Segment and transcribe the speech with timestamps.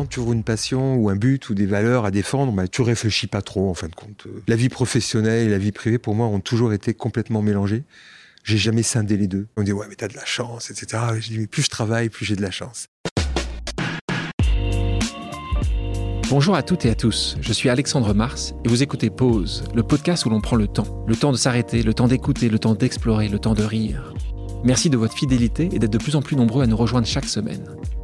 [0.00, 2.80] quand tu ouvres une passion ou un but ou des valeurs à défendre, bah, tu
[2.80, 4.26] réfléchis pas trop en fin de compte.
[4.48, 7.82] La vie professionnelle et la vie privée, pour moi, ont toujours été complètement mélangées.
[8.42, 9.46] J'ai jamais scindé les deux.
[9.58, 11.02] On dit ouais mais t'as de la chance, etc.
[11.20, 12.86] je dis mais plus je travaille, plus j'ai de la chance.
[16.30, 19.82] Bonjour à toutes et à tous, je suis Alexandre Mars et vous écoutez Pause, le
[19.82, 21.04] podcast où l'on prend le temps.
[21.08, 24.14] Le temps de s'arrêter, le temps d'écouter, le temps d'explorer, le temps de rire.
[24.64, 27.26] Merci de votre fidélité et d'être de plus en plus nombreux à nous rejoindre chaque
[27.26, 27.66] semaine.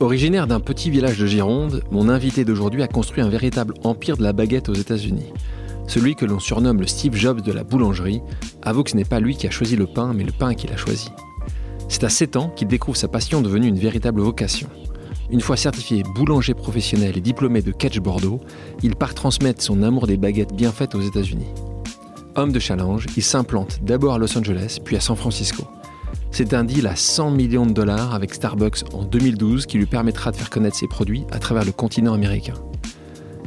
[0.00, 4.22] Originaire d'un petit village de Gironde, mon invité d'aujourd'hui a construit un véritable empire de
[4.22, 5.32] la baguette aux États-Unis.
[5.88, 8.22] Celui que l'on surnomme le Steve Jobs de la boulangerie
[8.62, 10.68] avoue que ce n'est pas lui qui a choisi le pain, mais le pain qui
[10.68, 11.08] l'a choisi.
[11.88, 14.68] C'est à 7 ans qu'il découvre sa passion devenue une véritable vocation.
[15.30, 18.40] Une fois certifié boulanger professionnel et diplômé de Catch Bordeaux,
[18.84, 21.48] il part transmettre son amour des baguettes bien faites aux États-Unis.
[22.36, 25.64] Homme de challenge, il s'implante d'abord à Los Angeles, puis à San Francisco.
[26.30, 30.30] C'est un deal à 100 millions de dollars avec Starbucks en 2012 qui lui permettra
[30.30, 32.54] de faire connaître ses produits à travers le continent américain.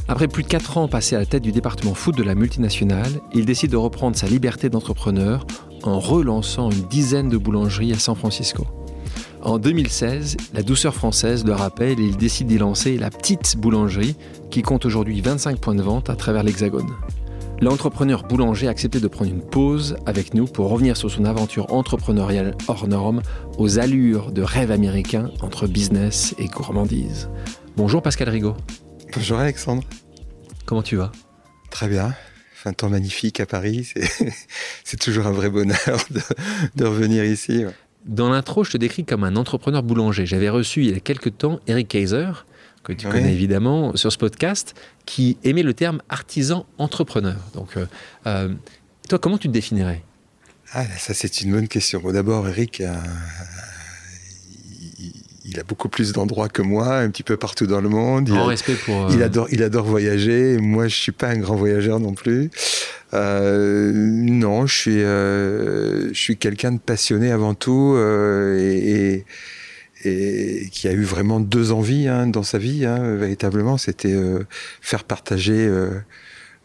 [0.08, 3.22] Après plus de 4 ans passés à la tête du département foot de la multinationale,
[3.34, 5.46] il décide de reprendre sa liberté d'entrepreneur
[5.84, 8.68] en relançant une dizaine de boulangeries à San Francisco.
[9.42, 14.16] En 2016, la douceur française le rappelle et il décide d'y lancer la petite boulangerie
[14.50, 16.92] qui compte aujourd'hui 25 points de vente à travers l'Hexagone
[17.62, 21.72] l'entrepreneur boulanger a accepté de prendre une pause avec nous pour revenir sur son aventure
[21.72, 23.22] entrepreneuriale hors norme,
[23.58, 27.30] aux allures de rêve américain entre business et gourmandise.
[27.78, 28.56] Bonjour Pascal Rigaud.
[29.14, 29.84] Bonjour Alexandre.
[30.66, 31.12] Comment tu vas?
[31.70, 32.14] Très bien.
[32.66, 33.92] Un temps magnifique à Paris.
[34.84, 35.98] C'est toujours un vrai bonheur
[36.76, 37.64] de, revenir ici.
[38.06, 40.28] Dans l'intro, je te décris comme un entrepreneur boulanger.
[40.28, 42.30] J'avais reçu il y a quelques temps Eric Kaiser,
[42.84, 44.76] que tu connais évidemment sur ce podcast,
[45.06, 47.38] qui aimait le terme artisan entrepreneur.
[47.54, 47.86] Donc, euh,
[48.28, 48.50] euh,
[49.08, 50.04] toi, comment tu te définirais?
[50.74, 52.00] Ah, ça c'est une bonne question.
[52.00, 52.96] Bon, d'abord, Eric, euh,
[55.44, 58.30] il, a beaucoup plus d'endroits que moi, un petit peu partout dans le monde.
[58.30, 59.12] Il, respect pour.
[59.12, 60.58] Il adore, il adore voyager.
[60.58, 62.50] Moi, je suis pas un grand voyageur non plus.
[63.14, 68.82] non, je suis, je suis quelqu'un de passionné avant tout et
[69.18, 69.26] et
[70.02, 74.46] qui a eu vraiment deux envies hein, dans sa vie, hein, véritablement, c'était euh,
[74.82, 75.92] faire partager euh,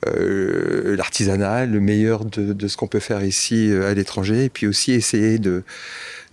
[0.06, 4.92] euh, l'artisanat, le meilleur de, ce qu'on peut faire ici à l'étranger, et puis aussi
[4.92, 5.62] essayer de,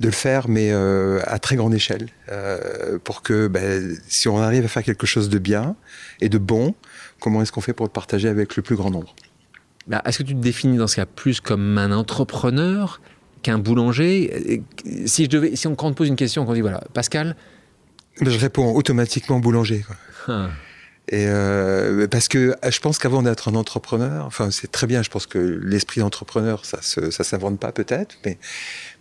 [0.02, 2.10] le faire, mais à très grande échelle,
[3.06, 5.78] pour que ben, si on arrive à faire quelque chose de bien
[6.20, 6.76] et de bon,
[7.20, 9.16] comment est-ce qu'on fait pour le partager avec le plus grand nombre?
[9.88, 13.00] Bah, Est-ce que tu te définis dans ce cas plus comme un entrepreneur
[13.44, 14.64] qu'un boulanger.
[15.06, 17.36] Si, je devais, si on, quand on te pose une question, on dit voilà, Pascal.
[18.20, 19.86] Ben, je réponds automatiquement boulanger.
[20.28, 20.50] Ah.
[21.10, 25.10] Et euh, parce que je pense qu'avant d'être un entrepreneur, enfin c'est très bien, je
[25.10, 28.38] pense que l'esprit d'entrepreneur, ça ne ça s'invente pas peut-être, mais,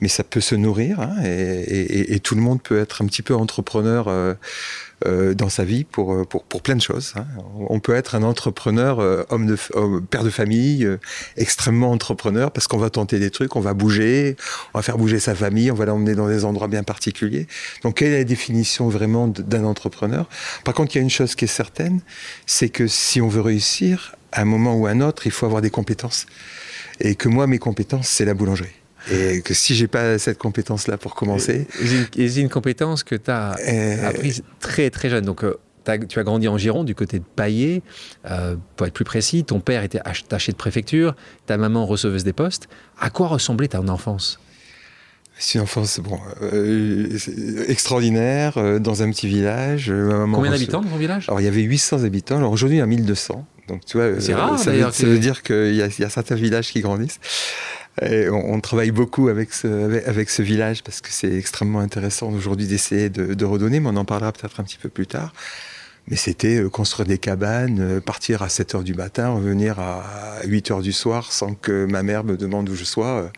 [0.00, 3.22] mais ça peut se nourrir, hein, et, et, tout le monde peut être un petit
[3.22, 4.34] peu entrepreneur euh,
[5.06, 7.14] euh, dans sa vie pour, euh, pour, pour plein de choses.
[7.16, 7.26] Hein.
[7.68, 9.56] On peut être un entrepreneur, euh, homme de,
[10.10, 10.88] père de famille,
[11.36, 14.36] extrêmement entrepreneur parce qu'on va tenter des trucs, on va bouger,
[14.74, 17.46] on va faire bouger sa famille, on va l'emmener dans des endroits bien particuliers.
[17.82, 20.28] Donc, quelle est la définition vraiment d'un entrepreneur?
[20.64, 22.00] Par contre, il y a une chose qui est certaine,
[22.46, 25.46] c'est que si on veut réussir, à un moment ou à un autre, il faut
[25.46, 26.26] avoir des compétences.
[27.00, 28.81] Et que moi, mes compétences, c'est la boulangerie.
[29.10, 31.66] Et que si j'ai pas cette compétence-là pour commencer.
[32.14, 35.24] C'est une compétence que tu as euh, apprise très très jeune.
[35.24, 35.58] Donc, euh,
[36.08, 37.82] tu as grandi en Gironde, du côté de Paillé.
[38.30, 42.32] Euh, pour être plus précis, ton père était attaché de préfecture, ta maman receveuse des
[42.32, 42.68] postes.
[43.00, 44.38] À quoi ressemblait ta enfance?
[45.38, 46.20] C'est une enfance bon,
[47.66, 49.92] extraordinaire, dans un petit village.
[50.32, 51.24] Combien d'habitants dans ton village?
[51.28, 52.36] Alors, il y avait 800 habitants.
[52.36, 53.44] Alors, aujourd'hui, il y a 1200.
[53.66, 56.34] Donc, tu vois, c'est rare, ça, veut, ça veut dire qu'il y, y, a certains
[56.34, 57.20] villages qui grandissent.
[58.00, 62.66] Et on, travaille beaucoup avec ce, avec, ce village parce que c'est extrêmement intéressant aujourd'hui
[62.66, 65.34] d'essayer de, redonner, mais on en parlera peut-être un petit peu plus tard.
[66.08, 70.40] Mais c'était euh, construire des cabanes, euh, partir à 7 heures du matin, revenir à
[70.44, 73.30] 8 heures du soir sans que ma mère me demande où je sois.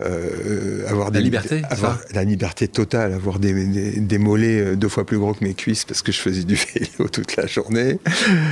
[0.00, 5.18] Euh, avoir la liberté, avoir la liberté totale, avoir des, des, mollets deux fois plus
[5.18, 8.00] gros que mes cuisses parce que je faisais du vélo toute la journée.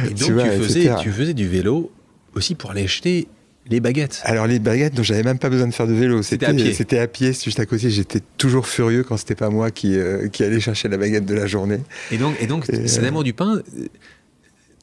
[0.07, 1.91] Et donc tu, faisais, tu faisais du vélo
[2.37, 3.27] aussi pour aller acheter
[3.67, 6.23] les baguettes Alors les baguettes, donc j'avais même pas besoin de faire de vélo.
[6.23, 6.73] C'était à pied.
[6.73, 7.91] C'était à pied, juste à côté.
[7.91, 11.35] J'étais toujours furieux quand c'était pas moi qui, euh, qui allait chercher la baguette de
[11.35, 11.81] la journée.
[12.11, 13.63] Et donc, et donc et cet amour du pain,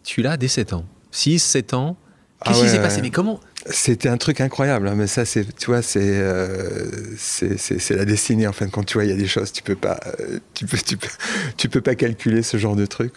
[0.03, 0.85] tu l'as dès 7 ans.
[1.11, 1.97] 6, 7 ans.
[2.45, 5.45] Qu'est-ce ah qui s'est passé Mais comment C'était un truc incroyable, hein, mais ça, c'est,
[5.57, 8.47] tu vois, euh, c'est, c'est, la destinée.
[8.47, 10.39] En fin de compte, tu vois, il y a des choses, tu peux pas, euh,
[10.53, 11.09] tu peux, tu peux,
[11.57, 13.11] tu peux pas calculer ce genre de truc.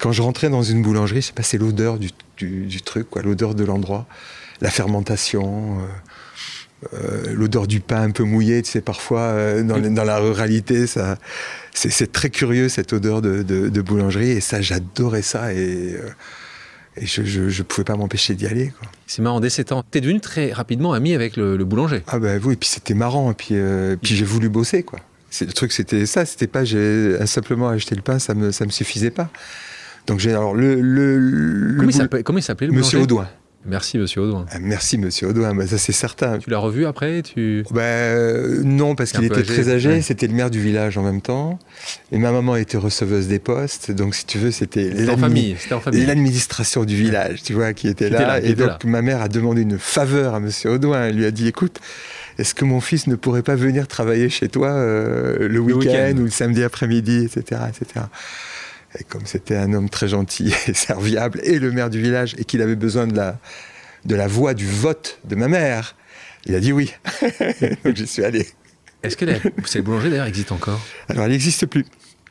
[0.00, 3.22] Quand je rentrais dans une boulangerie, je sais pas, c'est l'odeur du, du, truc, quoi,
[3.22, 4.06] l'odeur de l'endroit,
[4.60, 5.78] la fermentation.
[6.94, 11.18] Euh, l'odeur du pain un peu mouillé, tu sais, parfois dans, dans, la ruralité, ça,
[11.74, 15.96] c'est, très curieux cette odeur de, de, boulangerie et ça, j'adorais ça et
[17.00, 18.72] et je ne pouvais pas m'empêcher d'y aller.
[19.06, 22.02] C'est marrant, dès 7 ans, tu es devenu très rapidement ami avec le, boulanger.
[22.06, 24.82] Ah ben oui, et puis c'était marrant, et puis, euh, puis j'ai voulu bosser.
[24.82, 24.98] quoi.
[25.40, 28.70] Le truc, c'était ça, c'était pas j'ai simplement acheté le pain, ça me, ça me
[28.70, 29.28] suffisait pas.
[30.06, 30.80] Donc j'ai alors le...
[30.80, 33.28] le, comment, il s'appelait le Monsieur Audouin.
[33.66, 34.46] Merci, monsieur Audouin.
[34.50, 36.38] Ah, merci, monsieur Audouin, bah, ça c'est certain.
[36.38, 37.64] Tu l'as revu après tu...
[37.70, 41.58] Ben Non, parce qu'il était très âgé, c'était le maire du village en même temps.
[42.12, 44.90] Et ma maman était receveuse des postes, donc si tu veux, c'était
[45.92, 48.40] l'administration du village, tu vois, qui était là.
[48.40, 51.06] et donc ma mère a demandé une faveur à monsieur Audouin.
[51.06, 51.80] Elle lui a dit, écoute,
[52.38, 56.24] est-ce que mon fils ne pourrait pas venir travailler chez toi euh, le week-end ou
[56.24, 58.06] le samedi après-midi, etc., etc.
[58.98, 62.44] Et comme c'était un homme très gentil et serviable, et le maire du village, et
[62.44, 63.38] qu'il avait besoin de la,
[64.04, 65.94] de la voix du vote de ma mère,
[66.46, 66.94] il a dit oui.
[67.84, 68.46] Donc j'y suis allé.
[69.02, 69.26] Est-ce que
[69.64, 70.80] cette boulangerie d'ailleurs existe encore?
[71.08, 71.84] Alors elle n'existe plus.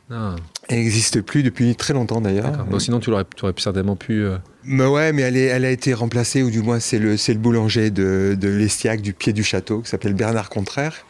[0.09, 0.35] Ah.
[0.69, 2.65] Elle n'existe plus depuis très longtemps d'ailleurs.
[2.65, 4.23] Bon, sinon tu aurais, tu aurais certainement pu.
[4.23, 7.15] Euh, mais ouais, mais elle, est, elle, a été remplacée, ou du moins c'est le,
[7.15, 11.05] le boulanger de, de l'Estiac, du pied du château, qui s'appelle Bernard Contraire,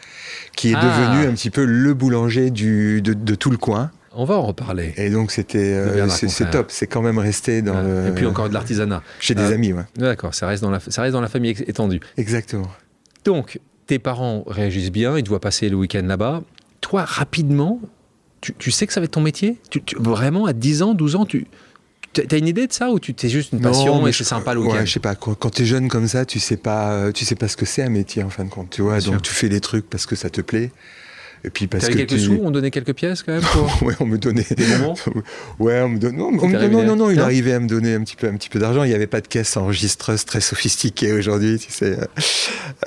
[0.55, 0.83] qui est ah.
[0.83, 3.91] devenu un petit peu le boulanger du, de, de tout le coin.
[4.19, 4.95] On va en reparler.
[4.97, 8.07] Et donc c'était euh, c'est top, c'est quand même resté dans le...
[8.07, 9.03] Et puis encore de l'artisanat.
[9.19, 9.83] Chez des euh, amis, ouais.
[9.95, 11.99] D'accord, ça reste dans la ça reste dans la famille étendue.
[12.17, 12.67] Exactement.
[13.25, 16.41] Donc tes parents réagissent bien, ils te voient passer le week-end là-bas.
[16.81, 17.79] Toi, rapidement,
[18.41, 19.57] tu, sais que ça va être ton métier?
[19.69, 21.47] Tu, Vraiment, à 10 ans, 12 ans, tu
[22.17, 24.61] as une idée de ça ou tu t'es juste une passion mais c'est sympa le
[24.61, 24.77] week-end?
[24.77, 25.13] ouais, Je sais pas.
[25.13, 27.83] Quand, tu es jeune comme ça, tu sais pas, tu sais pas ce que c'est
[27.83, 28.71] un métier en fin de compte.
[28.71, 30.71] Tu vois, donc tu fais des trucs parce que ça te plaît.
[31.43, 33.43] Et puis parce que quelques sous, on donnait quelques pièces quand même.
[33.81, 34.45] ouais, on me donnait.
[34.55, 34.95] Des moments.
[35.59, 36.17] ouais, on me donnait.
[36.17, 38.59] Non, non, non, non, il arrivait à me donner un petit peu, un petit peu
[38.59, 38.83] d'argent.
[38.83, 41.97] Il n'y avait pas de caisse enregistreuse très sophistiquée aujourd'hui, tu sais.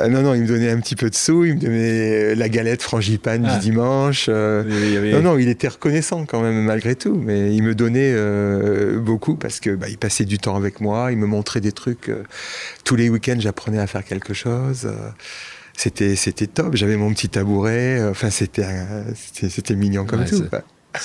[0.01, 1.45] Euh, non, non, il me donnait un petit peu de sous.
[1.45, 3.59] Il me donnait la galette frangipane du ah.
[3.59, 4.27] dimanche.
[4.29, 5.13] Euh.
[5.13, 9.37] Non, non, il était reconnaissant quand même malgré tout, mais il me donnait euh, beaucoup
[9.37, 11.13] parce que bah, il passait du temps avec moi.
[11.13, 12.11] Il me montrait des trucs.
[12.85, 14.89] tous les week-ends, j'apprenais à faire quelque chose
[15.81, 16.77] c'était c'était top.
[16.77, 18.03] J'avais mon petit tabouret.
[18.11, 18.67] Enfin, c'était
[19.15, 20.45] c'était mignon comme tout.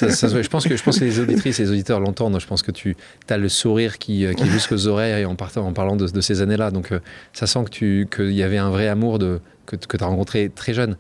[0.01, 2.39] je, pense que, je pense que les auditrices et les auditeurs l'entendent.
[2.41, 2.97] Je pense que tu
[3.29, 6.41] as le sourire qui, euh, qui est jusqu'aux oreilles en, partant, en parlant de, ces
[6.41, 6.71] années-là.
[6.71, 6.99] Donc, euh,
[7.33, 10.73] ça sent qu'il y avait un vrai amour de, que, que tu as rencontré très
[10.73, 10.97] jeune.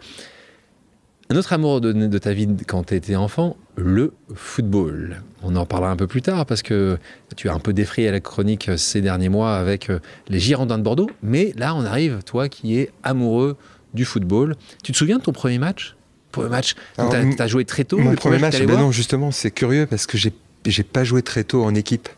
[1.29, 5.21] Un autre amour de, de ta vie quand tu étais enfant, le football.
[5.41, 6.97] On en parlera un peu plus tard parce que
[7.35, 10.83] tu as un peu défrayé la chronique ces derniers mois avec euh, les Girondins de
[10.83, 11.09] Bordeaux.
[11.23, 13.57] Mais là, on arrive, toi qui es amoureux
[13.93, 14.55] du football.
[14.83, 15.95] Tu te souviens de ton premier match?
[16.31, 19.87] Premier match, tu as, joué très tôt Mon premier match, ben non, justement, c'est curieux
[19.87, 22.09] parce que j'ai pas joué très tôt en équipe.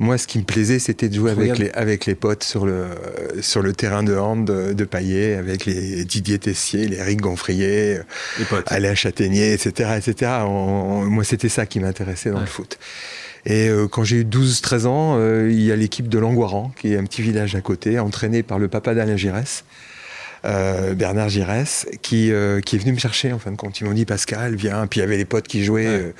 [0.00, 2.86] Moi, ce qui me plaisait, c'était de jouer avec les, avec les potes sur le,
[3.40, 7.98] sur le terrain de hand de, de Paillet, avec les Didier Tessier, les Rick Gonfrier,
[8.66, 9.90] Alain Châtaignier, etc.
[9.96, 10.32] etc.
[10.46, 12.78] moi, c'était ça qui m'intéressait dans le foot.
[13.44, 16.92] Et euh, quand j'ai eu 12-13 ans, euh, il y a l'équipe de Langoiran, qui
[16.92, 19.64] est un petit village à côté, entraîné par le papa d'Alain Giresse.
[20.44, 22.30] Euh, Bernard Giresse, qui,
[22.64, 23.80] qui est venu me chercher en fin de compte.
[23.80, 24.86] Ils m'ont dit Pascal, viens.
[24.86, 26.14] Puis il y avait les potes qui jouaient.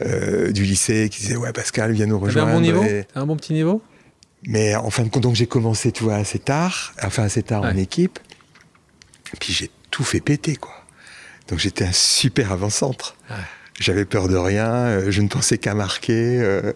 [0.00, 2.48] Euh, du lycée qui disait ouais Pascal viens nous rejoindre.
[2.48, 3.82] un bon niveau, un bon petit niveau.
[4.46, 7.62] Mais en fin de compte donc j'ai commencé tu vois assez tard, enfin assez tard
[7.62, 8.20] en équipe.
[9.34, 10.74] Et puis j'ai tout fait péter quoi.
[11.48, 13.16] Donc j'étais un super avant-centre.
[13.80, 16.40] J'avais peur de rien, euh, je ne pensais qu'à marquer.
[16.40, 16.72] Euh,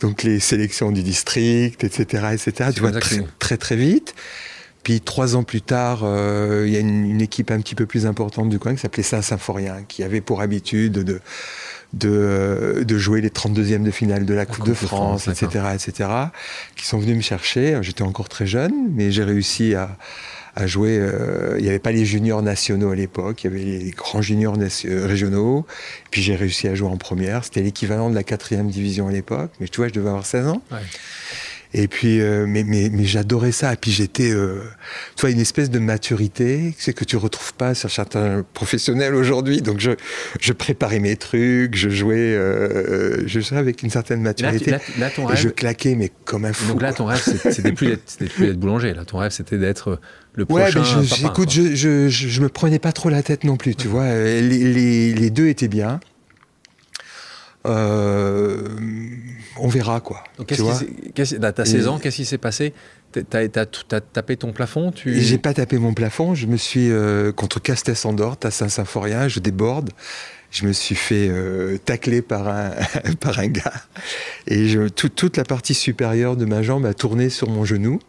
[0.00, 2.70] donc les sélections du district, etc., etc.
[2.74, 4.14] Tu vois très, très, très vite.
[4.82, 8.04] Puis trois ans plus tard, il y a une, une, équipe un petit peu plus
[8.04, 11.20] importante du coin qui s'appelait Saint-Symphorien, qui avait pour habitude de
[11.92, 16.08] de, de jouer les 32e de finale de la, Coupe, de France, etc., etc.,
[16.76, 17.78] qui sont venus me chercher.
[17.82, 19.96] J'étais encore très jeune, mais j'ai réussi à,
[20.54, 20.98] à jouer.
[20.98, 24.22] Euh, il n'y avait pas les juniors nationaux à l'époque, il y avait les grands
[24.22, 25.66] juniors euh, régionaux.
[26.10, 27.44] Puis j'ai réussi à jouer en première.
[27.44, 30.48] C'était l'équivalent de la quatrième division à l'époque, mais tu vois, je devais avoir 16
[30.48, 30.62] ans.
[30.70, 30.78] Ouais.
[31.74, 33.72] Et puis, euh, mais, mais, mais j'adorais ça.
[33.72, 34.60] Et puis j'étais, euh,
[35.16, 39.62] tu vois, une espèce de maturité, c'est que tu retrouves pas sur certains professionnels aujourd'hui.
[39.62, 39.92] Donc je,
[40.40, 44.76] je préparais mes trucs, je jouais, euh, je jouais avec une certaine maturité.
[44.98, 46.72] Là, ton rêve, et je claquais, mais comme un fou.
[46.72, 48.92] Donc là, ton rêve, c'était plus d'être boulanger.
[48.92, 49.98] Là, ton rêve, c'était d'être
[50.34, 50.64] le prochain.
[50.64, 53.74] Ouais, mais je, écoute, je, je, je, me prenais pas trop la tête non plus.
[53.74, 56.00] Tu vois, les, les, les deux étaient bien.
[57.66, 58.68] Euh,
[59.58, 60.24] on verra quoi.
[60.38, 62.72] Donc, tu as 16 ans, qu'est-ce qui s'est passé?
[63.12, 65.20] T'as as, tapé ton plafond tu...
[65.20, 69.40] J'ai pas tapé mon plafond, je me suis euh, contre Castes Andorre, à Saint-Symphorien, je
[69.40, 69.90] déborde.
[70.50, 72.72] Je me suis fait euh, tacler par un,
[73.20, 73.72] par un gars.
[74.46, 78.00] Et je, toute la partie supérieure de ma jambe a tourné sur mon genou.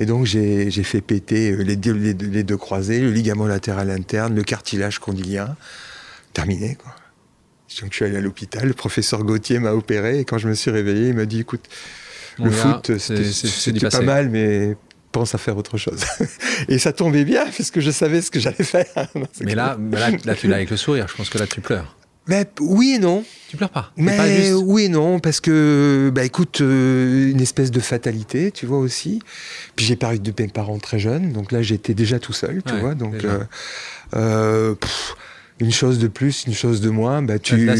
[0.00, 4.34] Et donc j'ai fait péter euh, les, les, les, deux croisés, le ligament latéral interne,
[4.34, 5.56] le cartilage condylien.
[6.32, 6.94] Terminé, quoi.
[7.80, 10.54] Donc je suis allé à l'hôpital, le professeur Gauthier m'a opéré et quand je me
[10.54, 11.64] suis réveillé, il m'a dit écoute,
[12.38, 14.76] le foot c'était pas mal, mais
[15.14, 16.00] pense à faire autre chose.
[16.68, 18.86] et ça tombait bien parce que je savais ce que j'allais faire.
[19.40, 19.78] mais là,
[20.24, 21.96] là, tu l'as avec le sourire, je pense que là tu pleures.
[22.26, 23.22] Mais oui et non.
[23.48, 23.92] Tu pleures pas.
[23.96, 28.78] Mais oui et non, parce que, bah écoute, euh, une espèce de fatalité, tu vois
[28.78, 29.20] aussi.
[29.76, 32.74] Puis j'ai paru de mes parents très jeunes, donc là j'étais déjà tout seul, tu
[32.76, 32.94] vois.
[32.94, 33.44] Donc, euh,
[34.16, 34.74] euh,
[35.60, 37.70] une chose de plus, une chose de moins, bah tu.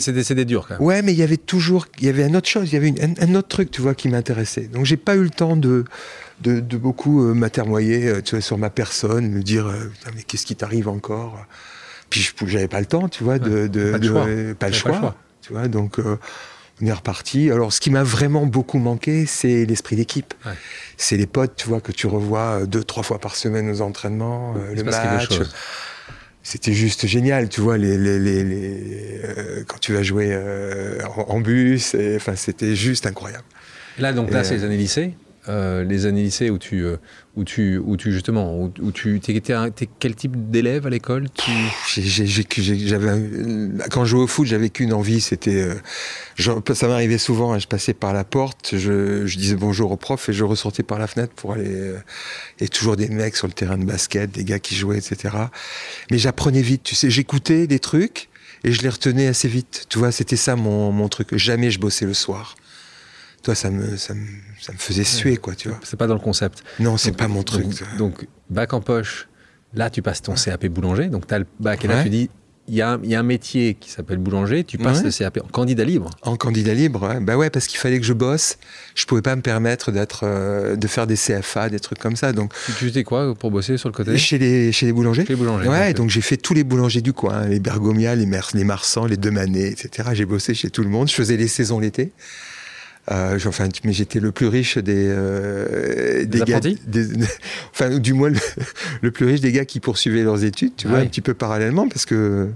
[0.00, 0.82] c'était dur quand même.
[0.82, 2.92] Ouais, mais il y avait toujours, il y avait une autre chose, il y avait
[3.20, 4.68] un, autre truc, tu vois, qui m'intéressait.
[4.72, 5.84] Donc j'ai pas eu le temps de,
[6.40, 10.44] de, beaucoup euh, m'atermoyer, euh, tu vois, sur ma personne, me dire, euh, mais qu'est-ce
[10.44, 11.46] qui t'arrive encore?
[12.10, 14.26] Puis j'avais pas le temps, tu vois, de, pas, le choix.
[14.58, 15.68] pas, le choix, tu vois.
[15.68, 17.50] Donc on est reparti.
[17.50, 20.34] Alors ce qui m'a vraiment beaucoup manqué, c'est l'esprit d'équipe.
[20.98, 24.54] C'est les potes, tu vois, que tu revois deux, trois fois par semaine aux entraînements,
[24.74, 25.28] le match
[26.42, 31.40] c'était juste génial, tu vois, les, les, les, euh, quand tu vas jouer euh, en,
[31.40, 33.44] bus, enfin, c'était juste incroyable.
[33.98, 35.14] Là, donc là, c'est les années lycée.
[35.48, 36.96] Euh, les années lycée où tu, euh,
[37.34, 39.56] où tu, où tu justement, où, tu étais,
[39.98, 41.28] quel type d'élève à l'école?
[41.30, 41.50] Tu...
[43.90, 45.62] quand je jouais au foot, j'avais qu'une envie, c'était,
[46.38, 49.96] euh, ça m'arrivait souvent, hein, je passais par la porte, je, je, disais bonjour au
[49.96, 51.94] prof et je ressortais par la fenêtre pour aller,
[52.60, 55.34] et toujours des mecs sur le terrain de basket, des gars qui jouaient, etc.
[56.10, 58.28] Mais j'apprenais vite, tu sais, j'écoutais des trucs
[58.64, 61.34] et je les retenais assez vite, tu vois, c'était ça mon, mon truc.
[61.36, 62.56] Jamais je bossais le soir
[63.42, 64.26] toi, ça me, ça me,
[64.60, 65.78] ça me faisait suer, quoi, tu vois.
[65.82, 66.62] C'est pas dans le concept.
[66.78, 67.66] Non, c'est pas mon truc.
[67.98, 69.28] Donc, bac en poche,
[69.74, 72.30] là, tu passes ton CAP boulanger, donc tu as le bac, et là, tu dis,
[72.68, 75.48] il y, a, y, a un métier qui s'appelle boulanger, tu passes le CAP en
[75.48, 76.10] candidat libre.
[76.22, 77.18] En candidat libre, ouais.
[77.18, 78.56] bah ouais, parce qu'il fallait que je bosse.
[78.94, 82.32] Je pouvais pas me permettre d'être, euh, de faire des CFA, des trucs comme ça.
[82.32, 84.16] Donc, tu faisais quoi pour bosser sur le côté?
[84.16, 85.22] Chez les, chez les boulangers.
[85.22, 85.68] Chez les boulangers.
[85.68, 89.06] Ouais, donc j'ai fait tous les boulangers du coin, les Bergomia, les, Mers, les Marsans,
[89.06, 90.10] les Demanet, etc.
[90.12, 91.08] J'ai bossé chez tout le monde.
[91.08, 92.12] Je faisais les saisons l'été.
[93.10, 96.60] Euh, enfin, mais j'étais le plus riche des, euh, des, gars,
[97.72, 98.30] enfin, du moins
[99.00, 101.88] le, plus riche des gars qui poursuivaient leurs études, tu vois, un petit peu parallèlement,
[101.88, 102.50] parce que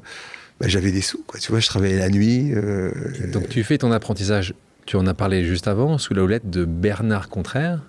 [0.61, 1.41] bah, j'avais des sous, quoi.
[1.41, 2.53] Tu vois, je travaillais la nuit.
[2.55, 2.93] Euh,
[3.33, 4.55] donc, tu fais ton apprentissage.
[4.85, 7.81] Tu en as parlé juste avant, sous la houlette de Bernard Contraire,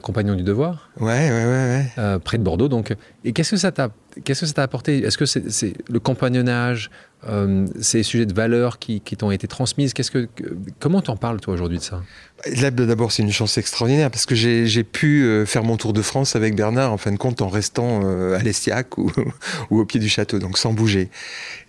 [0.00, 0.90] compagnon du devoir.
[1.00, 2.18] Ouais, ouais, ouais, ouais.
[2.20, 2.68] près de Bordeaux.
[2.68, 3.90] Donc, et qu'est-ce que ça t'a,
[4.22, 4.98] qu'est-ce que ça t'a apporté?
[4.98, 6.88] Est-ce que c'est le compagnonnage,
[7.28, 9.92] euh, ces sujets de valeurs qui, t'ont été transmises.
[9.92, 10.28] Qu'est-ce que,
[10.80, 12.02] comment t'en parles toi aujourd'hui de ça?
[12.56, 16.02] Là, d'abord, c'est une chance extraordinaire parce que j'ai pu euh, faire mon tour de
[16.02, 19.10] France avec Bernard, en fin de compte, en restant euh, à l'Estiac ou,
[19.70, 21.08] ou, au pied du château, donc sans bouger.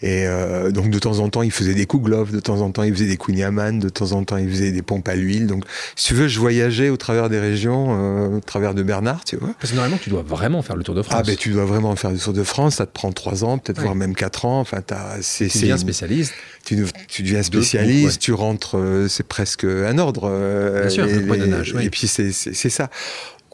[0.02, 0.26] Et
[0.72, 3.08] donc, de temps en temps, il faisait des coups de temps en temps, il faisait
[3.08, 5.48] des coups Niaman, de temps en temps, il faisait des pompes à l'huile.
[5.48, 5.64] Donc,
[5.96, 9.56] si tu veux, je voyageais au travers des régions, au travers de Bernard, tu vois.
[9.60, 11.18] Parce que normalement, tu dois vraiment faire le Tour de France.
[11.18, 12.76] Ah, ben, tu dois vraiment faire le Tour de France.
[12.76, 14.60] Ça te prend trois ans, peut-être voire même quatre ans.
[14.60, 14.82] Enfin,
[15.22, 16.34] c'est tu deviens spécialiste.
[16.64, 20.30] Tu, tu deviens spécialiste, tu rentres, euh, c'est presque un ordre.
[20.32, 22.90] Euh, Bien sûr, et, Et puis c'est ça.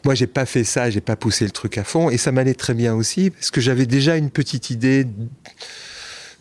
[0.04, 2.54] Moi, j'ai pas fait ça, j'ai pas poussé le truc à fond, et ça m'allait
[2.54, 5.06] très bien aussi parce que j'avais déjà une petite idée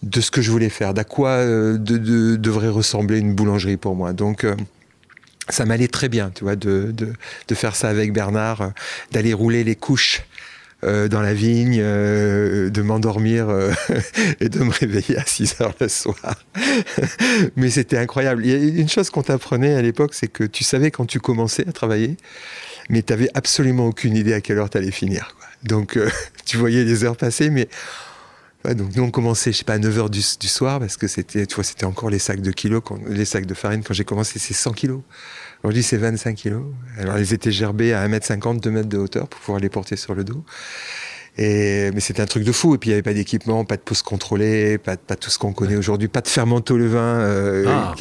[0.02, 3.96] de ce que je voulais faire, d'à quoi euh, de, devrait ressembler une boulangerie pour
[3.96, 4.14] moi.
[4.14, 4.48] Donc
[5.50, 7.14] ça m'allait très bien, tu vois, de, de,
[7.48, 8.72] de, faire ça avec Bernard,
[9.12, 10.24] d'aller rouler les couches
[10.84, 13.72] euh, dans la vigne, euh, de m'endormir euh,
[14.40, 16.44] et de me réveiller à 6 heures le soir.
[17.56, 18.44] Mais c'était incroyable.
[18.44, 21.20] Il y a une chose qu'on t'apprenait à l'époque, c'est que tu savais quand tu
[21.20, 22.18] commençais à travailler,
[22.90, 25.36] mais tu n'avais absolument aucune idée à quelle heure tu allais finir.
[25.64, 26.00] Donc
[26.46, 27.68] tu voyais les heures passer, mais...
[28.66, 31.56] donc nous on commençait, je sais pas, à 9h du, soir parce que c'était, tu
[31.56, 33.84] vois, c'était encore les sacs de kilos, les sacs de farine.
[33.84, 35.02] Quand j'ai commencé, c'est 100 kilos.
[35.64, 36.64] Aujourd'hui, c'est 25 kilos.
[36.98, 40.16] Alors, ils étaient gerbés à 1m50, 2 mètres de hauteur pour pouvoir les porter sur
[40.16, 40.44] le dos.
[41.38, 42.74] Et, mais c'était un truc de fou.
[42.74, 45.38] Et puis, il n'y avait pas d'équipement, pas de pouce contrôlé, pas, pas tout ce
[45.38, 47.96] qu'on connaît aujourd'hui, pas de fermento levain euh, ah,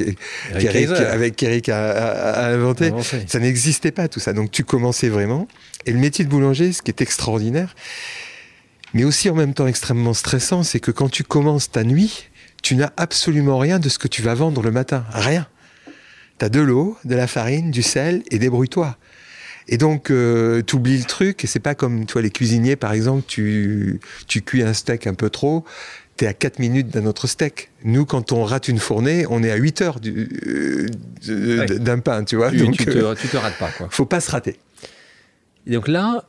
[1.13, 2.93] avec Eric a, inventé.
[3.27, 4.33] Ça n'existait pas, tout ça.
[4.33, 5.47] Donc, tu commençais vraiment.
[5.85, 7.75] Et le métier de boulanger, ce qui est extraordinaire,
[8.95, 12.29] mais aussi en même temps extrêmement stressant, c'est que quand tu commences ta nuit,
[12.63, 15.05] tu n'as absolument rien de ce que tu vas vendre le matin.
[15.13, 15.47] Rien.
[16.41, 18.97] T'as de l'eau, de la farine, du sel et débrouille-toi.
[19.69, 22.95] Et donc, euh, tu oublies le truc, et c'est pas comme toi les cuisiniers, par
[22.95, 25.67] exemple, tu, tu cuis un steak un peu trop,
[26.17, 27.69] t'es à 4 minutes d'un autre steak.
[27.85, 32.51] Nous, quand on rate une fournée, on est à 8 heures d'un pain, tu vois.
[32.51, 33.89] Tu, donc, tu, te, tu te rates pas, quoi.
[33.91, 34.59] Faut pas se rater.
[35.67, 36.25] Et donc là,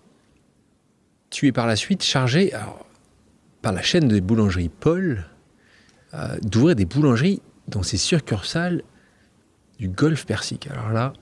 [1.30, 2.52] tu es par la suite chargé,
[3.62, 5.24] par la chaîne des boulangeries Paul,
[6.14, 8.84] euh, d'ouvrir des boulangeries dans ces succursales
[9.82, 10.70] du Golfe Persique.
[10.72, 11.14] Alors là,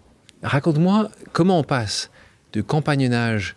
[0.44, 2.12] raconte-moi comment on passe
[2.52, 3.56] de compagnonnage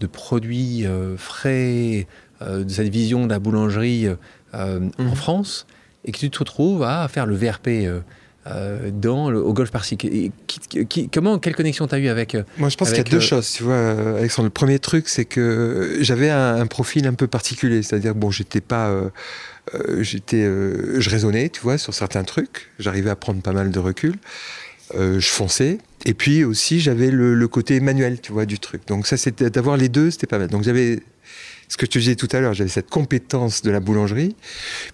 [0.00, 2.06] de produits euh, frais,
[2.40, 4.08] euh, de cette vision de la boulangerie
[4.54, 5.14] en mhm.
[5.14, 5.66] France,
[6.06, 7.86] et que tu te retrouves à faire le VRP
[8.50, 10.06] euh, dans le, au golf Persique.
[11.12, 12.34] comment, quelle connexion tu as eu avec.
[12.34, 13.50] Euh, Moi, je pense qu'il y a deux choses.
[13.50, 14.46] Tu vois, Alexandre.
[14.46, 17.82] Le premier truc, c'est que j'avais un, profil un peu particulier.
[17.82, 18.90] C'est-à-dire, bon, j'étais pas.
[19.74, 22.70] Euh, j'étais, je raisonnais, tu vois, sur certains trucs.
[22.78, 24.14] J'arrivais à prendre pas mal de recul.
[24.94, 25.78] je fonçais.
[26.04, 28.82] Et puis aussi, j'avais le, le, côté manuel, tu vois, du truc.
[28.86, 30.48] Donc ça, c'était d'avoir les deux, c'était pas mal.
[30.48, 31.00] Donc j'avais
[31.68, 34.34] ce que je te disais tout à l'heure, j'avais cette compétence de la boulangerie,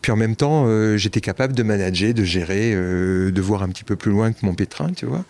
[0.03, 3.69] puis en même temps, euh, j'étais capable de manager, de gérer, euh, de voir un
[3.69, 5.25] petit peu plus loin que mon pétrin, tu vois.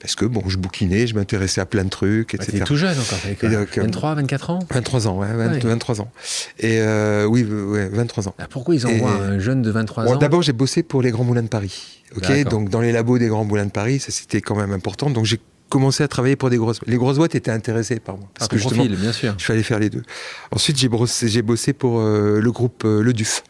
[0.00, 2.58] Parce que, bon, je bouquinais, je m'intéressais à plein de trucs, etc.
[2.60, 4.58] Bah, tout jeune encore, avec, 23, 24 ans?
[4.70, 6.10] 23 ans, ouais, 23 ans.
[6.58, 8.34] Et euh, oui, ouais, 23 ans.
[8.38, 10.16] Ah, pourquoi ils envoient un jeune de 23 bon, ans?
[10.16, 12.02] D'abord, j'ai bossé pour les Grands Moulins de Paris.
[12.16, 15.10] Ok, donc dans les labos des Grands Moulins de Paris, ça c'était quand même important.
[15.10, 18.28] Donc j'ai commencé à travailler pour des grosses Les grosses boîtes étaient intéressées par moi.
[18.34, 19.34] Parce que justement, bien sûr.
[19.38, 20.02] je fallait faire les deux.
[20.50, 23.42] Ensuite, j'ai bossé, bossé, pour euh, le groupe euh, Le Duf.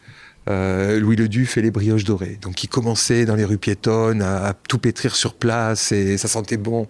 [0.47, 2.37] Euh, Louis Ledu fait les brioches dorées.
[2.41, 6.57] Donc il commençait dans les rues piétonnes à, tout pétrir sur place et ça sentait
[6.57, 6.87] bon.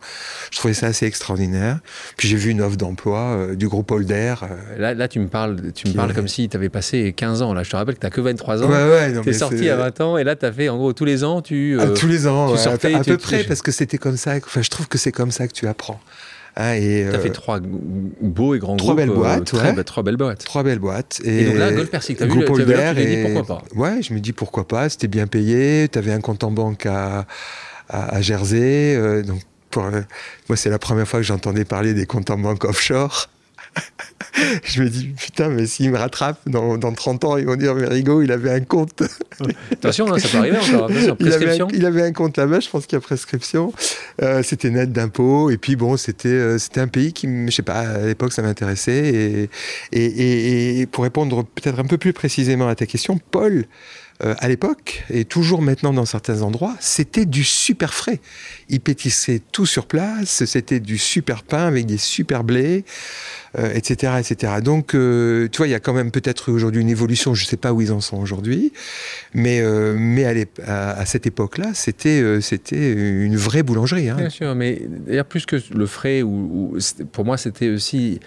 [0.51, 1.79] Je trouvais ça assez extraordinaire.
[2.17, 4.35] Puis j'ai vu une offre d'emploi euh, du groupe Holder.
[4.43, 7.41] Euh, là, là, tu me parles, tu me parles comme si tu avais passé 15
[7.41, 7.53] ans.
[7.53, 8.69] Là, je te rappelle que tu n'as que 23 ans.
[8.69, 10.93] Ouais, ouais, tu es sorti à 20 ans et là, tu as fait en gros
[10.93, 11.41] tous les ans.
[11.41, 14.35] Tu, ah, tous les ans, tu à, peu près, parce que c'était comme ça.
[14.35, 15.99] Enfin, je trouve que c'est comme ça que tu apprends.
[16.59, 19.05] Hein, et, tu as fait euh, trois beaux et grands trois groupes.
[19.05, 20.43] Belles euh, boîtes, très, trois belles boîtes.
[20.43, 21.21] Trois belles boîtes.
[21.23, 23.63] Et, donc là, Gold Persic, tu as vu, tu dit pourquoi pas?
[23.75, 26.87] Ouais, je me dis pourquoi pas, c'était bien payé, tu avais un compte en banque
[26.87, 27.27] à,
[27.89, 28.95] à, Jersey.
[28.95, 32.63] Euh, donc pour, moi, c'est la première fois que j'entendais parler des comptes en banque
[32.65, 33.29] offshore.
[34.63, 37.75] je me dis, putain, mais s'il me rattrape dans, dans, 30 ans, ils vont dire,
[37.75, 39.03] mais Rigaud, il avait un compte.
[39.71, 40.87] Attention, hein, ça peut arriver encore.
[41.17, 41.67] prescription.
[41.73, 43.73] Il avait, un, compte là-bas, je pense qu'il y a prescription.
[44.21, 45.49] Euh, c'était net d'impôts.
[45.49, 48.41] Et puis, bon, c'était euh, c'était un pays qui, je sais pas, à l'époque, ça
[48.41, 49.49] m'intéressait.
[49.91, 53.65] Et, et, et, pour répondre peut-être un peu plus précisément à ta question, Paul,
[54.23, 58.19] euh, à l'époque, et toujours maintenant dans certains endroits, c'était du super frais.
[58.67, 62.83] Ils pétissaient tout sur place, c'était du super pain avec des super blés,
[63.55, 64.53] etc., euh, etc.
[64.63, 67.47] Donc, euh, tu vois, il y a quand même peut-être aujourd'hui une évolution, je ne
[67.47, 68.73] sais pas où ils en sont aujourd'hui,
[69.35, 69.61] mais,
[69.95, 70.25] mais
[70.65, 74.09] à, cette époque-là, c'était c'était une vraie boulangerie.
[74.09, 74.15] Hein.
[74.15, 76.75] Bien sûr, mais d'ailleurs, plus que le frais, ou,
[77.11, 78.19] pour moi, c'était aussi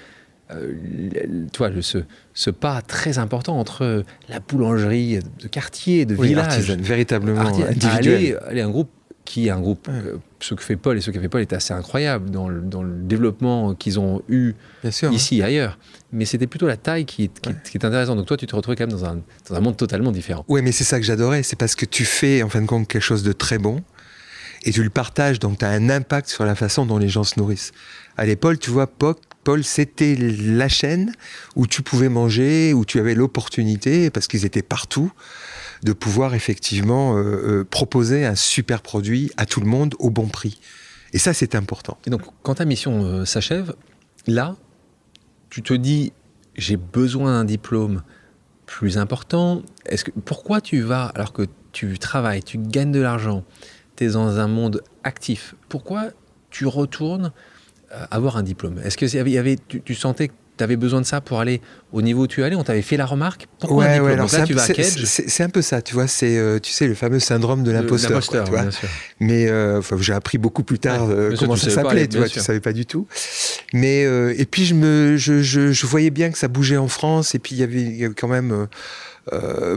[0.54, 1.98] euh, tu ce,
[2.34, 8.38] ce, pas très important entre la boulangerie de quartier, de village, véritablement individuel.
[8.46, 8.90] Aller, un groupe
[9.24, 11.52] qui est un groupe, euh, ce que fait Paul et ce que fait Paul est
[11.52, 14.54] assez incroyable dans le, dans le développement qu'ils ont eu
[15.12, 15.78] ici et ailleurs.
[16.12, 18.16] Mais c'était plutôt la taille qui, qui, qui, est intéressante.
[18.16, 20.44] Donc toi, tu te retrouves quand même dans un, dans un monde totalement différent.
[20.48, 21.44] Oui, mais c'est ça que j'adorais.
[21.44, 23.82] C'est parce que tu fais, en fin de compte, quelque chose de très bon
[24.64, 25.38] et tu le partages.
[25.38, 27.72] Donc tu as un impact sur la façon dont les gens se nourrissent.
[28.16, 31.12] À l'époque, tu vois, Paul, c'était la chaîne
[31.56, 35.12] où tu pouvais manger, où tu avais l'opportunité, parce qu'ils étaient partout,
[35.82, 40.28] de pouvoir effectivement euh, euh, proposer un super produit à tout le monde au bon
[40.28, 40.60] prix.
[41.12, 41.98] Et ça, c'est important.
[42.06, 43.74] Et donc, quand ta mission euh, s'achève,
[44.26, 44.56] là,
[45.48, 46.12] tu te dis,
[46.56, 48.02] j'ai besoin d'un diplôme
[48.66, 49.62] plus important.
[49.86, 53.44] Est-ce que pourquoi tu vas alors que tu travailles, tu gagnes de l'argent,
[53.96, 56.10] tu es dans un monde actif Pourquoi
[56.50, 57.32] tu retournes
[58.10, 58.80] avoir un diplôme.
[58.84, 61.60] Est-ce que y avait, tu, sentais que tu avais besoin de ça pour aller
[61.92, 62.54] au niveau où tu allais?
[62.56, 63.48] On t'avait fait la remarque?
[63.58, 64.16] Pourquoi un diplôme?
[64.16, 66.94] là, tu vas à C'est un peu ça, tu vois, c'est euh, tu sais le
[66.94, 68.20] fameux syndrome de l'imposteur.
[69.18, 72.72] Mais euh, j'ai appris beaucoup plus tard comment ça s'appelait, tu vois, tu savais pas
[72.72, 73.06] du tout.
[73.72, 77.38] Mais et puis je me, je, je, voyais bien que ça bougeait en France et
[77.38, 78.68] puis il y avait quand même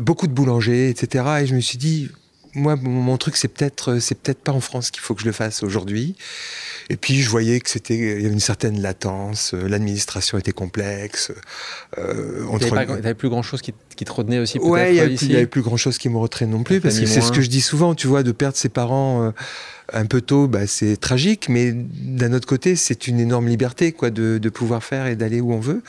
[0.02, 1.26] beaucoup de boulangers, etc.
[1.42, 2.10] Et je me suis dit,
[2.56, 5.32] moi, mon truc, c'est peut-être, c'est peut-être pas en France qu'il faut que je le
[5.32, 6.16] fasse aujourd'hui.
[6.90, 10.52] Et puis je voyais que c'était, il y avait une certaine latence, euh, l'administration était
[10.52, 11.32] complexe.
[11.98, 15.62] Euh, tu n'avais plus grand chose qui, te retenait aussi Ouais, il n'y avait, plus
[15.62, 17.96] grand chose qui me retenait non plus, parce que c'est ce que je dis souvent,
[17.96, 19.24] tu vois, de perdre ses parents.
[19.24, 19.32] Euh,
[19.92, 24.12] un peu tôt, bah, c'est tragique, mais d'un autre côté, c'est une énorme liberté, quoi,
[24.12, 25.84] de, de pouvoir faire et d'aller où on veut.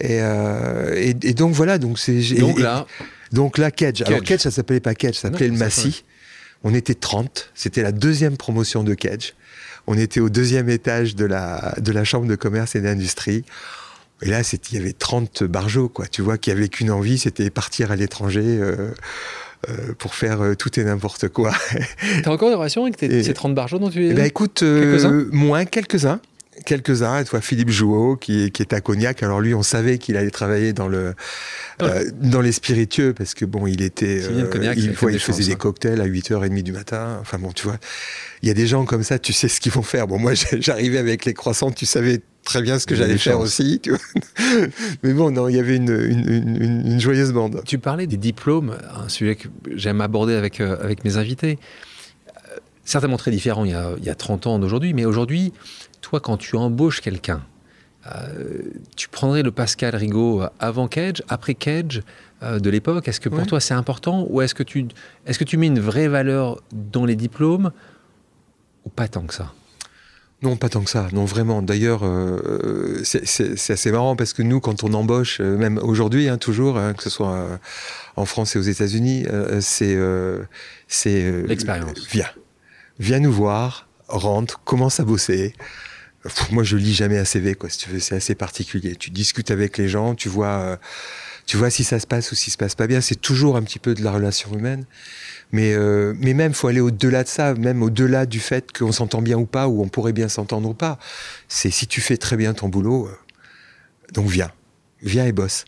[0.00, 2.20] Et, euh, et, et, donc voilà, donc c'est.
[2.34, 2.86] Donc là.
[3.32, 4.02] Donc là, Kedge.
[4.02, 6.04] Alors Kedge, ça s'appelait pas Kedge, ça s'appelait le Massy.
[6.64, 7.50] On était 30.
[7.54, 9.32] C'était la deuxième promotion de Kedge.
[9.86, 13.44] On était au deuxième étage de la, de la chambre de commerce et d'industrie.
[14.22, 16.06] Et là, il y avait 30 barjots, quoi.
[16.06, 18.44] Tu vois, qui avaient qu'une envie, c'était partir à l'étranger.
[18.44, 18.92] Euh,
[19.68, 21.52] euh, pour faire euh, tout et n'importe quoi.
[22.24, 25.66] T'as encore des relations avec ces 30 barjots dont tu es ben, écoute, euh, moins
[25.66, 26.20] quelques-uns
[26.64, 29.22] quelques-uns, toi Philippe Jouot qui, qui est à Cognac.
[29.22, 31.14] Alors lui, on savait qu'il allait travailler dans le
[31.82, 35.56] euh, dans les spiritueux parce que bon, il était euh, Cognac, il, il faisait des
[35.56, 37.18] cocktails à 8h30 du matin.
[37.20, 37.78] Enfin bon, tu vois,
[38.42, 40.06] il y a des gens comme ça, tu sais ce qu'ils vont faire.
[40.06, 43.80] Bon, moi j'arrivais avec les croissants, tu savais très bien ce que j'allais faire aussi.
[43.80, 44.00] Tu vois
[45.02, 47.62] Mais bon, non, il y avait une, une, une, joyeuse bande.
[47.64, 51.58] Tu parlais des diplômes, un sujet que j'aime aborder avec, euh, avec mes invités.
[52.84, 55.52] Certainement très différent il y a, il y a 30 ans d'aujourd'hui, mais aujourd'hui,
[56.02, 57.42] toi, quand tu embauches quelqu'un,
[58.06, 58.62] euh,
[58.96, 62.02] tu prendrais le Pascal Rigaud avant Cage, après Cage
[62.42, 63.06] euh, de l'époque?
[63.08, 64.26] Est-ce que pour toi c'est important?
[64.28, 64.88] Ou est-ce que, tu,
[65.26, 67.70] est que tu mets une vraie valeur dans les diplômes?
[68.84, 69.52] Ou pas tant que ça?
[70.42, 71.06] Non, pas tant que ça.
[71.12, 71.62] Non, vraiment.
[71.62, 76.78] D'ailleurs, euh, c'est assez marrant parce que nous, quand on embauche, même aujourd'hui, hein, toujours,
[76.78, 77.60] hein, que ce soit
[78.16, 79.24] en France et aux États-Unis,
[79.60, 79.96] c'est
[80.88, 82.08] c'est l'expérience.
[82.10, 82.26] viens,
[82.98, 85.54] viens nous voir, rentre, commence à bosser
[86.50, 88.96] moi je lis jamais un CV quoi si tu veux c'est assez particulier.
[88.96, 90.76] Tu discutes avec les gens tu vois euh,
[91.46, 93.00] tu vois si ça se passe ou si ça se passe pas bien.
[93.00, 94.84] C'est toujours un petit peu de la relation humaine.
[95.50, 99.20] Mais euh, mais même faut aller au-delà de ça même au-delà du fait qu'on s'entend
[99.20, 100.98] bien ou pas ou on pourrait bien s'entendre ou pas.
[101.48, 103.18] C'est si tu fais très bien ton boulot euh,
[104.12, 104.52] donc viens.
[105.02, 105.64] Viens et bosse.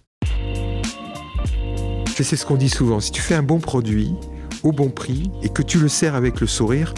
[2.17, 3.01] C'est ce qu'on dit souvent.
[3.01, 4.15] Si tu fais un bon produit
[4.63, 6.95] au bon prix et que tu le sers avec le sourire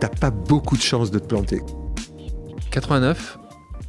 [0.00, 1.60] t'as pas beaucoup de chances de te planter
[2.70, 3.38] 89,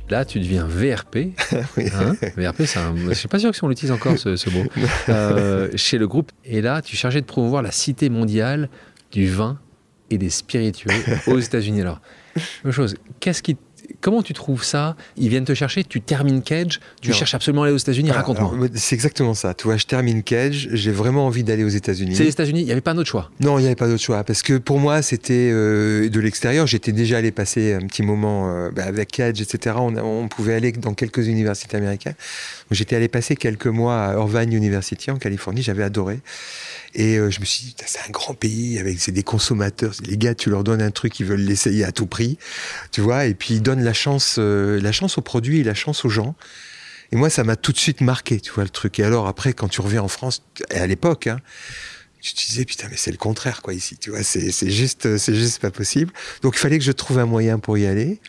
[0.09, 1.17] là, tu deviens VRP.
[1.77, 2.95] Hein VRP, c'est un...
[3.09, 4.63] je suis pas sûr si on l'utilise encore ce, mot.
[5.09, 6.31] Euh, chez le groupe.
[6.45, 8.69] Et là, tu chargé de promouvoir la cité mondiale
[9.11, 9.59] du vin
[10.09, 10.91] et des spiritueux
[11.27, 11.81] aux États-Unis.
[11.81, 12.01] Alors,
[12.63, 12.95] même chose.
[13.19, 13.57] Qu'est-ce qui
[13.99, 17.65] Comment tu trouves ça Ils viennent te chercher, tu termines Cage, tu cherches absolument à
[17.65, 18.53] aller aux États-Unis, raconte-moi.
[18.75, 19.53] C'est exactement ça.
[19.53, 22.15] Tu vois, je termine Cage, j'ai vraiment envie d'aller aux États-Unis.
[22.15, 24.03] C'est les États-Unis, il n'y avait pas d'autre choix Non, il n'y avait pas d'autre
[24.03, 24.23] choix.
[24.23, 26.67] Parce que pour moi, c'était euh, de l'extérieur.
[26.67, 29.75] J'étais déjà allé passer un petit moment euh, bah, avec Cage, etc.
[29.79, 32.15] On, on, pouvait aller dans quelques universités américaines.
[32.71, 36.19] J'étais allé passer quelques mois à Irvine University en Californie, j'avais adoré.
[36.93, 39.93] Et euh, je me suis dit, c'est un grand pays avec c'est des consommateurs.
[40.05, 42.37] Les gars, tu leur donnes un truc, ils veulent l'essayer à tout prix,
[42.91, 43.25] tu vois?
[43.25, 46.09] Et puis ils donnent la chance, euh, la chance aux produits et la chance aux
[46.09, 46.35] gens.
[47.13, 48.99] Et moi, ça m'a tout de suite marqué, tu vois le truc.
[48.99, 51.39] Et alors après, quand tu reviens en France, à l'époque, hein,
[52.21, 54.23] tu te disais putain mais c'est le contraire quoi ici, tu vois.
[54.23, 56.13] C'est juste c'est juste pas possible.
[56.43, 58.19] Donc il fallait que je trouve un moyen pour y aller.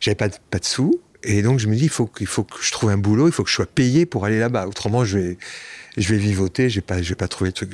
[0.00, 1.00] J'avais pas de, pas de sous.
[1.22, 3.32] Et donc je me dis il faut qu'il faut que je trouve un boulot, il
[3.32, 4.66] faut que je sois payé pour aller là-bas.
[4.66, 5.38] Autrement je vais
[5.96, 7.70] je vais vivoter, j'ai pas, pas trouver le truc.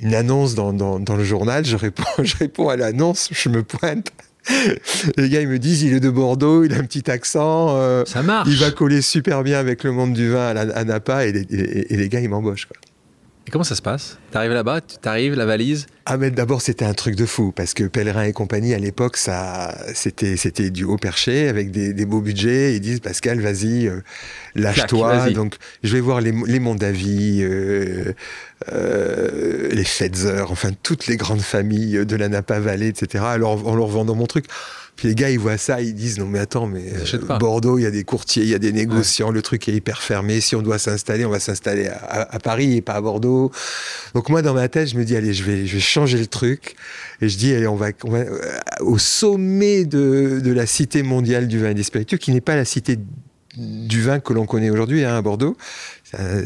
[0.00, 3.62] une annonce dans, dans, dans, le journal, je réponds, je réponds à l'annonce, je me
[3.62, 4.12] pointe.
[5.16, 7.76] Les gars, ils me disent, il est de Bordeaux, il a un petit accent.
[7.76, 8.48] Euh, ça marche.
[8.48, 11.42] Il va coller super bien avec le monde du vin à, à Napa et les,
[11.42, 12.66] et, et les gars, ils m'embauchent.
[12.66, 12.76] Quoi.
[13.46, 14.18] Et comment ça se passe?
[14.32, 15.86] T'arrives là-bas, tu t'arrives, la valise?
[16.04, 19.16] Ah mais d'abord c'était un truc de fou parce que Pèlerin et compagnie à l'époque
[19.16, 22.74] ça c'était c'était du haut perché avec des, des beaux budgets.
[22.74, 24.00] Ils disent Pascal vas-y euh,
[24.56, 25.30] lâche-toi.
[25.30, 28.12] Donc je vais voir les, les Mondavi, euh,
[28.72, 33.24] euh, les Fetzer, enfin toutes les grandes familles de la Napa Valley, etc.
[33.28, 34.46] Alors en leur vendant mon truc.
[34.96, 37.82] Puis les gars, ils voient ça, ils disent non mais attends, mais euh, Bordeaux, il
[37.82, 40.40] y a des courtiers, il y a des négociants, le truc est hyper fermé.
[40.40, 43.50] Si on doit s'installer, on va s'installer à, à, Paris et pas à Bordeaux.
[44.14, 46.26] Donc moi, dans ma tête, je me dis allez, je vais, je vais changer le
[46.26, 46.76] truc
[47.20, 51.02] et je dis allez, on va, on va euh, au sommet de, de, la cité
[51.02, 52.98] mondiale du vin et des spiritueux, qui n'est pas la cité
[53.56, 55.56] du vin que l'on connaît aujourd'hui hein, à Bordeaux.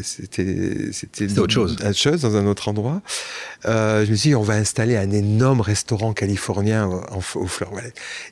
[0.01, 1.73] C'était c'était autre chose.
[1.73, 3.01] Autre chose dans un autre endroit.
[3.65, 7.71] Euh, je me suis dit, on va installer un énorme restaurant californien en, au Fleur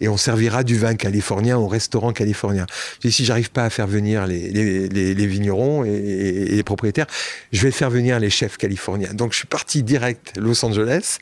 [0.02, 2.66] Et on servira du vin californien au restaurant californien.
[3.04, 6.64] Je si j'arrive pas à faire venir les, les, les, les vignerons et, et, les
[6.64, 7.08] propriétaires,
[7.52, 9.14] je vais faire venir les chefs californiens.
[9.14, 11.18] Donc je suis parti direct Los Angeles.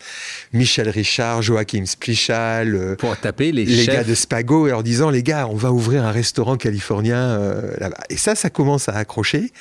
[0.54, 2.76] Michel Richard, Joachim Splichal.
[2.76, 3.94] Euh, Pour taper les, les chefs.
[3.94, 7.74] gars de Spago et leur disant, les gars, on va ouvrir un restaurant californien euh,
[7.80, 8.04] là-bas.
[8.10, 9.52] Et ça, ça commence à accrocher.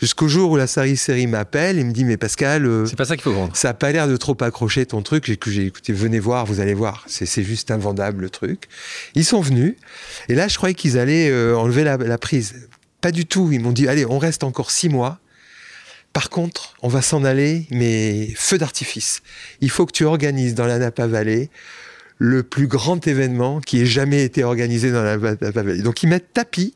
[0.00, 2.64] Jusqu'au jour où la série m'appelle et me dit, mais Pascal.
[2.64, 3.54] Euh, c'est pas ça qu'il faut vendre.
[3.54, 5.26] Ça a pas l'air de trop accrocher ton truc.
[5.26, 7.04] J'ai que j'ai écouté, venez voir, vous allez voir.
[7.06, 8.68] C'est juste invendable le truc.
[9.14, 9.74] Ils sont venus.
[10.30, 12.68] Et là, je croyais qu'ils allaient euh, enlever la, la, prise.
[13.02, 13.50] Pas du tout.
[13.52, 15.18] Ils m'ont dit, allez, on reste encore six mois.
[16.14, 19.20] Par contre, on va s'en aller, mais feu d'artifice.
[19.60, 21.50] Il faut que tu organises dans la Napa Valley
[22.16, 25.82] le plus grand événement qui ait jamais été organisé dans la Napa Valley.
[25.82, 26.74] Donc ils mettent tapis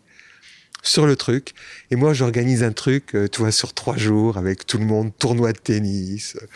[0.84, 1.54] sur le truc.
[1.90, 5.10] Et moi, j'organise un truc, euh, tu vois, sur trois jours avec tout le monde,
[5.18, 6.46] tournoi de tennis, euh,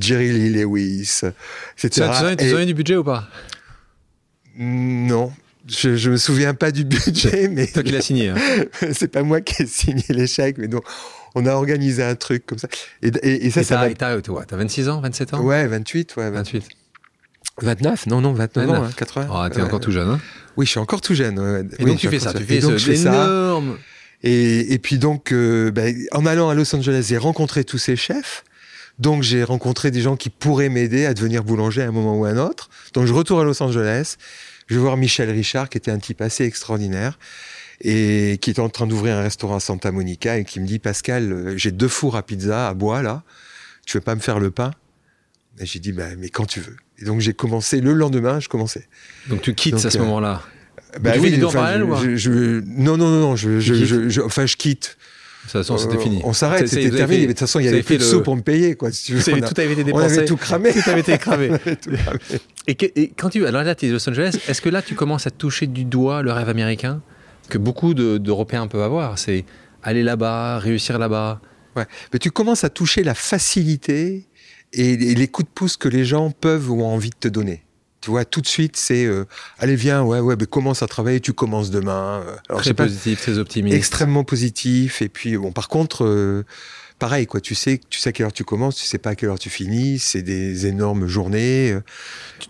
[0.00, 1.22] Jerry Lee Lewis,
[1.76, 1.90] etc.
[1.90, 3.28] Tu as, tu as du budget ou pas?
[4.56, 5.32] Non.
[5.66, 7.66] je, je me souviens pas du budget, mais.
[7.66, 8.28] Toi qui l'as signé.
[8.28, 8.36] Hein.
[8.92, 10.84] c'est pas moi qui ai signé l'échec, mais donc
[11.34, 12.68] on a organisé un truc comme ça.
[13.02, 15.40] Et, et, ça, ça T'as 26 ans, 27 ans?
[15.42, 16.30] Ouais, 28, ouais.
[16.30, 16.64] 28.
[17.62, 19.22] 29 Non, non, 29, ans, 80.
[19.22, 20.20] Hein, oh, t'es encore tout jeune, hein
[20.56, 21.68] Oui, je suis encore tout jeune.
[21.78, 23.78] Et donc tu fais ça, tu fais donc, ce énorme...
[24.24, 27.94] Et, et, puis donc, euh, ben, en allant à Los Angeles, j'ai rencontré tous ces
[27.94, 28.42] chefs.
[28.98, 32.24] Donc j'ai rencontré des gens qui pourraient m'aider à devenir boulanger à un moment ou
[32.24, 32.68] à un autre.
[32.94, 34.16] Donc je retourne à Los Angeles.
[34.66, 37.18] Je vais voir Michel Richard, qui était un type assez extraordinaire
[37.80, 40.80] et qui est en train d'ouvrir un restaurant à Santa Monica et qui me dit
[40.80, 43.22] Pascal, euh, j'ai deux fours à pizza à bois là,
[43.86, 44.72] tu veux pas me faire le pain?
[45.60, 46.76] Et j'ai dit bah, mais quand tu veux.
[47.00, 48.88] Et donc j'ai commencé le lendemain, je commençais.
[49.28, 50.42] Donc tu quittes à ce euh, moment-là.
[51.00, 54.96] Bah, oui, les enfin, je, je, non non non non, je, je, enfin je quitte.
[55.48, 56.20] De toute façon, c'était euh, fini.
[56.24, 57.20] On s'arrête, c'était terminé.
[57.20, 58.90] Mais de toute façon, il y avait plus de sous pour me payer, quoi.
[58.92, 60.04] Si tu veux, on a, tout avait été dépensé.
[60.04, 60.72] On avait tout cramé.
[60.72, 61.50] tout avait été cramé.
[62.66, 64.36] Et, et, quand tu, alors là, tu es Los Angeles.
[64.46, 67.00] Est-ce que là, tu commences à toucher du doigt le rêve américain
[67.48, 69.18] que beaucoup d'Européens peuvent avoir?
[69.18, 69.46] C'est
[69.82, 71.40] aller là-bas, réussir là-bas.
[71.76, 71.86] Ouais.
[72.12, 74.26] Mais tu commences à toucher la facilité
[74.72, 77.64] et les coups de pouce que les gens peuvent ou ont envie de te donner.
[78.00, 79.24] Tu vois, tout de suite, c'est euh,
[79.58, 82.22] allez, viens, ouais, ouais, mais commence à travailler, tu commences demain.
[82.48, 83.76] Alors, très positif, très optimiste.
[83.76, 85.02] Extrêmement positif.
[85.02, 86.44] Et puis, bon, par contre, euh,
[86.98, 87.40] pareil, quoi.
[87.40, 89.38] Tu sais, tu sais à quelle heure tu commences, tu sais pas à quelle heure
[89.38, 89.98] tu finis.
[89.98, 91.72] C'est des énormes journées.
[91.72, 91.82] Euh,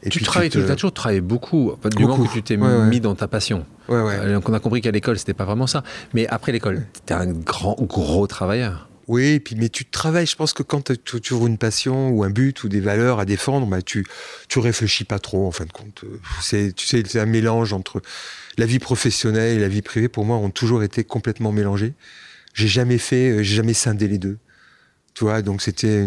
[0.02, 1.72] et tu, travailles, tu as toujours travaillé beaucoup.
[1.96, 3.64] du moment que tu t'es mis dans ta passion.
[3.88, 4.16] Ouais, ouais.
[4.16, 5.83] Euh, donc on a compris qu'à l'école, c'était pas vraiment ça.
[6.14, 8.88] Mais après l'école, tu es un grand, gros travailleur.
[9.09, 10.27] Oui, et puis, mais tu travailles.
[10.27, 13.25] Je pense que quand tu toujours une passion ou un but ou des valeurs à
[13.25, 14.07] défendre, bah, tu,
[14.49, 16.05] tu réfléchis pas trop, en fin de compte.
[16.42, 18.03] C'est, tu sais, c'est un mélange entre
[18.59, 20.09] la vie professionnelle et la vie privée.
[20.09, 21.94] Pour moi, ont toujours été complètement mélangés.
[22.53, 24.37] J'ai jamais fait, euh, j'ai jamais scindé les deux.
[25.44, 26.07] Donc c'était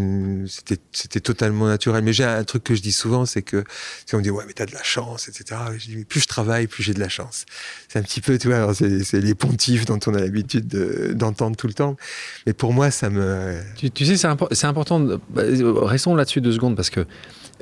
[1.22, 2.04] totalement naturel.
[2.04, 3.64] Mais j'ai un truc que je dis souvent, c'est que
[4.06, 5.60] si on me dit ouais mais t'as de la chance, etc.
[5.78, 7.46] Je dis mais plus je travaille, plus j'ai de la chance.
[7.88, 10.68] C'est un petit peu, tu vois, c'est les pontifs dont on a l'habitude
[11.14, 11.98] d'entendre tout le temps.
[12.46, 13.60] Mais pour moi, ça me.
[13.76, 15.00] Tu, sais, c'est important.
[15.30, 15.44] Bah,
[15.82, 17.06] restons là-dessus deux secondes parce que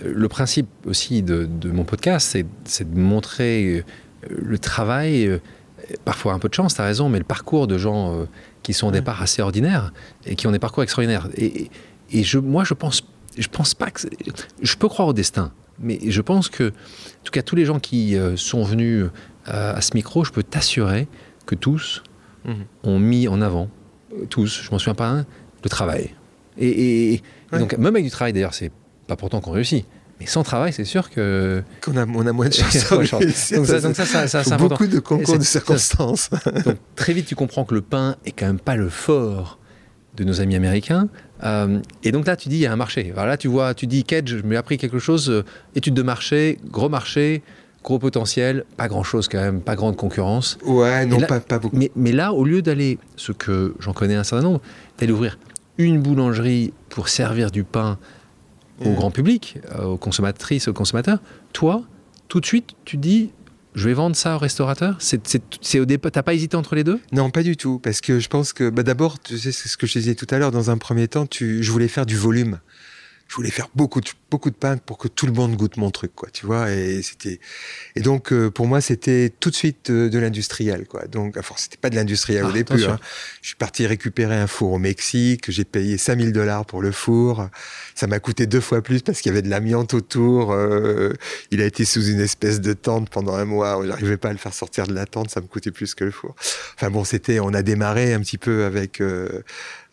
[0.04, 3.84] le principe aussi de, de mon podcast, c'est de montrer euh,
[4.30, 5.40] le travail, euh,
[6.06, 8.28] parfois un peu de chance, tu as raison, mais le parcours de gens
[8.70, 9.92] qui sont au départ assez ordinaires
[10.28, 11.28] et qui ont des parcours extraordinaires.
[11.36, 11.72] Et,
[12.12, 13.02] et je, moi, je pense,
[13.36, 14.04] je pense pas que.
[14.62, 17.80] Je peux croire au destin, mais je pense que, en tout cas, tous les gens
[17.80, 19.06] qui euh, sont venus
[19.48, 21.08] euh, à ce micro, je peux t'assurer
[21.48, 22.04] que tous
[22.46, 22.66] mhm.
[22.84, 23.72] ont mis en avant,
[24.14, 25.26] euh, tous, je m'en souviens pas un,
[25.64, 26.14] le travail.
[26.60, 28.72] Et, donc, même avec du travail, d'ailleurs, c'est
[29.08, 29.88] pas pourtant qu'on réussit.
[30.20, 31.64] Mais sans travail, c'est sûr que.
[31.82, 32.90] Qu'on a, on a moins de chance.
[32.90, 33.06] donc,
[33.66, 36.30] ça, donc ça, ça, ça c'est Beaucoup de concours de circonstances.
[36.66, 39.60] donc, très vite, tu comprends que le pain est quand même pas le fort
[40.16, 41.08] de nos amis américains.
[41.44, 43.12] Euh, et donc là, tu dis, il y a un marché.
[43.14, 46.02] Alors là, tu vois, tu dis, Kedge, je m'ai appris quelque chose, euh, étude de
[46.02, 47.42] marché, gros marché,
[47.84, 50.58] gros potentiel, pas grand-chose quand même, pas grande concurrence.
[50.66, 51.78] Ouais, non, pas, pas, beaucoup.
[51.78, 54.62] Mais, mais là, au lieu d'aller, ce que j'en connais un certain nombre,
[54.98, 55.40] d'aller ouvrir
[55.78, 57.98] une boulangerie pour servir du pain
[58.86, 61.20] au grand public, euh, aux consommatrices, aux consommateurs.
[61.54, 61.84] Toi,
[62.28, 63.32] tout de suite, tu dis
[63.76, 64.98] je vais vendre ça au restaurateur?
[65.00, 67.00] C'est au départ, t'as pas hésité entre les deux?
[67.12, 69.78] Non, pas du tout, parce que je pense que bah d'abord, tu sais, c'est ce
[69.78, 70.52] que je disais tout à l'heure.
[70.52, 72.60] Dans un premier temps, tu, je voulais faire du volume
[73.30, 75.92] je voulais faire beaucoup de, beaucoup de pain pour que tout le monde goûte mon
[75.92, 76.72] truc, quoi, tu vois.
[76.72, 77.40] Et c'était,
[77.96, 81.06] et donc, euh, pour moi, c'était tout de suite euh, de l'industriel, quoi.
[81.08, 82.84] Donc, enfin, c'était pas de l'industriel au ah, début.
[82.86, 83.00] Hein.
[83.42, 85.50] Je suis parti récupérer un four au Mexique.
[85.50, 87.50] J'ai payé 5000 dollars pour le four.
[87.96, 90.52] Ça m'a coûté deux fois plus parce qu'il y avait de l'amiante autour.
[90.52, 91.14] Euh,
[91.52, 93.82] il a été sous une espèce de tente pendant un mois.
[93.86, 95.32] J'arrivais pas à le faire sortir de la tente.
[95.32, 96.36] Ça me coûtait plus que le four.
[96.76, 99.02] Enfin bon, c'était, on a démarré un petit peu avec,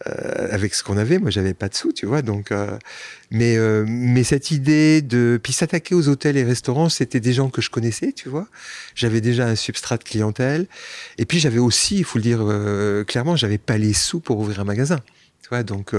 [0.04, 1.18] avec ce qu'on avait.
[1.18, 2.22] Moi, j'avais pas de sous, tu vois.
[2.22, 2.52] Donc,
[3.30, 7.62] mais mais cette idée de puis s'attaquer aux hôtels et restaurants, c'était des gens que
[7.62, 8.46] je connaissais, tu vois.
[8.94, 10.66] J'avais déjà un substrat de clientèle.
[11.16, 14.60] Et puis j'avais aussi, il faut le dire clairement, j'avais pas les sous pour ouvrir
[14.60, 15.00] un magasin,
[15.42, 15.62] tu vois.
[15.62, 15.94] Donc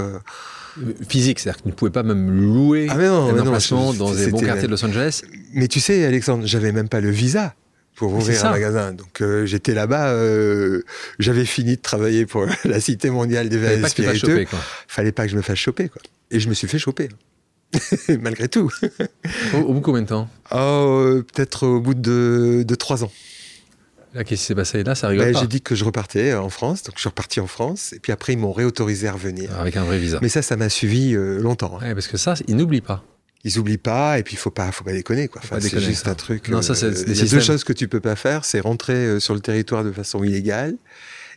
[1.08, 4.28] physique, c'est-à-dire que tu ne pouvais pas même louer ah non, un emplacement dans des
[4.28, 5.22] bons quartiers de Los Angeles.
[5.52, 7.54] Mais tu sais, Alexandre, j'avais même pas le visa
[7.98, 8.92] pour ouvrir un magasin.
[8.92, 10.82] Donc euh, j'étais là-bas, euh,
[11.18, 14.46] j'avais fini de travailler pour la Cité mondiale des et spiritueux.
[14.86, 16.00] Fallait pas que je me fasse choper, quoi.
[16.30, 17.08] Et je me suis fait choper.
[18.20, 18.70] Malgré tout.
[19.54, 23.12] au, bout de combien de temps Oh, peut-être au bout de, de trois ans.
[24.14, 26.82] Qu'est-ce qui s'est passé là Ça rigole ben, J'ai dit que je repartais en France,
[26.82, 29.50] donc je suis reparti en France, et puis après ils m'ont réautorisé à revenir.
[29.58, 30.18] Avec un vrai visa.
[30.22, 31.78] Mais ça, ça m'a suivi euh, longtemps.
[31.80, 31.94] Hein.
[31.94, 33.04] parce que ça, ils n'oublient pas
[33.44, 36.14] ils oublient pas et puis il faut pas faut pas déconner quoi c'est juste un
[36.14, 38.58] truc non, ça, euh, il y a deux choses que tu peux pas faire c'est
[38.58, 40.76] rentrer euh, sur le territoire de façon illégale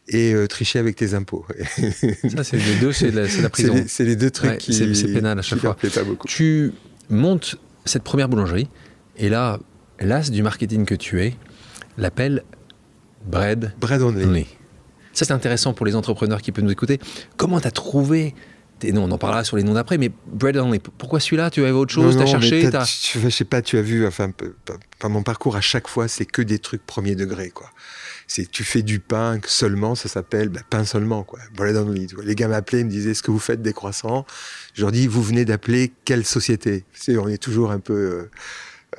[0.07, 1.45] et euh, tricher avec tes impôts
[2.35, 5.37] ça c'est les deux c'est la, la, prison c'est les, deux trucs qui c'est pénal
[5.37, 6.27] à chaque fois pas beaucoup.
[6.27, 6.73] tu
[7.09, 8.67] montes cette première boulangerie
[9.17, 9.59] et là
[9.99, 11.35] l'as du marketing que tu es
[11.97, 12.43] l'appelle
[13.25, 14.47] bread, bread only.
[15.13, 16.99] Ça, c'est intéressant pour les entrepreneurs qui peuvent nous écouter.
[17.37, 18.33] Comment tu as trouvé
[18.83, 21.51] non, on en parlera sur les noms d'après, mais Bread Only, pourquoi celui-là?
[21.51, 22.67] Tu avais autre chose Tu as cherché
[23.03, 24.31] Tu Je sais pas, tu as vu, enfin,
[24.97, 27.69] par mon parcours, à chaque fois, c'est que des trucs premier degré, quoi.
[28.33, 31.39] C'est tu fais du pain seulement, ça s'appelle ben, pain seulement, quoi.
[31.53, 32.07] Bread Only.
[32.23, 34.25] Les gars m'appelaient, ils me disaient Est-ce que vous faites des croissants?
[34.73, 36.85] Je leur dis Vous venez d'appeler quelle société?
[37.09, 37.93] On est toujours un peu.
[37.93, 38.31] Euh,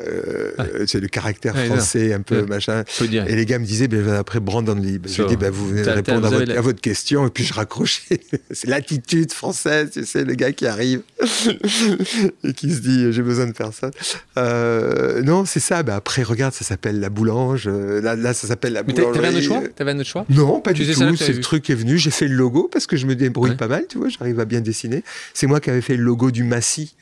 [0.01, 2.85] euh, c'est le caractère français, un peu machin.
[3.01, 4.99] Et les gars me disaient, ben, après Brandon Lee.
[4.99, 8.21] Ben, je dis, ben, vous venez de répondre à votre, question, et puis je raccrochais.
[8.51, 11.03] c'est l'attitude française, tu sais, le gars qui arrive
[12.45, 13.93] et qui se dit, j'ai besoin de personne.
[14.39, 15.83] Euh, non, c'est ça.
[15.83, 17.65] Ben, après, regarde, ça s'appelle la boulange.
[17.67, 19.13] Euh, là, là ça s'appelle la boulangerie.
[19.13, 19.63] T'avais un autre choix?
[19.77, 20.25] T'avais un autre choix?
[20.31, 21.17] Non, pas du tout.
[21.17, 21.99] C'est le truc qui est venu.
[21.99, 24.09] J'ai fait le logo parce que je me débrouille pas mal, tu vois.
[24.09, 25.05] J'arrive à bien dessiner.
[25.35, 26.95] C'est moi qui avais fait le logo du Massy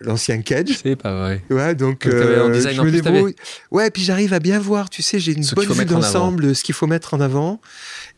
[0.00, 0.78] l'ancien Cage.
[0.82, 1.42] C'est pas vrai.
[1.50, 3.34] Ouais, donc, euh, je me débrouille.
[3.70, 6.74] Ouais, puis j'arrive à bien voir, tu sais, j'ai une bonne vue d'ensemble, ce qu'il
[6.74, 7.60] faut mettre en avant,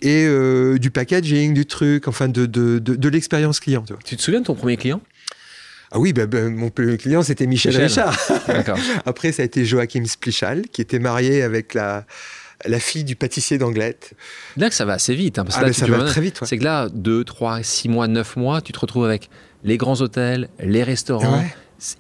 [0.02, 3.82] et euh, du packaging, du truc, enfin de, de, de, l'expérience client.
[3.86, 4.02] Tu, vois.
[4.04, 5.00] tu, te souviens de ton premier client?
[5.92, 8.18] Ah oui, ben, ben, mon premier client, c'était Michel, Richard.
[9.06, 12.04] Après, ça a été Joachim Splichal, qui était marié avec la,
[12.64, 14.14] la fille du pâtissier d'Anglette.
[14.56, 15.38] Là, que ça va assez vite.
[15.38, 16.40] Hein, parce ah, là, ça va très vite.
[16.42, 19.30] C'est que là, 2, 3, 6 mois, 9 mois, tu te retrouves avec
[19.62, 21.44] les grands hôtels, les restaurants.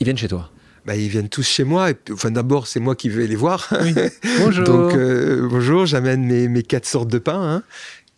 [0.00, 0.50] Ils viennent chez toi
[0.86, 1.90] bah, ils viennent tous chez moi.
[2.12, 3.68] enfin, d'abord, c'est moi qui vais les voir.
[4.38, 4.64] Bonjour.
[4.64, 7.56] Donc, euh, bonjour, j'amène mes, mes, quatre sortes de pain.
[7.56, 7.62] Hein.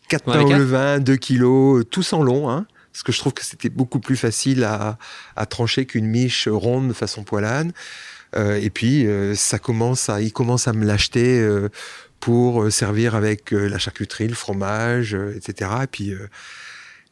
[0.08, 2.50] Quatre pains au levain, deux kilos, tous en long.
[2.50, 2.66] Hein.
[2.92, 4.98] parce que je trouve que c'était beaucoup plus facile à,
[5.34, 7.72] à trancher qu'une miche ronde façon poilane.
[8.36, 11.42] Euh, et puis, euh, ça commence à, ils commencent à me l'acheter
[12.20, 15.70] pour servir avec la charcuterie, le fromage, etc.
[15.84, 16.14] Et puis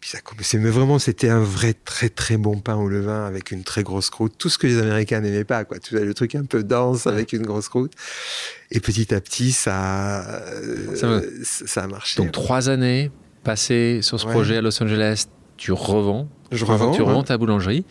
[0.02, 0.18] ça
[0.54, 4.10] mais vraiment, c'était un vrai très très bon pain au levain avec une très grosse
[4.10, 4.34] croûte.
[4.38, 5.78] Tout ce que les Américains n'aimaient pas, quoi.
[5.78, 7.92] Tout le truc un peu dense avec une grosse croûte.
[8.70, 10.42] Et petit à petit, ça,
[10.94, 12.22] ça, ça, a marché.
[12.22, 13.10] Donc trois années
[13.42, 16.28] passées sur ce projet à Los Angeles, tu revends.
[16.52, 16.92] Je revends.
[16.92, 17.84] Tu revends ta boulangerie.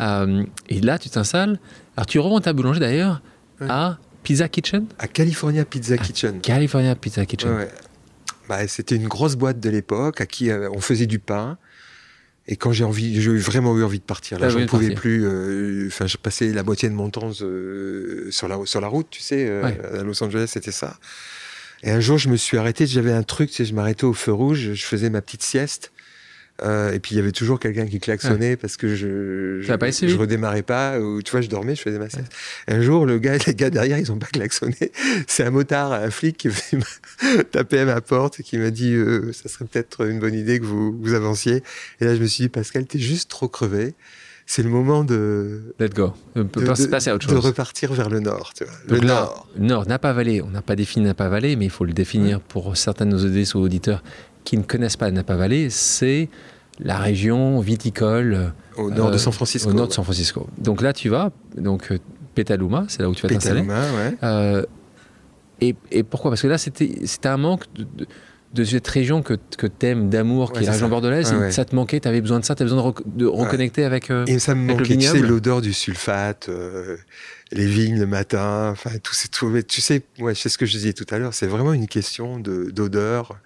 [0.00, 1.60] Euh, et là, tu t'installes.
[1.96, 3.22] Alors, tu revends ta boulangerie d'ailleurs
[3.60, 6.40] à Pizza Kitchen À California Pizza Kitchen.
[6.40, 7.54] California Pizza Kitchen.
[7.54, 7.68] Ouais.
[8.50, 11.56] Bah, c'était une grosse boîte de l'époque à qui euh, on faisait du pain.
[12.48, 14.40] Et quand j'ai envie, j'ai vraiment eu envie de partir.
[14.40, 15.24] Là, je ne pouvais plus.
[15.24, 19.06] Euh, enfin, je passais la moitié de mon temps euh, sur la sur la route,
[19.08, 20.98] tu sais, à Los Angeles, c'était ça.
[21.84, 22.88] Et un jour, je me suis arrêté.
[22.88, 25.92] J'avais un truc, tu sais, je m'arrêtais au feu rouge, je faisais ma petite sieste.
[26.62, 29.90] Euh, et puis il y avait toujours quelqu'un qui klaxonnait parce que je je, pas
[29.90, 32.32] je redémarrais pas ou tu vois je dormais je faisais ma sieste.
[32.68, 34.92] Un jour le gars les gars derrière ils ont pas klaxonné.
[35.26, 38.92] C'est un motard un flic qui est taper à ma porte et qui m'a dit
[38.92, 41.62] euh, ça serait peut-être une bonne idée que vous vous avanciez.
[42.00, 43.94] Et là je me suis dit Pascal t'es juste trop crevé.
[44.46, 48.18] C'est le moment de let go, de, passer à autre chose, de repartir vers le
[48.18, 48.52] nord.
[48.52, 48.72] Tu vois.
[48.88, 49.46] le nord.
[49.56, 50.40] Nord, Napa Valley.
[50.40, 53.54] On n'a pas défini Napa Valley, mais il faut le définir pour certains de nos
[53.62, 54.02] auditeurs
[54.44, 56.28] qui ne connaissent pas Napa Valley, c'est
[56.82, 58.52] la région viticole.
[58.76, 59.70] Au nord de euh, San Francisco.
[59.70, 60.48] Au nord de San Francisco.
[60.58, 61.98] Donc là, tu vas, donc euh,
[62.34, 63.62] Petaluma, c'est là où tu vas t'installer.
[63.62, 64.16] Petaluma, ouais.
[64.22, 64.64] Euh,
[65.60, 66.30] et, et, pourquoi?
[66.30, 66.88] Parce que là, c'était
[67.24, 67.86] un manque de,
[68.54, 71.34] de, cette région que, que aimes d'amour, qui est la région bordelaise.
[71.50, 74.10] Ça te manquait, tu avais besoin de ça, tu avais besoin de, reconnecter avec.
[74.26, 76.48] et ça me manquait, tu sais, l'odeur du sulfate.
[77.52, 79.48] les vignes le matin, enfin tout c'est tout.
[79.48, 81.88] Mais tu sais, ouais, c'est ce que je disais tout à l'heure, c'est vraiment une
[81.88, 83.38] question d'odeur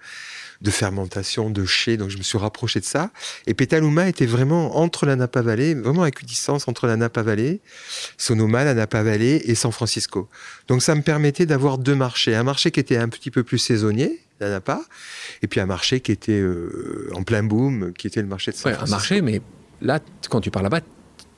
[0.61, 1.97] de fermentation, de chai.
[1.97, 3.11] Donc je me suis rapproché de ça.
[3.47, 7.59] Et Petaluma était vraiment entre la Napa Valley, vraiment à équidistance entre la Napa Valley,
[8.17, 10.29] Sonoma, la Napa Valley et San Francisco.
[10.67, 12.35] Donc ça me permettait d'avoir deux marchés.
[12.35, 14.81] Un marché qui était un petit peu plus saisonnier, la Napa,
[15.41, 18.57] et puis un marché qui était euh, en plein boom, qui était le marché de
[18.57, 19.41] San ouais, Un marché, mais
[19.81, 20.81] là, quand tu parles là-bas,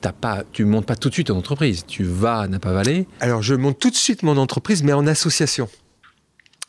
[0.00, 1.84] tu pas, tu montes pas tout de suite ton entreprise.
[1.86, 3.06] Tu vas à Napa Valley.
[3.20, 5.68] Alors je monte tout de suite mon entreprise, mais en association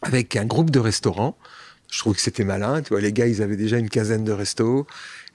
[0.01, 1.37] avec un groupe de restaurants
[1.89, 2.81] je trouve que c'était malin.
[2.81, 4.85] Tu vois, les gars, ils avaient déjà une quinzaine de restos.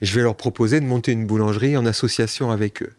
[0.01, 2.93] Et je vais leur proposer de monter une boulangerie en association avec eux.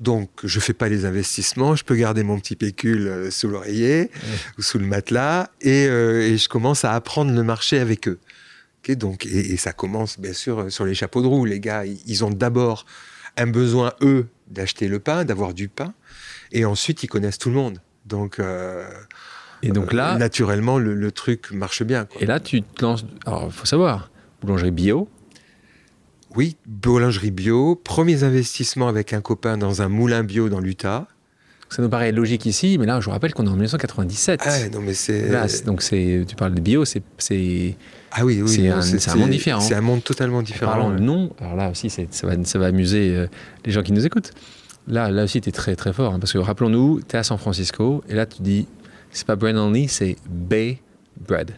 [0.00, 4.12] Donc, je fais pas les investissements, je peux garder mon petit pécule euh, sous l'oreiller
[4.56, 8.20] ou sous le matelas, euh, et, je commence à apprendre le marché avec eux.
[8.90, 11.44] donc, et, ça commence bien sûr sur les chapeaux de roue.
[11.46, 12.86] Les gars, ils ont d'abord
[13.36, 15.92] un besoin eux d'acheter le pain, d'avoir du pain,
[16.52, 17.80] et ensuite ils connaissent tout le monde.
[18.06, 18.88] Donc, euh,
[19.62, 20.14] et donc là.
[20.14, 22.06] Euh, naturellement, le, truc marche bien.
[22.20, 23.04] Et là, tu te lances.
[23.26, 24.10] Alors, il faut savoir,
[24.42, 25.08] boulangerie bio.
[26.36, 27.74] Oui, boulangerie bio.
[27.74, 31.08] Premiers investissements avec un copain dans un moulin bio dans l'Utah.
[31.70, 34.40] Ça nous paraît logique ici, mais là, je vous rappelle qu'on est en 1997.
[34.42, 35.64] Ah, non, mais c'est.
[35.66, 37.02] donc, c'est, tu parles de bio, c'est.
[38.10, 38.48] Ah oui, oui.
[38.48, 39.60] C'est, un, monde différent.
[39.60, 40.72] C'est un monde totalement différent.
[40.72, 43.26] Parlons de nom, alors là aussi, ça, va, ça va amuser euh,
[43.66, 44.32] les gens qui nous écoutent.
[44.86, 46.14] Là, là aussi, tu es très, très fort.
[46.14, 48.66] Hein, parce que rappelons-nous, tu es à San Francisco, et là, tu dis
[49.10, 50.80] c'est pas Brandon Lee, c'est Bay
[51.26, 51.52] bread.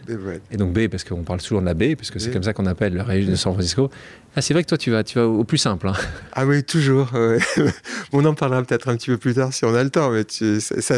[0.51, 2.53] Et donc B, parce qu'on parle toujours de la baie, parce que c'est comme ça
[2.53, 3.89] qu'on appelle la région de San Francisco.
[4.35, 5.87] Ah, c'est vrai que toi, tu vas, tu vas au plus simple.
[5.87, 5.93] Hein.
[6.33, 7.11] Ah oui, toujours.
[8.13, 10.23] on en parlera peut-être un petit peu plus tard si on a le temps, mais
[10.29, 10.95] ça,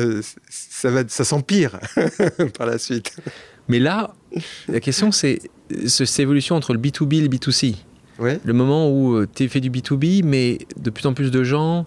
[0.49, 1.79] ça, va, ça s'empire
[2.57, 3.15] par la suite.
[3.67, 4.13] Mais là,
[4.67, 5.39] la question, c'est
[5.87, 7.75] cette évolution entre le B2B et le B2C.
[8.19, 11.85] Le moment où euh, tu fais du B2B, mais de plus en plus de gens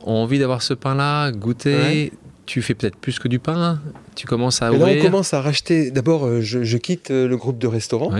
[0.00, 2.12] ont envie d'avoir ce pain-là, goûter.
[2.46, 3.80] Tu fais peut-être plus que du pain.
[4.16, 4.86] Tu commences à ouvrir.
[4.86, 5.90] Là, on commence à racheter.
[5.90, 8.12] D'abord, euh, je, quitte euh, le groupe de restaurants.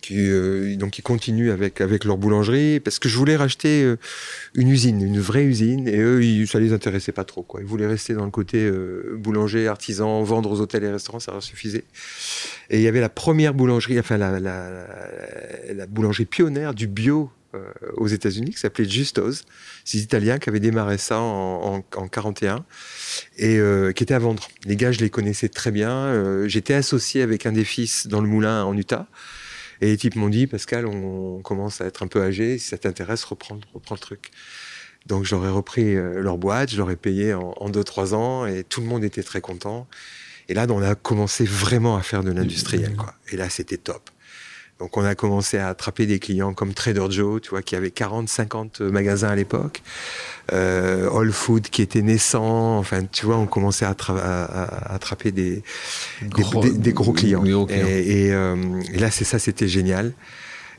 [0.00, 0.28] Qui,
[0.76, 3.92] donc qui continuent avec, avec leur boulangerie, parce que je voulais racheter
[4.54, 7.42] une usine, une vraie usine, et eux, ils, ça les intéressait pas trop.
[7.42, 7.60] Quoi.
[7.60, 8.70] Ils voulaient rester dans le côté
[9.16, 11.82] boulanger, artisan, vendre aux hôtels et restaurants, ça leur suffisait.
[12.70, 17.39] Et il y avait la première boulangerie, enfin la, la, boulangerie pionnière du bio euh,
[17.96, 19.44] aux États-Unis qui s'appelait Justos.
[19.84, 22.64] C'est des Italiens qui avaient démarré ça en, en, 41
[23.36, 24.48] et euh, qui était à vendre.
[24.64, 25.90] Les gars, je les connaissais très bien.
[25.90, 29.06] Euh, j'étais associé avec un des fils dans le moulin en Utah.
[29.80, 32.58] Et les types m'ont dit, Pascal, on, commence à être un peu âgé.
[32.58, 34.30] Si ça t'intéresse, reprends, reprends le truc.
[35.06, 38.86] Donc j'aurais repris leur boîte, je leur ai payé en 2-3 ans et tout le
[38.86, 39.88] monde était très content.
[40.50, 43.14] Et là, on a commencé vraiment à faire de l'industriel, quoi.
[43.30, 44.10] Et là, c'était top.
[44.80, 47.90] Donc, on a commencé à attraper des clients comme Trader Joe, tu vois, qui avait
[47.90, 49.82] 40, 50 magasins à l'époque.
[50.52, 52.78] Euh, All Food qui était naissant.
[52.78, 55.62] Enfin, tu vois, on commençait à, attraper des
[56.22, 57.44] des, gros clients.
[57.68, 58.56] Et, euh,
[58.92, 60.12] et, là, c'est ça, c'était génial.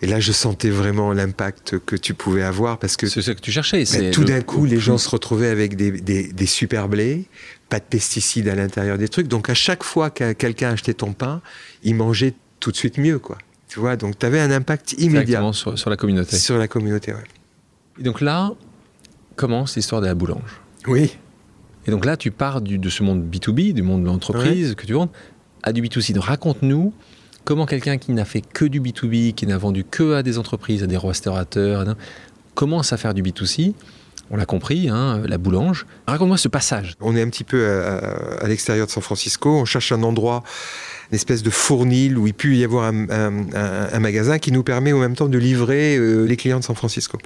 [0.02, 3.08] Et là, je sentais vraiment l'impact que tu pouvais avoir parce que.
[3.08, 3.84] C'est ce que tu cherchais.
[3.94, 7.26] Ben, tout d'un coup, les gens se retrouvaient avec des, des, super blés,
[7.70, 9.28] pas de pesticides à l'intérieur des trucs.
[9.28, 11.42] Donc, à chaque fois que quelqu'un achetait ton pain,
[11.84, 13.38] il mangeait tout de suite mieux, quoi.
[13.72, 15.54] Tu vois, donc tu avais un impact immédiat.
[15.54, 16.36] Sur, sur, la communauté.
[16.36, 17.24] Sur la communauté, ouais.
[17.98, 18.52] Et donc là,
[19.38, 20.60] commence l'histoire de la boulange.
[20.88, 21.18] Oui.
[21.88, 24.86] Et donc là, tu pars du, de ce monde B2B, du monde de l'entreprise que
[24.86, 25.08] tu vends,
[25.64, 26.12] à du B2C.
[26.12, 26.94] Donc raconte-nous
[27.46, 30.84] Comment quelqu'un qui n'a fait que du B2B, qui n'a vendu que à des entreprises,
[30.84, 31.96] à des restaurateurs,
[32.56, 33.74] commence à faire du B2C
[34.34, 35.86] on l'a compris, hein, la boulange.
[36.08, 36.96] Raconte-moi ce passage.
[37.02, 39.50] On est un petit peu à, l'extérieur de San Francisco.
[39.50, 40.42] On cherche un endroit,
[41.12, 45.16] espèce de fournil où il peut y avoir un, magasin qui nous permet en même
[45.16, 47.18] temps de livrer euh, les clients de San Francisco.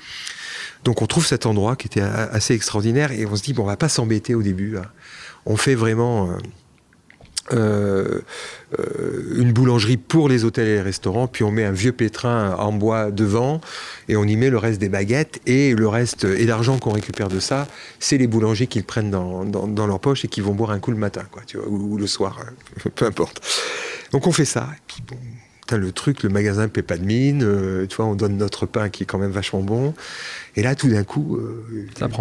[0.83, 3.67] Donc on trouve cet endroit qui était assez extraordinaire et on se dit bon on
[3.67, 4.77] va pas s'embêter au début.
[5.45, 6.35] On fait vraiment euh,
[7.53, 8.21] euh,
[8.79, 12.55] euh, une boulangerie pour les hôtels et les restaurants, puis on met un vieux pétrin
[12.55, 13.61] en bois devant
[14.09, 17.27] et on y met le reste des baguettes et le reste et l'argent qu'on récupère
[17.27, 17.67] de ça,
[17.99, 20.79] c'est les boulangers qui le prennent dans, dans, leur poche et qui vont boire un
[20.79, 23.41] coup le matin, quoi, tu vois, ou, le soir, hein, peu importe.
[24.11, 24.67] Donc on fait ça.
[24.75, 25.17] Et puis bon,
[25.77, 28.89] le truc, le magasin paie pas de mine, euh, tu vois, on donne notre pain
[28.89, 29.93] qui est quand même vachement bon.
[30.55, 31.39] Et là, tout d'un coup,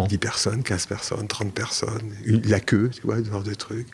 [0.09, 3.89] 10 personnes, 15 personnes, 30 personnes, la queue, tu vois, ce genre de trucs.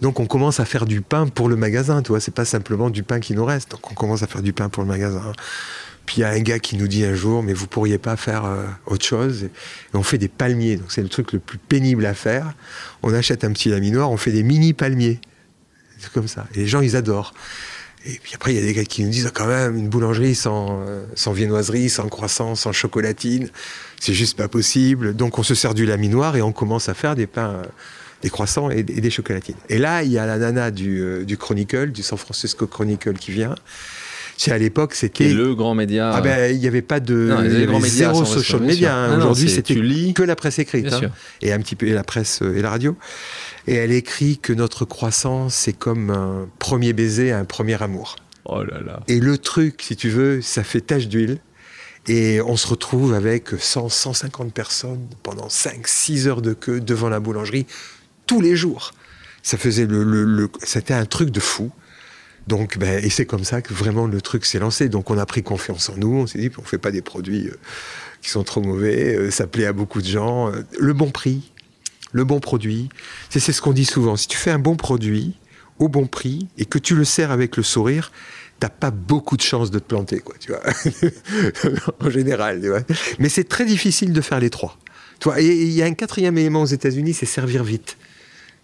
[0.00, 2.90] Donc on commence à faire du pain pour le magasin, tu vois, c'est pas simplement
[2.90, 3.70] du pain qui nous reste.
[3.70, 5.32] Donc on commence à faire du pain pour le magasin.
[6.06, 8.16] Puis il y a un gars qui nous dit un jour, mais vous pourriez pas
[8.16, 9.44] faire euh, autre chose?
[9.44, 9.50] Et,
[9.94, 12.52] on fait des palmiers, donc c'est le truc le plus pénible à faire.
[13.02, 15.20] On achète un petit laminoir, on fait des mini palmiers.
[15.98, 16.46] C'est comme ça.
[16.54, 17.32] Et les gens, ils adorent.
[18.06, 19.88] Et puis après, il y a des gars qui nous disent, ah, quand même, une
[19.88, 23.48] boulangerie sans, euh, sans viennoiserie, sans croissant, sans chocolatine,
[23.98, 25.16] c'est juste pas possible.
[25.16, 27.50] Donc on se sert du laminoir et on commence à faire des pains.
[27.50, 27.64] Euh,
[28.24, 29.54] des croissants et, des chocolatines.
[29.68, 33.12] Et là, il y a la nana du, euh, du Chronicle, du San Francisco Chronicle
[33.12, 33.54] qui vient.
[34.38, 36.10] C'est à l'époque, c'était le grand média.
[36.12, 38.96] Ah ben, il n'y avait pas de non, il y avait zéro social media.
[38.96, 39.18] Hein.
[39.18, 41.10] Aujourd'hui, c'était que la presse écrite hein.
[41.42, 42.96] et un petit peu et la presse euh, et la radio.
[43.68, 48.16] Et elle écrit que notre croissance, c'est comme un premier baiser, un premier amour.
[48.46, 49.00] Oh là là.
[49.06, 51.38] Et le truc, si tu veux, ça fait tache d'huile.
[52.06, 57.08] Et on se retrouve avec 100, 150 personnes pendant 5, 6 heures de queue devant
[57.08, 57.66] la boulangerie
[58.26, 58.92] tous les jours.
[59.42, 61.70] Ça faisait le, c'était un truc de fou.
[62.46, 64.88] Donc, ben, et c'est comme ça que vraiment le truc s'est lancé.
[64.88, 66.14] Donc, on a pris confiance en nous.
[66.14, 67.58] On s'est dit, on fait pas des produits euh,
[68.20, 69.16] qui sont trop mauvais.
[69.16, 70.50] Euh, ça plaît à beaucoup de gens.
[70.50, 71.52] Euh, le bon prix,
[72.12, 72.90] le bon produit.
[73.30, 74.16] C'est ce qu'on dit souvent.
[74.16, 75.34] Si tu fais un bon produit
[75.78, 78.12] au bon prix et que tu le sers avec le sourire,
[78.60, 80.34] t'as pas beaucoup de chances de te planter, quoi.
[80.38, 80.62] Tu vois,
[82.00, 82.60] en général.
[82.60, 82.82] Tu vois
[83.18, 84.78] Mais c'est très difficile de faire les trois.
[85.38, 87.96] Et il y a un quatrième élément aux États-Unis, c'est servir vite.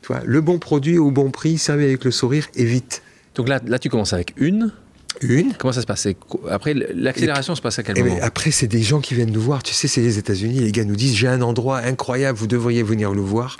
[0.02, 3.02] Toi, le bon produit au bon prix, servi avec le sourire et vite.
[3.34, 4.72] Donc là, là tu commences avec une.
[5.20, 5.52] Une.
[5.54, 6.06] Comment ça se passe?
[6.48, 8.20] Après, l'accélération se passe à quel eh ben, moment?
[8.22, 9.62] Après, c'est des gens qui viennent nous voir.
[9.62, 10.60] Tu sais, c'est les États-Unis.
[10.60, 13.58] Les gars nous disent J'ai un endroit incroyable, vous devriez venir le voir.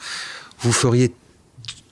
[0.60, 1.12] Vous feriez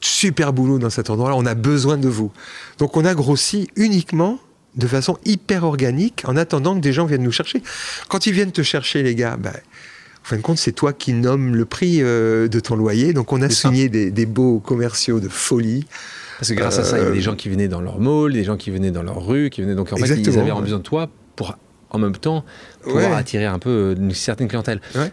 [0.01, 1.34] super boulot dans cet endroit-là.
[1.36, 2.32] On a besoin de vous.
[2.78, 4.38] Donc, on a grossi uniquement
[4.76, 7.62] de façon hyper organique en attendant que des gens viennent nous chercher.
[8.09, 9.53] Quand ils viennent te chercher, les gars, ben,
[10.24, 13.12] En fin de compte, c'est toi qui nommes le prix euh, de ton loyer.
[13.12, 15.86] Donc, on a signé des, des, beaux commerciaux de folie.
[16.38, 18.32] Parce que grâce à ça, il y avait des gens qui venaient dans leur mall,
[18.32, 19.74] des gens qui venaient dans leur rue, qui venaient.
[19.74, 21.56] Donc, en fait, ils avaient besoin de toi pour,
[21.90, 22.44] en même temps,
[22.82, 24.80] pouvoir attirer un peu une certaine clientèle.
[24.94, 25.12] Ouais.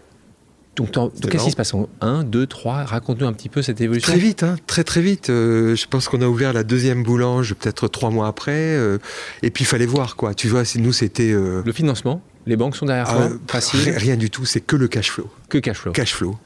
[0.76, 0.92] Donc,
[1.30, 4.12] qu'est-ce qui se passe en 1, 2, 3 Raconte-nous un petit peu cette évolution.
[4.12, 5.30] Très vite, hein, très très vite.
[5.30, 8.52] Euh, je pense qu'on a ouvert la deuxième boulange peut-être trois mois après.
[8.52, 8.98] Euh,
[9.42, 10.34] et puis il fallait voir quoi.
[10.34, 11.32] Tu vois, nous c'était.
[11.32, 13.60] Euh, le financement Les banques sont derrière toi ah,
[13.98, 15.30] Rien du tout, c'est que le cash flow.
[15.50, 15.92] Que cash flow.
[15.92, 16.38] Cash flow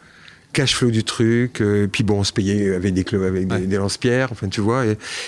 [0.53, 1.61] cash flow du truc.
[1.61, 4.83] Euh, puis bon, on se payait avec des clubs, avec des, lance-pierres, enfin tu vois.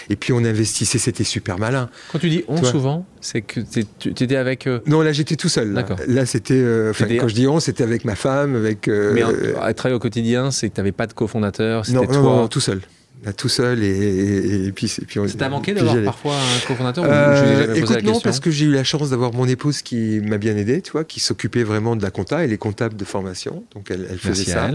[0.09, 1.89] Et, puis on investissait, c'était super malin.
[2.11, 4.67] Quand tu dis on souvent, c'est que tu étais avec.
[4.67, 5.71] Euh, non, là j'étais tout seul.
[5.71, 6.53] Là, là c'était.
[6.55, 8.87] Euh, quand je dis on, c'était avec ma femme, avec.
[8.87, 9.23] Mais
[9.59, 12.15] à travailler au quotidien, c'est que tu n'avais pas de cofondateur, c'était toi.
[12.15, 12.81] Non, non, tout seul.
[13.23, 17.75] Là, tout seul et, et, puis, puis on, Ça manqué d'avoir parfois un cofondateur euh,
[17.75, 20.81] Écoute, non, parce que j'ai eu la chance d'avoir mon épouse qui m'a bien aidé,
[20.81, 22.43] tu vois, qui s'occupait vraiment de la compta.
[22.43, 24.71] Elle est comptable de formation, donc elle, elle faisait ça.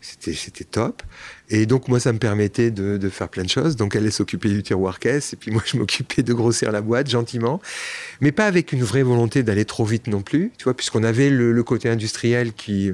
[0.00, 1.02] C'était top.
[1.48, 3.76] Et donc, moi, ça me permettait de, de faire plein de choses.
[3.76, 7.10] Donc, elle s'occupait du tiroir caisse, et puis moi, je m'occupais de grossir la boîte
[7.10, 7.60] gentiment,
[8.20, 11.30] mais pas avec une vraie volonté d'aller trop vite non plus, tu vois, puisqu'on avait
[11.30, 12.92] le, le, côté industriel qui,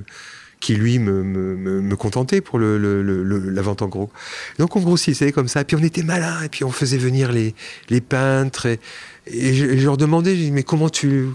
[0.61, 4.11] qui lui, me, me, contentait pour le, le, la vente en gros.
[4.59, 7.33] Donc, on grossissait comme ça, et puis on était malin, et puis on faisait venir
[7.33, 7.55] les,
[7.91, 8.81] les peintres, et,
[9.27, 11.29] et je, leur demandais, mais comment tu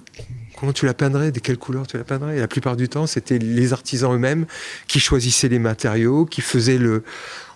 [0.60, 2.38] comment tu la peindrais, de quelle couleur tu la peindrais?
[2.38, 4.46] Et la plupart du temps, c'était les artisans eux-mêmes
[4.88, 7.04] qui choisissaient les matériaux, qui faisaient le.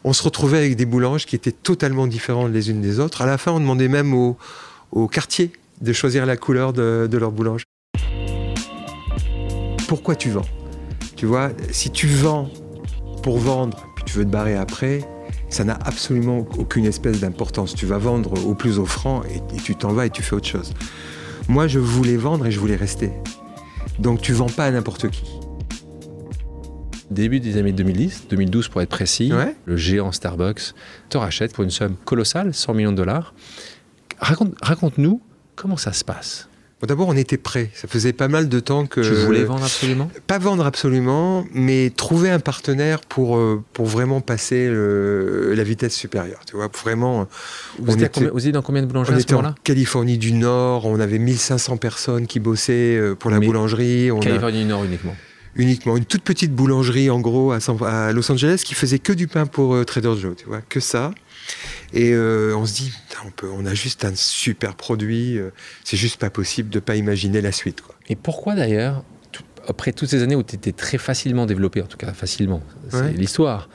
[0.03, 3.21] On se retrouvait avec des boulanges qui étaient totalement différentes les unes des autres.
[3.21, 4.37] À la fin, on demandait même au,
[5.07, 5.51] quartier
[5.81, 7.63] de choisir la couleur de, de leur boulange.
[9.87, 10.45] Pourquoi tu vends?
[11.17, 12.49] Tu vois, si tu vends
[13.23, 15.01] pour vendre, puis tu veux te barrer après,
[15.49, 17.75] ça n'a absolument aucune espèce d'importance.
[17.75, 20.47] Tu vas vendre au plus offrant et, et tu t'en vas et tu fais autre
[20.47, 20.73] chose.
[21.49, 23.11] Moi, je voulais vendre et je voulais rester.
[23.99, 25.25] Donc tu vends pas à n'importe qui.
[27.09, 29.31] Début des années 2010, 2012 pour être précis,
[29.65, 30.73] le géant Starbucks
[31.09, 33.33] te rachète pour une somme colossale, 100 millions de dollars.
[34.19, 35.21] Raconte-nous
[35.55, 36.47] comment ça se passe.
[36.85, 37.71] D'abord, on était prêts.
[37.73, 39.01] Ça faisait pas mal de temps que.
[39.01, 40.11] Tu voulais vendre absolument?
[40.27, 46.41] Pas vendre absolument, mais trouver un partenaire pour, euh, pour vraiment passer la vitesse supérieure.
[46.45, 47.27] Tu vois, vraiment.
[47.79, 50.85] Vous, étiez, dans combien de boulangeries On à ce était en Californie du Nord.
[50.85, 54.11] On avait 1500 personnes qui bossaient euh, pour la boulangerie.
[54.11, 55.15] On Californie du Nord uniquement?
[55.55, 57.57] Uniquement une toute petite boulangerie en gros à,
[57.87, 60.79] à Los Angeles qui faisait que du pain pour euh, Trader Joe, tu vois, que
[60.79, 61.11] ça.
[61.93, 62.93] Et euh, on se dit,
[63.25, 65.51] on, peut, on a juste un super produit, euh,
[65.83, 67.81] c'est juste pas possible de pas imaginer la suite.
[67.81, 67.95] Quoi.
[68.09, 69.03] Et pourquoi d'ailleurs,
[69.67, 73.13] après toutes ces années où tu étais très facilement développé, en tout cas facilement, c'est
[73.13, 73.69] l'histoire,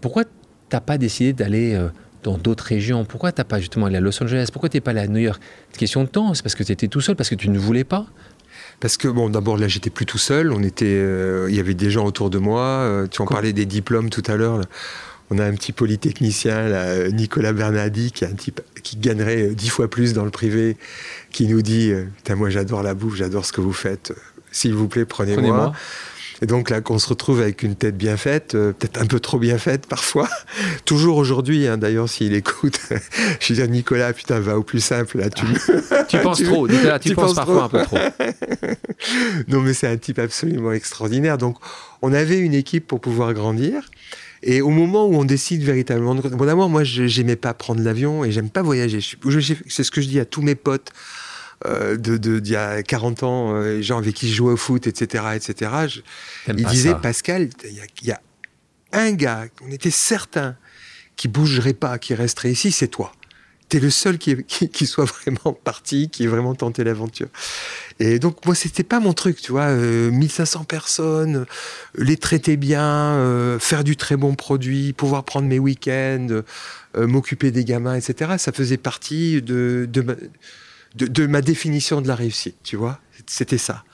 [0.00, 0.24] pourquoi
[0.68, 1.88] t'as pas décidé d'aller euh,
[2.22, 3.04] dans d'autres régions?
[3.04, 4.48] Pourquoi t'as pas justement allé à Los Angeles?
[4.52, 5.40] Pourquoi t'es pas allé à New York?
[5.72, 7.58] C'est question de temps, c'est parce que tu étais tout seul, parce que tu ne
[7.58, 8.06] voulais pas?
[8.80, 10.52] Parce que bon, d'abord là, j'étais plus tout seul.
[10.52, 11.04] On était,
[11.48, 13.06] il y avait des gens autour de moi.
[13.10, 14.62] tu en parlais des diplômes tout à l'heure
[15.30, 19.68] on a un petit polytechnicien, Nicolas Bernardi, qui est un type qui gagnerait euh, dix
[19.68, 20.76] fois plus dans le privé,
[21.30, 24.12] qui nous dit euh, Moi, j'adore la bouffe, j'adore ce que vous faites.
[24.52, 25.72] S'il vous plaît, prenez-moi.
[26.42, 29.20] et donc là, qu'on se retrouve avec une tête bien faite, euh, peut-être un peu
[29.20, 30.28] trop bien faite parfois.
[30.84, 32.80] Toujours aujourd'hui, hein, d'ailleurs, s'il écoute,
[33.40, 35.18] je dis Nicolas, putain, va au plus simple.
[35.18, 35.44] Là, tu,
[36.08, 37.98] tu penses trop, Nicolas, tu, penses, parfois un peu trop.
[39.48, 41.38] non, mais c'est un type absolument extraordinaire.
[41.38, 41.58] Donc,
[42.02, 43.82] on avait une équipe pour pouvoir grandir.
[44.42, 46.22] Et au moment où on décide véritablement de...
[46.22, 49.00] Bon, d'abord, moi, j'aimais pas prendre l'avion et j'aime pas voyager.
[49.00, 50.92] C'est ce que je dis à tous mes potes
[51.66, 54.56] euh, de d'il y a 40 ans, euh, les gens avec qui je jouais au
[54.56, 55.70] foot, etc., etc.
[56.48, 58.20] ils disaient, Pascal, il y, a
[58.92, 60.56] un gars, on était certain,
[61.16, 63.12] qui bougerait pas, qui resterait ici, c'est toi
[63.70, 67.28] t'es le seul qui, qui, soit vraiment parti, qui ait vraiment tenté l'aventure.
[68.00, 69.72] Et donc, moi, c'était pas mon truc, tu vois.
[69.72, 71.44] 1500 euh, personnes, euh,
[71.94, 76.42] les traiter bien, euh, faire du très bon produit, pouvoir prendre mes week-ends,
[76.98, 78.32] m'occuper des gamins, etc.
[78.38, 80.14] Ça faisait partie de, de, ma,
[80.96, 83.00] de, ma définition de la réussite, tu vois.
[83.26, 83.84] C'était ça.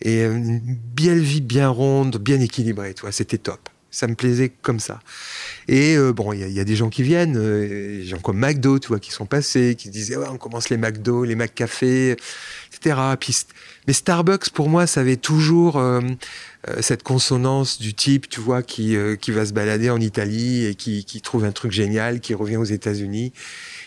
[0.00, 0.60] Et une
[0.94, 3.12] belle vie bien ronde, bien équilibrée, tu vois.
[3.12, 5.00] C'était top ça me plaisait comme ça.
[5.66, 8.88] Et euh, bon, il y, a des gens qui viennent, euh, gens comme McDo, tu
[8.88, 12.16] vois, qui sont passés, qui disaient on commence les McDo, les McCafé,
[12.72, 13.00] etc.
[13.86, 16.00] mais Starbucks, pour moi, ça avait toujours euh,
[16.80, 21.04] cette consonance du type, tu vois, qui, qui va se balader en Italie et qui,
[21.04, 23.32] qui trouve un truc génial, qui revient aux États-Unis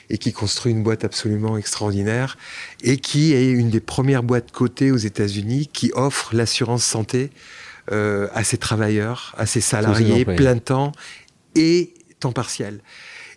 [0.10, 2.38] et qui construit une boîte absolument extraordinaire
[2.84, 7.30] et qui est une des premières boîtes cotées aux États-Unis qui offre l'assurance santé
[7.92, 10.92] euh, à ses travailleurs, à ses salariés, plein temps
[11.56, 12.80] et temps partiel.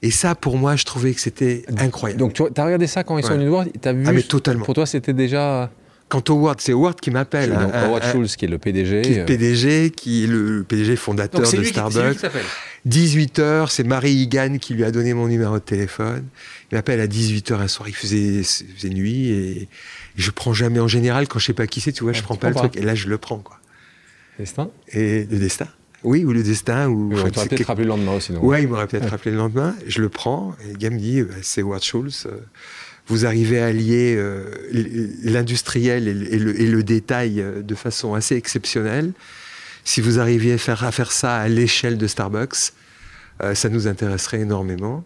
[0.03, 2.21] Et ça, pour moi, je trouvais que c'était incroyable.
[2.21, 4.23] Donc, tu as regardé ça quand ils sont venus voir Tu as vu ah, mais
[4.23, 4.65] totalement.
[4.65, 5.71] Pour toi, c'était déjà
[6.09, 7.51] quant au Howard, c'est Howard qui m'appelle.
[7.51, 9.03] Donc, Howard Schultz, qui est le PDG.
[9.03, 12.19] Qui est le PDG, qui est le PDG fondateur de Starbucks.
[12.87, 16.27] 18h, c'est Marie Higan qui lui a donné mon numéro de téléphone.
[16.71, 19.69] Il m'appelle à 18h un soir, il faisait, faisait nuit et,
[20.17, 22.37] je prends jamais en général quand je sais pas qui c'est, tu vois, je prends
[22.37, 23.59] pas le truc et là je le prends quoi.
[24.39, 25.69] Destin Et le destin.
[26.03, 26.89] Oui, ou le destin.
[26.89, 28.33] Ou, il m'aurait peut-être rappelé le lendemain aussi.
[28.41, 29.75] Oui, il m'aurait peut-être rappelé le lendemain.
[29.87, 32.27] Je le prends et le gars me dit bah, c'est Howard Schultz.
[32.27, 32.37] Euh,
[33.07, 34.51] vous arrivez à lier euh,
[35.23, 39.13] l'industriel et, le, détail euh, de façon assez exceptionnelle.
[39.85, 42.73] Si vous arriviez à faire, à faire ça à l'échelle de Starbucks,
[43.53, 45.05] ça nous intéresserait énormément.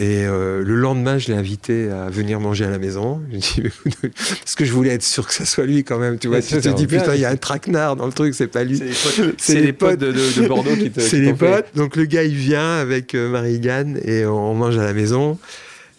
[0.00, 3.20] Et euh, le lendemain, je l'ai invité à venir manger à la maison.
[3.32, 3.62] Je dit,
[4.44, 6.20] parce que je voulais être sûr que ça soit lui quand même.
[6.20, 8.46] Tu vois, tu te dis, putain, il y a un traquenard dans le truc, c'est
[8.46, 8.80] pas lui.
[9.38, 11.00] C'est les potes, de, Bordeaux qui te.
[11.08, 11.66] C'est les potes.
[11.74, 15.36] Donc le gars, il vient avec euh, Marie-Gann et on mange à la maison.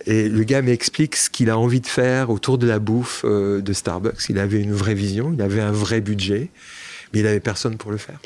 [0.05, 3.59] Et le gars m'explique ce qu'il a envie de faire autour de la bouffe euh,
[3.59, 4.29] de Starbucks.
[4.29, 6.51] Il avait une vraie vision, il avait un vrai budget,
[7.13, 8.21] mais il avait personne pour le faire.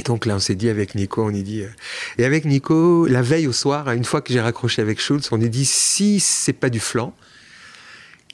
[0.00, 1.60] Et donc là, on s'est dit avec Nico, on est dit.
[1.60, 1.68] Euh,
[2.16, 5.40] et avec Nico, la veille au soir, une fois que j'ai raccroché avec Schultz, on
[5.42, 7.14] est dit si c'est pas du flan,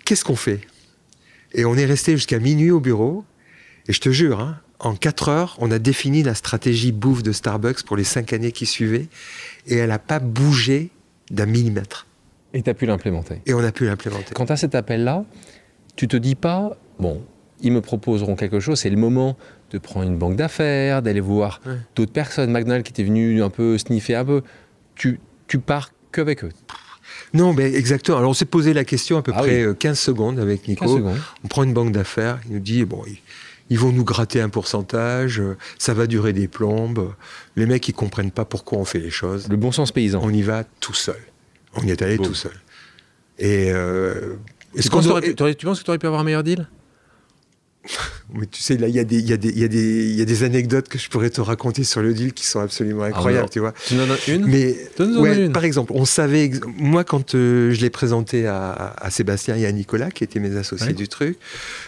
[0.04, 0.60] qu'est-ce qu'on fait?
[1.54, 3.24] Et on est resté jusqu'à minuit au bureau.
[3.88, 7.32] Et je te jure, hein, en quatre heures, on a défini la stratégie bouffe de
[7.32, 9.08] Starbucks pour les cinq années qui suivaient.
[9.66, 10.90] Et elle n'a pas bougé
[11.32, 12.06] d'un millimètre.
[12.54, 13.40] Et tu as pu l'implémenter.
[13.46, 14.34] Et on a pu l'implémenter.
[14.34, 15.24] Quant à cet appel-là,
[15.96, 17.24] tu te dis pas, bon,
[17.60, 19.36] ils me proposeront quelque chose, c'est le moment
[19.70, 21.60] de prendre une banque d'affaires, d'aller voir
[21.94, 22.50] d'autres personnes.
[22.50, 24.42] McDonald's qui était venu un peu sniffer un peu.
[24.94, 26.50] Tu, tu pars qu'avec eux.
[27.34, 28.18] Non, mais exactement.
[28.18, 31.00] Alors on s'est posé la question à peu ah près 15 euh, secondes avec Nico.
[31.44, 33.02] On prend une banque d'affaires, il nous dit, bon,
[33.70, 37.12] ils, vont nous gratter un pourcentage, euh, ça va durer des plombes.
[37.56, 39.48] Les mecs, ils comprennent pas pourquoi on fait les choses.
[39.48, 40.20] Le bon sens paysan.
[40.22, 41.20] On y va tout seul.
[41.74, 42.54] On y est allé tout seul.
[43.38, 43.70] Et...
[43.70, 44.36] Euh,
[44.80, 46.68] tu, penses tu penses que tu aurais pu avoir un meilleur deal?
[48.34, 52.02] mais tu sais, là, il y, a des anecdotes que je pourrais te raconter sur
[52.02, 53.72] le deal qui sont absolument ah, incroyables, tu vois.
[53.86, 54.46] Tu en as une?
[54.46, 56.50] Mais, ouais, par exemple, on savait...
[56.76, 60.92] Moi, quand euh, je l'ai présenté à, Sébastien et à Nicolas, qui étaient mes associés
[60.92, 61.38] du truc,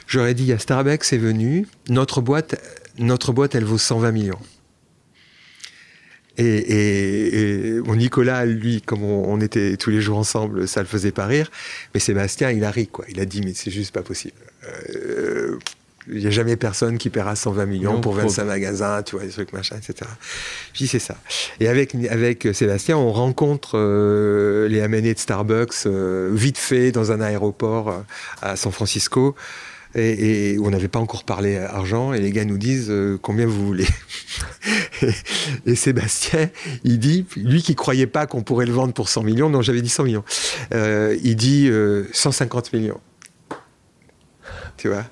[0.07, 2.61] j'aurais dit, il y a Starbucks est venu, notre boîte,
[2.99, 4.39] notre boîte, elle vaut 120 millions.
[6.39, 11.51] Et, Nicolas, lui, comme on, était tous les jours ensemble, ça le faisait pas rire.
[11.93, 13.05] Mais Sébastien, il a ri, quoi.
[13.09, 14.37] Il a dit, mais c'est juste pas possible.
[14.95, 15.59] Euh,
[16.11, 19.31] il n'y a jamais personne qui paiera 120 millions pour 25 magasins, tu vois, des
[19.31, 20.09] trucs machin, etc.
[20.73, 21.17] Je dis c'est ça.
[21.61, 27.13] Et avec, avec Sébastien, on rencontre euh, les amenés de Starbucks euh, vite fait dans
[27.13, 28.01] un aéroport euh,
[28.43, 29.35] à San Francisco.
[29.95, 32.93] Et, et on n'avait pas encore parlé argent, et les gars nous disent
[33.23, 33.87] combien vous voulez.
[35.67, 36.51] et, Sébastien,
[36.85, 39.81] il dit, lui qui croyait pas qu'on pourrait le vendre pour 100 millions, non, j'avais
[39.81, 40.25] dit 100 millions,
[40.73, 41.71] il dit
[42.13, 43.01] 150 millions.
[44.77, 45.05] Tu vois?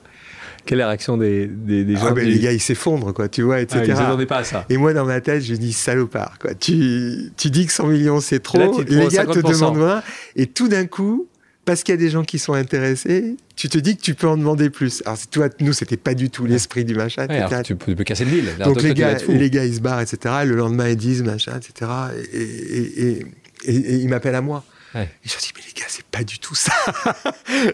[0.67, 3.61] Quelle est la réaction des, des, ah, gens Les gars, ils s'effondrent, quoi, tu vois,
[3.61, 3.95] etc.
[3.97, 4.67] Ah, ils pas à ça.
[4.69, 6.55] Et moi, dans ma tête, je dis salopard, quoi.
[6.55, 8.83] Tu, tu dis que 100 millions, c'est trop.
[8.83, 10.03] les gars te demandent moins.
[10.35, 11.29] Et tout d'un coup,
[11.65, 14.29] parce qu'il y a des gens qui sont intéressés, tu te dis que tu peux
[14.29, 15.03] en demander plus.
[15.07, 17.27] Alors, toi, nous, c'était pas du tout l'esprit du machin.
[17.63, 18.45] tu, peux, casser le deal.
[18.65, 20.35] Donc, les, gars, les gars, ils se barrent, etc.
[20.45, 21.91] Le lendemain, ils disent machin, etc.
[22.33, 23.27] Et, et,
[23.65, 24.65] ils m'appellent à moi.
[24.95, 26.73] Et je dis, mais les gars, c'est pas du tout ça.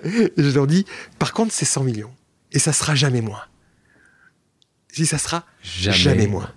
[0.05, 0.85] et je leur dis,
[1.19, 2.11] par contre, c'est 100 millions.
[2.53, 3.43] Et ça sera jamais moins.
[4.93, 6.51] Si ça sera jamais, moins.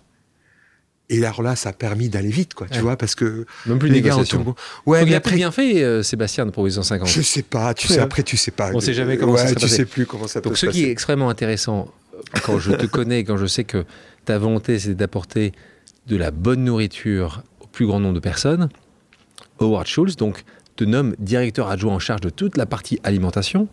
[1.10, 3.89] Et alors là, ça a permis d'aller vite, quoi, tu vois, parce que même plus
[3.89, 7.08] les gars tout Ouais, mais après bien fait euh, Sébastien pour 850.
[7.08, 8.72] Je sais pas, tu sais après tu sais pas.
[8.74, 10.91] On sait jamais comment ça se Tu sais plus comment ça Donc ce qui est
[10.91, 11.93] extrêmement intéressant
[12.43, 13.86] quand je te connais, quand je sais que
[14.26, 15.54] ta volonté c'est d'apporter
[16.08, 18.70] de la bonne nourriture au plus grand nombre de personnes,
[19.60, 20.43] Howard Schultz, donc
[20.76, 23.68] te nomme directeur adjoint en charge de toute la partie alimentation,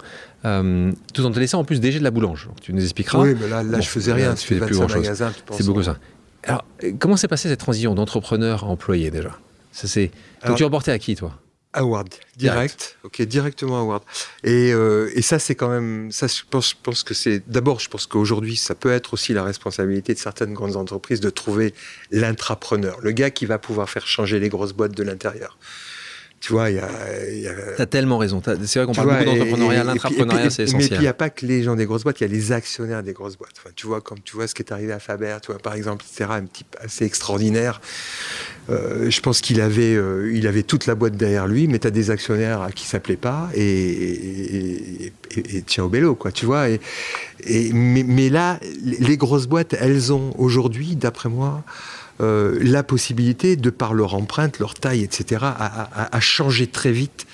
[0.45, 2.49] euh, tout en te laissant en plus déjà de la boulange.
[2.61, 3.21] tu nous expliqueras.
[3.21, 4.35] Oui, mais là, là je faisais rien.
[4.35, 5.11] Tu fais plus grand chose.
[5.53, 5.97] C'est beaucoup ça.
[6.45, 6.65] Alors,
[6.99, 9.39] comment s'est passée cette transition d'entrepreneur à employé déjà?
[9.71, 10.11] Ça, c'est...
[10.47, 11.39] Donc, tu reportais à qui, toi?
[11.75, 14.03] Award, direct, ok, directement Award.
[14.45, 17.81] Et, euh, et ça, c'est quand même, ça, je pense, je pense que c'est, d'abord,
[17.81, 21.73] je pense qu'aujourd'hui, ça peut être aussi la responsabilité de certaines grandes entreprises de trouver
[22.11, 25.57] l'intrapreneur, le gars qui va pouvoir faire changer les grosses boîtes de l'intérieur.
[26.43, 27.53] Tu vois, il y a.
[27.76, 28.43] T'as tellement raison.
[28.45, 29.84] C'est vrai qu'on parle beaucoup d'entrepreneuriat.
[29.84, 30.90] L'entrepreneuriat, c'est essentiel.
[30.90, 32.51] Mais il n'y a pas que les gens des grosses boîtes, il y a les
[32.51, 33.55] actionnaires des grosses boîtes.
[33.61, 35.74] Enfin, tu vois, comme tu vois ce qui est arrivé à Faber, tu vois, par
[35.74, 37.80] exemple, etc., un type assez extraordinaire.
[38.70, 41.86] Euh, je pense qu'il avait, euh, il avait toute la boîte derrière lui, mais tu
[41.86, 46.32] as des actionnaires à qui ça plaît pas, et, et, et, tiens au bélo, quoi,
[46.32, 46.68] tu vois.
[46.68, 46.80] Et,
[47.72, 51.62] mais, mais là, les grosses boîtes, elles ont aujourd'hui, d'après moi,
[52.23, 57.27] euh, la possibilité, de par leur empreinte, leur taille, etc., à, changer très vite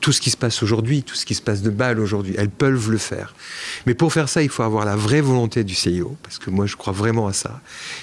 [0.00, 2.34] tout ce qui se passe aujourd'hui, tout ce qui se passe de mal aujourd'hui.
[2.36, 3.34] Elles peuvent le faire.
[3.86, 6.66] Mais pour faire ça, il faut avoir la vraie volonté du CIO, parce que moi,
[6.66, 7.60] je crois vraiment à ça.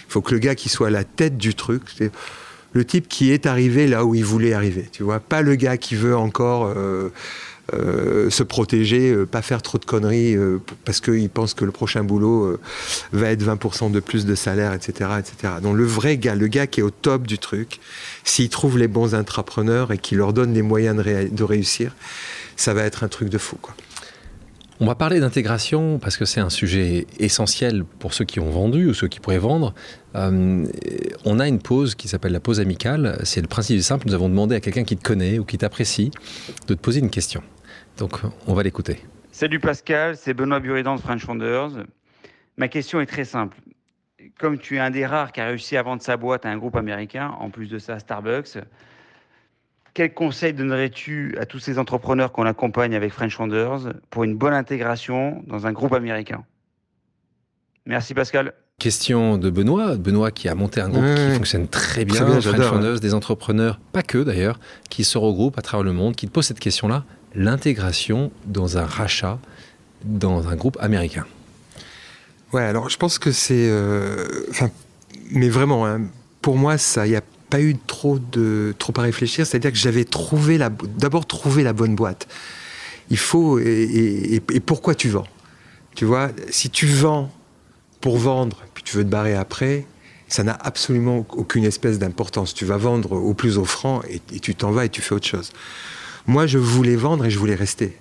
[0.08, 2.12] Il faut que le gars qui soit à la tête du truc, c'est
[2.74, 4.90] le type qui est arrivé là où il voulait arriver.
[4.92, 6.74] Tu vois, pas le gars qui veut encore.
[6.76, 7.10] Euh,
[7.74, 11.72] euh, se protéger, euh, pas faire trop de conneries euh, parce qu'il pense que le
[11.72, 12.60] prochain boulot
[13.14, 15.54] va être 20% de plus de salaire, etc., etc.
[15.62, 17.80] Donc le vrai gars, le gars qui est au top du truc,
[18.26, 21.96] s'il trouve les bons intrapreneurs et qui leur donne les moyens de, réussir,
[22.58, 23.58] ça va être un truc de fou.
[24.82, 28.88] On va parler d'intégration parce que c'est un sujet essentiel pour ceux qui ont vendu
[28.88, 29.74] ou ceux qui pourraient vendre.
[30.14, 33.20] on a une pause qui s'appelle la pause amicale.
[33.24, 34.08] C'est le principe simple.
[34.08, 36.12] Nous avons demandé à quelqu'un qui te connaît ou qui t'apprécie
[36.68, 37.42] de te poser une question.
[37.98, 39.00] Donc on va l'écouter.
[39.32, 41.86] Salut Pascal, c'est Benoît Buridan de French Founders.
[42.58, 43.58] Ma question est très simple.
[44.40, 46.58] Comme tu es un des rares qui a réussi à vendre sa boîte à un
[46.58, 48.58] groupe américain, en plus de ça Starbucks,
[49.94, 54.54] quel conseil donnerais-tu à tous ces entrepreneurs qu'on accompagne avec French Founders pour une bonne
[54.54, 56.44] intégration dans un groupe américain?
[57.86, 58.54] Merci Pascal.
[58.80, 62.66] Question de Benoît, Benoît qui a monté un groupe qui fonctionne très bien, très French
[62.66, 66.32] Founders, des entrepreneurs, pas que d'ailleurs, qui se regroupent à travers le monde, qui te
[66.32, 67.06] posent cette question-là
[67.36, 69.40] l'intégration dans un rachat
[70.04, 71.26] dans un groupe américain
[72.54, 73.70] Ouais, alors je pense que c'est.
[73.70, 74.26] Euh,
[75.32, 76.02] mais vraiment, hein,
[76.42, 79.46] pour moi, ça, il n'y a pas eu trop, de, trop à réfléchir.
[79.46, 80.60] C'est-à-dire que j'avais trouvé
[80.98, 82.28] d'abord trouvé la bonne boîte.
[83.10, 83.58] Il faut.
[83.60, 85.28] Et, pourquoi tu vends?
[85.96, 87.32] Tu vois, si tu vends
[88.02, 89.86] pour vendre, puis tu veux te barrer après,
[90.28, 92.54] ça n'a absolument aucune espèce d'importance.
[92.54, 95.52] Tu vas vendre au plus offrant et tu t'en vas et tu fais autre chose.
[96.28, 97.98] Moi, je voulais vendre et je voulais rester.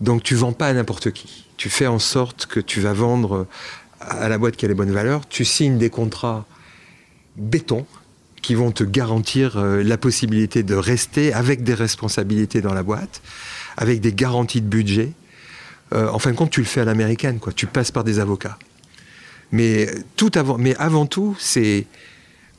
[0.00, 1.46] Donc tu vends pas à n'importe qui.
[1.56, 3.46] Tu fais en sorte que tu vas vendre
[4.00, 5.28] à la boîte qui a les bonnes valeurs.
[5.28, 6.46] Tu signes des contrats
[7.36, 7.86] béton
[8.42, 13.22] qui vont te garantir euh, la possibilité de rester avec des responsabilités dans la boîte,
[13.76, 15.12] avec des garanties de budget.
[15.94, 17.52] Euh, en fin de compte, tu le fais à l'américaine, quoi.
[17.54, 18.58] Tu passes par des avocats.
[19.50, 21.86] Mais tout avant, mais avant tout, c'est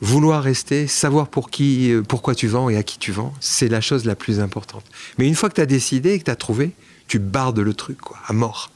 [0.01, 3.67] vouloir rester, savoir pour qui, euh, pourquoi tu vends et à qui tu vends, c'est
[3.67, 4.83] la chose la plus importante.
[5.17, 6.71] Mais une fois que tu as décidé et que tu as trouvé,
[7.07, 8.71] tu bardes le truc, quoi, à mort.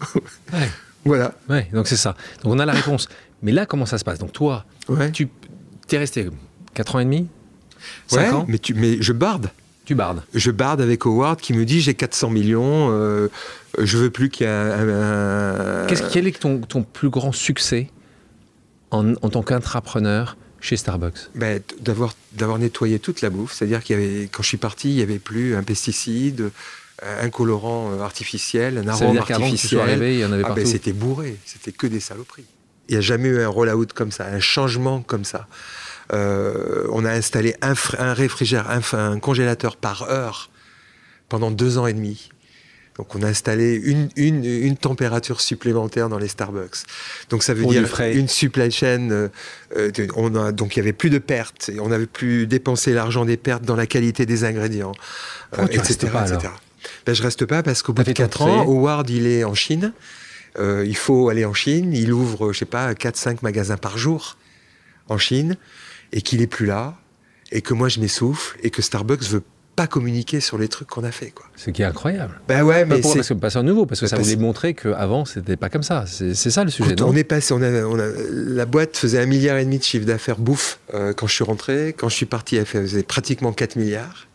[1.04, 1.32] Voilà.
[1.48, 2.14] Ouais, donc c'est ça.
[2.42, 3.08] Donc on a la réponse.
[3.42, 4.18] Mais là, comment ça se passe?
[4.18, 4.66] Donc toi,
[5.12, 5.28] tu
[5.90, 6.28] es resté
[6.74, 7.26] 4 ans et demi?
[8.08, 8.44] 5 ans?
[8.48, 9.50] mais, tu, mais je barde.
[9.86, 10.22] Tu bardes.
[10.34, 13.28] Je barde avec Howard qui me dit j'ai 400 millions, euh,
[13.78, 15.86] je veux plus qu'il y ait un.
[16.12, 17.88] Quel est ton, ton plus grand succès?
[18.90, 23.52] En, tant qu'intrapreneur chez Starbucks ben, d'avoir, d'avoir nettoyé toute la bouffe.
[23.54, 26.50] C'est-à-dire qu'il y avait, quand je suis parti, il n'y avait plus un pesticide,
[27.02, 29.80] un colorant euh, artificiel, un arôme artificiel.
[29.80, 32.44] Arrivé, il y en avait ah ben, c'était bourré, c'était que des saloperies.
[32.88, 35.46] Il n'y a jamais eu un roll-out comme ça, un changement comme ça.
[36.12, 40.50] Euh, on a installé un, un réfrigérateur, un, un, congélateur par heure
[41.28, 42.30] pendant deux ans et demi.
[43.00, 46.80] Donc on a installé une, une, une, température supplémentaire dans les Starbucks.
[47.30, 49.08] Donc ça veut dire une supply chain.
[49.10, 51.70] Euh, on a, donc il y avait plus de pertes.
[51.70, 54.92] Et on n'avait plus dépensé l'argent des pertes dans la qualité des ingrédients,
[55.58, 56.08] euh, etc.
[56.12, 56.52] Pas, etc.
[57.06, 59.94] Ben, je reste pas parce qu'au bout de 4 ans, Howard il est en Chine.
[60.58, 61.94] Euh, il faut aller en Chine.
[61.94, 64.36] Il ouvre, je sais pas, 4-5 magasins par jour
[65.08, 65.56] en Chine
[66.12, 66.98] et qu'il est plus là
[67.50, 69.42] et que moi je m'essouffle et que Starbucks veut
[69.76, 71.30] pas communiquer sur les trucs qu'on a fait.
[71.30, 71.46] Quoi.
[71.56, 72.40] Ce qui est incroyable.
[72.48, 73.14] Ben ouais, mais c'est...
[73.14, 76.04] Parce que passer nouveau, parce que ça voulait montrer qu'avant, c'était pas comme ça.
[76.06, 79.26] C'est, ça le sujet, On est passé, on a, on a, la boîte faisait un
[79.26, 81.94] milliard et demi de chiffre d'affaires bouffe euh, quand je suis rentré.
[81.96, 84.26] Quand je suis parti, elle faisait pratiquement 4 milliards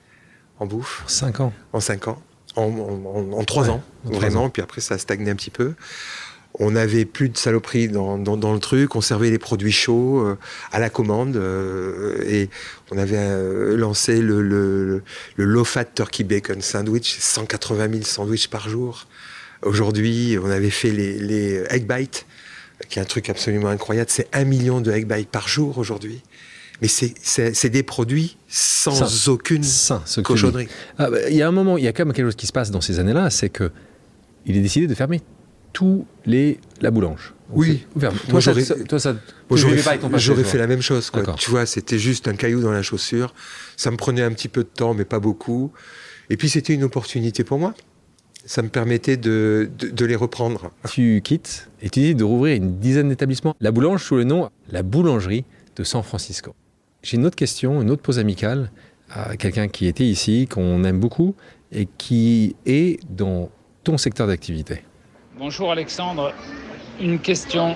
[0.60, 1.04] en bouffe.
[1.06, 1.54] En 5 ans.
[1.74, 2.22] En 5 ans.
[2.56, 2.64] En,
[3.34, 4.50] en, 3 ans, vraiment.
[4.50, 5.74] Puis après, ça a stagné un petit peu
[6.60, 10.38] on n'avait plus de saloperies dans, le truc, on servait les produits chauds euh,
[10.72, 12.49] à la commande euh, et
[12.91, 15.03] on avait euh, lancé le, le,
[15.38, 19.08] low fat turkey bacon sandwich, 180 000 sandwichs par jour.
[19.64, 22.26] Aujourd'hui, on avait fait les, egg bites,
[22.89, 24.10] qui est un truc absolument incroyable.
[24.12, 26.22] C'est un million de egg bites par jour aujourd'hui.
[26.82, 29.64] Mais c'est des produits sans aucune
[30.24, 30.68] cochonnerie.
[30.97, 32.47] Ah, bah, il y a un moment, il y a quand même quelque chose qui
[32.47, 33.72] se passe dans ces années-là, c'est que
[34.45, 35.22] il est décidé de fermer
[35.76, 37.34] tous les la boulange.
[37.54, 37.86] oui.
[38.30, 38.64] Toi, j'aurais,
[40.18, 41.10] j'aurais fait la même chose.
[41.12, 41.24] Quoi.
[41.38, 43.36] Tu vois, c'était juste un caillou dans la chaussure.
[43.76, 45.72] Ça me prenait un petit peu de temps, mais pas beaucoup.
[46.30, 47.76] Et puis c'était une opportunité pour moi.
[48.46, 50.72] Ça me permettait de, de, les reprendre.
[50.90, 53.56] Tu quittes et tu dis de rouvrir une dizaine d'établissements.
[53.60, 55.44] La boulange sous le nom La Boulangerie
[55.76, 56.56] de San Francisco.
[57.04, 58.72] J'ai une autre question, une autre pause amicale
[59.10, 61.36] à quelqu'un qui était ici, qu'on aime beaucoup
[61.72, 63.50] et qui est dans
[63.84, 64.84] ton secteur d'activité.
[65.38, 66.34] Bonjour Alexandre,
[67.02, 67.76] une question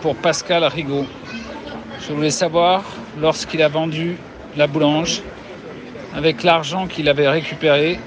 [0.00, 1.04] pour Pascal Rigaud.
[2.00, 2.82] Je voulais savoir,
[3.20, 4.16] lorsqu'il a vendu
[4.56, 5.20] la boulange
[6.14, 7.98] avec l'argent qu'il avait récupéré,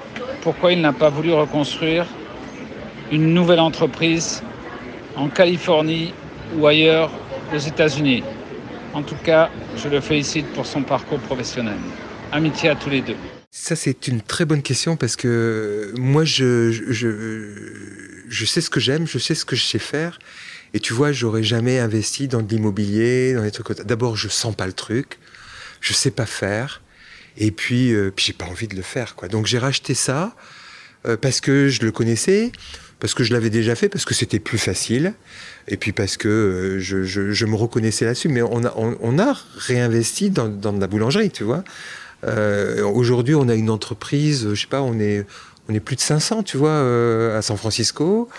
[0.41, 2.07] pourquoi il n'a pas voulu reconstruire
[3.11, 4.41] une nouvelle entreprise
[5.15, 6.11] en Californie
[6.57, 7.11] ou ailleurs
[7.53, 8.23] aux États-Unis.
[8.95, 11.77] En tout cas, je le félicite pour son parcours professionnel.
[12.31, 13.17] Amitié à tous les deux.
[13.51, 18.79] Ça, c'est une très bonne question parce que moi, je, je, je sais ce que
[18.79, 20.19] j'aime, je sais ce que je sais faire.
[20.73, 23.81] Et tu vois, j'aurais jamais investi dans de l'immobilier, dans des trucs.
[23.81, 25.19] D'abord, je sens pas le truc,
[25.81, 26.81] je sais pas faire.
[27.37, 29.27] Et puis, euh, puis j'ai pas envie de le faire, quoi.
[29.27, 30.35] Donc j'ai racheté ça
[31.05, 32.51] euh, parce que je le connaissais,
[32.99, 35.13] parce que je l'avais déjà fait, parce que c'était plus facile,
[35.67, 38.29] et puis parce que euh, je, je, je, me reconnaissais là-dessus.
[38.29, 41.63] Mais on a, on a réinvesti dans, dans, de la boulangerie, tu vois.
[42.23, 45.25] Euh, Aujourd'hui, on a une entreprise, je sais pas, on est,
[45.69, 48.29] on est plus de 500, tu vois, euh, à San Francisco.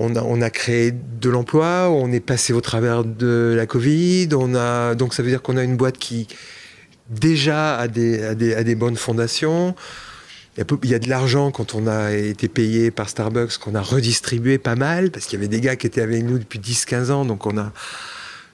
[0.00, 4.54] On a, créé de l'emploi, on est passé au travers de la Covid, donc
[5.12, 6.28] ça veut dire qu'on a une boîte qui
[7.10, 9.74] déjà a des, a des, a des bonnes fondations.
[10.56, 14.58] Il y a de l'argent quand on a été payé par Starbucks, qu'on a redistribué
[14.58, 17.24] pas mal, parce qu'il y avait des gars qui étaient avec nous depuis 10-15 ans,
[17.24, 17.72] donc on a,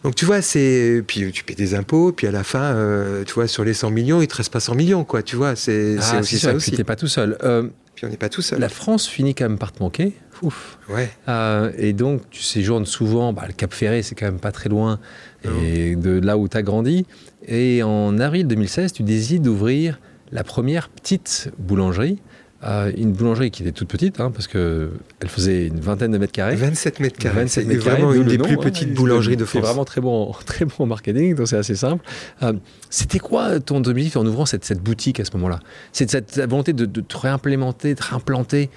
[0.05, 3.33] donc tu vois, c'est puis tu payes des impôts, puis à la fin, euh, tu
[3.33, 5.23] vois, sur les 100 millions, il te reste pas 100 millions, quoi.
[5.23, 6.71] Tu vois, c'est ah, aussi ça, ça puis aussi.
[6.73, 7.39] t'es pas tout seul.
[7.43, 8.61] Euh, puis on n'est pas tout seul.
[8.61, 10.13] la France finit quand même par te manquer.
[10.43, 10.79] Ouf.
[10.91, 11.09] Ouais.
[11.29, 13.33] Euh, et donc, tu séjournes souvent.
[13.33, 15.01] Bah, le Cap Ferré, c'est quand même pas très loin
[15.45, 17.07] et de là où tu as grandi.
[17.47, 20.01] Et en avril 2016, tu décides d'ouvrir
[20.33, 22.21] la première petite boulangerie.
[22.67, 24.91] Euh, une boulangerie qui était toute petite, hein, parce qu'elle
[25.27, 26.55] faisait une vingtaine de mètres carrés.
[26.57, 27.41] 27 mètres carrés.
[27.41, 28.95] 27 C'est mètres vraiment carrés, une d'où des plus nom, petites hein.
[28.95, 29.65] boulangeries de C'est France.
[29.69, 32.03] vraiment très bon, très bon en marketing, donc c'est assez simple.
[32.43, 32.55] Euh,
[32.89, 35.61] C'était quoi ton objectif en ouvrant cette, cette boutique à ce moment-là?
[35.93, 38.71] C'est cette volonté de, de te réimplémenter, de te réimplanter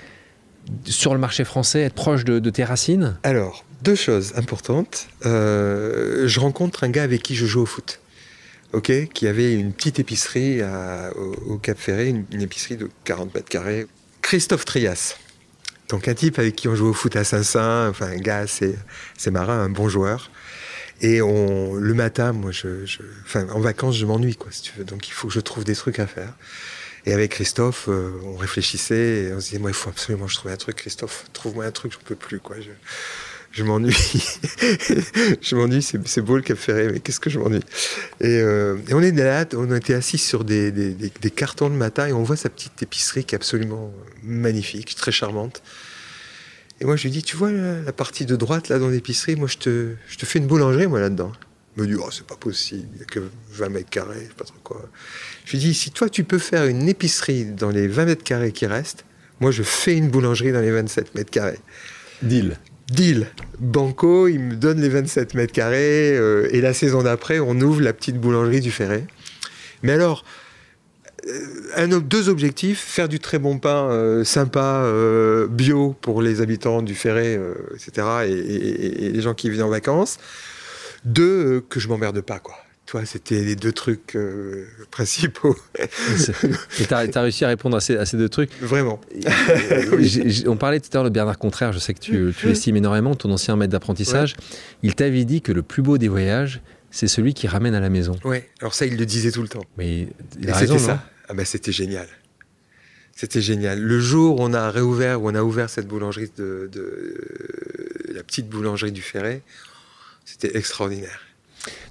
[0.83, 3.15] sur le marché français, être proche de, de tes racines?
[3.23, 5.07] Alors, deux choses importantes.
[5.25, 8.01] Euh, je rencontre un gars avec qui je joue au foot.
[8.74, 10.61] Ok, qui avait une petite épicerie
[11.15, 13.88] au, Cap Ferré, une, épicerie de 40 mètres carrés.
[14.22, 15.15] Christophe Trias.
[15.89, 18.76] Donc un type avec qui on joue au foot à Saint-Saint, enfin un gars assez,
[19.15, 20.30] assez marin, un bon joueur.
[21.01, 22.51] Et le matin, moi,
[23.53, 24.84] en vacances, je m'ennuie, quoi, si tu veux.
[24.84, 26.34] Donc il faut que je trouve des trucs à faire.
[27.05, 30.32] Et avec Christophe, euh, on réfléchissait et on se disait, moi, il faut absolument que
[30.32, 30.76] je trouve un truc.
[30.76, 32.57] Christophe, trouve-moi un truc, j'en peux plus, quoi.
[33.57, 33.91] Je m'ennuie.
[35.41, 37.63] je m'ennuie, c'est beau le Cap Ferré, mais qu'est-ce que je m'ennuie.
[38.21, 40.93] Et, euh, et on est là, on était assis sur des,
[41.35, 43.91] cartons le matin et on voit sa petite épicerie qui est absolument
[44.21, 45.63] magnifique, très charmante.
[46.79, 49.47] Et moi, je lui dis, tu vois la, partie de droite là dans l'épicerie, moi,
[49.47, 51.31] je te, je te fais une boulangerie, moi, là-dedans.
[51.75, 54.27] Il me dit, oh, c'est pas possible, il n'y a que 20 mètres carrés, je
[54.27, 54.87] sais pas trop quoi.
[55.45, 58.51] Je lui dis, si toi, tu peux faire une épicerie dans les 20 mètres carrés
[58.51, 59.03] qui restent,
[59.39, 61.59] moi, je fais une boulangerie dans les 27 mètres carrés.
[62.21, 62.57] Deal.
[62.89, 63.27] Deal.
[63.59, 66.15] Banco, il me donne les 27 mètres carrés.
[66.17, 69.05] euh, et la saison d'après, on ouvre la petite boulangerie du Ferré.
[69.83, 70.23] Mais alors,
[71.77, 76.81] euh, deux objectifs faire du très bon pain euh, sympa, euh, bio pour les habitants
[76.81, 78.07] du Ferré, euh, etc.
[78.25, 80.17] Et, et- les gens qui viennent en vacances.
[81.05, 82.55] Deux, que je m'emmerde pas, quoi.
[82.88, 85.55] Toi, c'était les deux trucs euh, principaux.
[85.77, 88.49] Et tu as, réussi à répondre à ces, à ces deux trucs.
[88.61, 89.01] Vraiment.
[89.99, 92.77] J'ai- on parlait tout à l'heure de Bernard Contraire, je sais que tu, tu l'estimes
[92.77, 94.35] énormément, ton ancien maître d'apprentissage.
[94.83, 97.89] Il t'avait dit que le plus beau des voyages, c'est celui qui ramène à la
[97.89, 98.15] maison.
[98.23, 98.47] Ouais.
[98.61, 99.65] Alors ça, il le disait tout le temps.
[99.77, 100.07] Mais
[100.55, 101.03] c'était ça.
[101.27, 102.07] Ah ben c'était génial.
[103.13, 103.81] C'était génial.
[103.81, 107.17] Le jour où on a réouvert, où on a ouvert cette boulangerie de, de-
[108.13, 109.41] la petite boulangerie du Ferret,
[110.23, 111.19] c'était extraordinaire.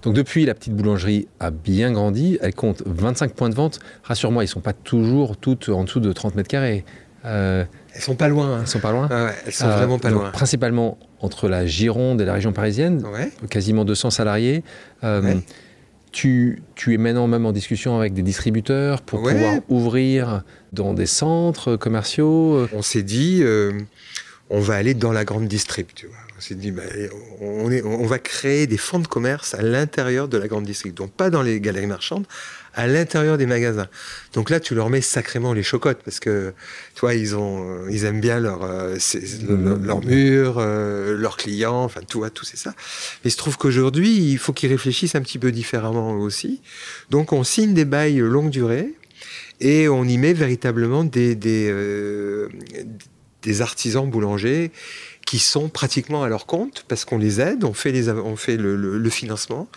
[0.03, 2.39] Donc depuis, la petite boulangerie a bien grandi.
[2.43, 3.79] Elle compte 25 points de vente.
[4.05, 6.85] Rassure-moi, ils sont pas toujours toutes en dessous de 30 mètres carrés.
[7.25, 7.65] Euh,
[7.95, 8.59] Elles sont pas loin.
[8.59, 8.61] hein.
[8.63, 9.09] ils sont pas loin.
[9.11, 10.31] Ah ouais, elles sont Euh, vraiment pas loin.
[10.31, 13.31] Principalement entre la Gironde et la région parisienne, Ouais.
[13.51, 14.63] quasiment 200 salariés.
[15.03, 15.37] Euh, Ouais.
[16.13, 21.07] tu, tu es maintenant même en discussion avec des distributeurs pour pouvoir ouvrir dans des
[21.07, 22.69] centres commerciaux.
[22.73, 23.73] On s'est dit, euh,
[24.51, 26.17] on va aller dans la grande distrib, tu vois.
[26.37, 26.83] On s'est dit, bah,
[27.41, 30.95] on, est, on va créer des fonds de commerce à l'intérieur de la grande distrib,
[30.95, 32.27] donc pas dans les galeries marchandes,
[32.75, 33.89] à l'intérieur des magasins.
[34.35, 36.53] Donc là, tu leur mets sacrément les chocottes parce que,
[36.95, 38.97] toi, ils ont, euh, ils aiment bien leur, euh,
[39.49, 42.75] leur, leur mur, euh, leurs clients, enfin tout, tout c'est ça.
[43.25, 46.61] Mais il se trouve qu'aujourd'hui, il faut qu'ils réfléchissent un petit peu différemment aussi.
[47.09, 48.93] Donc on signe des bails longue durée
[49.61, 52.49] et on y met véritablement des, des, euh,
[53.43, 54.71] des artisans boulangers
[55.27, 58.57] qui sont pratiquement à leur compte parce qu'on les aide, on fait, les, on fait
[58.57, 59.69] le, financement,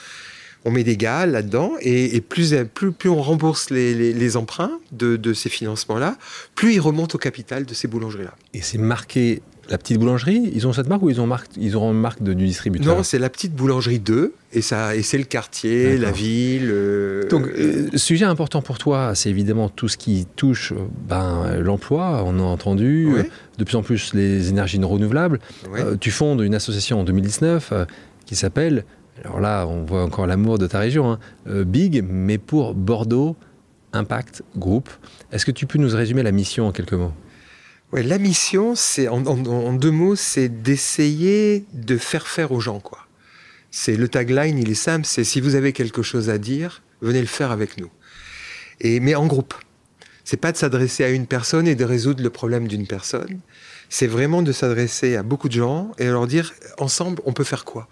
[0.66, 4.38] on met des gars là-dedans et, et plus, plus, plus on rembourse les, les- les
[4.38, 6.18] emprunts de, de ces financements-là,
[6.56, 8.36] plus ils remontent au capital de ces boulangeries-là.
[8.54, 11.78] Et c'est marqué La petite boulangerie, ils ont cette marque ou ils ont, marque, ils
[11.78, 12.98] ont une marque de, du distributeur?
[12.98, 16.70] Non, c'est la petite boulangerie 2, et, ça, et c'est le quartier, la ville.
[16.72, 20.74] Euh, Donc, euh, sujet important pour toi, c'est évidemment tout ce qui touche
[21.08, 23.10] ben, l'emploi, on a entendu,
[23.60, 25.40] de plus en plus les énergies renouvelables.
[26.00, 27.74] tu fondes une association en 2019
[28.26, 28.86] qui s'appelle,
[29.24, 33.36] alors là, on voit encore l'amour de ta région, hein, Big, mais pour Bordeaux
[33.94, 34.90] Impact Group.
[35.32, 37.12] Est-ce que tu peux nous résumer la mission en quelques mots?
[37.92, 43.08] Ouais, la mission, c'est en, deux mots, c'est d'essayer de faire faire aux gens quoi.
[43.72, 47.22] C'est le tagline, il est simple, c'est si vous avez quelque chose à dire, venez
[47.22, 47.90] le faire avec nous.
[48.80, 49.56] Et mais en groupe.
[50.24, 53.40] C'est pas de s'adresser à une personne et de résoudre le problème d'une personne.
[53.90, 57.66] C'est vraiment de s'adresser à beaucoup de gens et leur dire ensemble, on peut faire
[57.66, 57.88] quoi?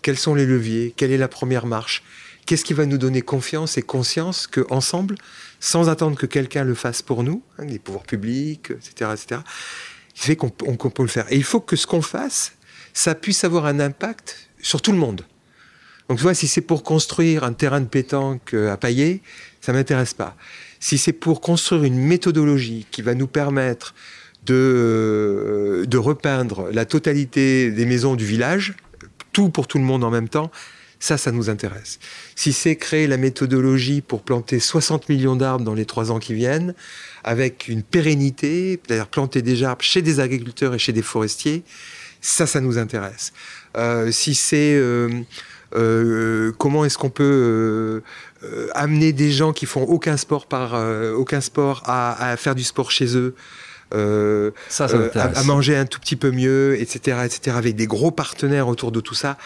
[0.00, 0.94] Quels sont les leviers?
[0.96, 2.02] Quelle est la première marche?
[2.46, 5.16] Qu'est-ce qui va nous donner confiance et conscience que ensemble,
[5.62, 9.40] sans attendre que quelqu'un le fasse pour nous, hein, les pouvoirs publics, etc., etc.,
[10.16, 11.24] il fait qu'on peut le faire.
[11.30, 12.54] Et il faut que ce qu'on fasse,
[12.92, 15.24] ça puisse avoir un impact sur tout le monde.
[16.08, 19.22] Donc tu vois, si c'est pour construire un terrain de pétanque euh, à pailler,
[19.60, 20.36] ça m'intéresse pas.
[20.80, 23.94] Si c'est pour construire une méthodologie qui va nous permettre
[24.50, 28.74] euh, de repeindre la totalité des maisons du village,
[29.32, 30.50] tout pour tout le monde en même temps,
[31.02, 31.98] ça, ça nous intéresse.
[32.36, 36.32] Si c'est créer la méthodologie pour planter 60 millions d'arbres dans les trois ans qui
[36.32, 36.74] viennent,
[37.24, 41.64] avec une pérennité, c'est-à-dire planter des arbres chez des agriculteurs et chez des forestiers,
[42.20, 43.32] ça, ça nous intéresse.
[43.76, 45.08] Euh, si c'est euh,
[45.74, 48.00] euh, comment est-ce qu'on peut
[48.72, 50.74] amener des gens qui font aucun sport par
[51.16, 53.34] aucun sport à, faire du sport chez eux.
[54.68, 58.12] ça, ça à, à, manger un tout petit peu mieux, etc., etc., avec des gros
[58.12, 59.36] partenaires autour de tout ça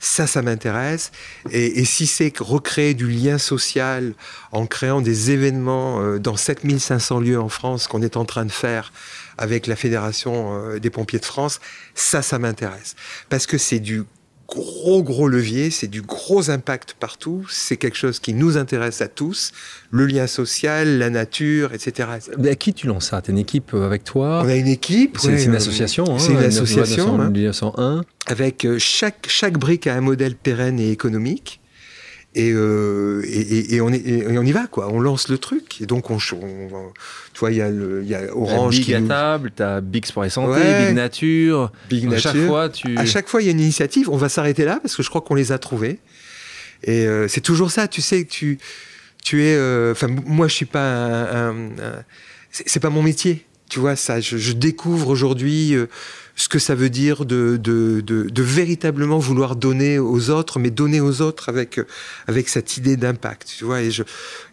[0.00, 1.12] ça, ça m'intéresse.
[1.50, 4.14] Et, si c'est recréer du lien social
[4.50, 8.50] en créant des événements euh, dans 7500 lieux en France qu'on est en train de
[8.50, 8.92] faire
[9.36, 11.60] avec la Fédération euh, des pompiers de France,
[11.94, 12.96] ça, ça m'intéresse.
[13.28, 14.04] Parce que c'est du
[14.50, 19.08] gros, gros levier, c'est du gros impact partout, c'est quelque chose qui nous intéresse à
[19.08, 19.52] tous,
[19.90, 22.08] le lien social, la nature, etc.
[22.38, 23.22] Mais à qui tu lances ça?
[23.22, 24.42] T'as une équipe euh, avec toi?
[24.44, 25.18] On a une équipe.
[25.18, 26.04] C'est une association.
[26.08, 27.16] Hein, c'est une association.
[27.16, 27.82] 1901.
[27.82, 28.02] Hein.
[28.26, 31.59] Avec euh, chaque, chaque brique a un modèle pérenne et économique.
[32.36, 34.88] Euh, et, et, on est, on y va, quoi.
[34.92, 35.80] On lance le truc.
[35.80, 36.36] Et donc, on, tu
[37.40, 38.94] vois, il y, a le, y a Orange Big qui.
[38.94, 41.72] à table, t'as Big Sport et Santé, Big Nature.
[41.88, 42.96] Big à Chaque fois, tu...
[42.96, 44.08] À chaque fois, il y a une initiative.
[44.08, 45.98] On va s'arrêter là parce que je crois qu'on les a trouvés.
[46.84, 47.88] Et euh, c'est toujours ça.
[47.88, 48.58] Tu sais que tu,
[49.24, 49.56] tu es.
[49.56, 51.54] Euh, enfin, moi, je suis pas un.
[52.52, 53.44] c'est pas mon métier.
[53.68, 54.20] Tu vois, ça.
[54.20, 55.74] Je, je découvre aujourd'hui
[56.36, 61.00] ce que ça veut dire de, de, de, véritablement vouloir donner aux autres, mais donner
[61.00, 61.80] aux autres avec,
[62.26, 63.54] avec cette idée d'impact.
[63.58, 64.02] Tu vois, et, je,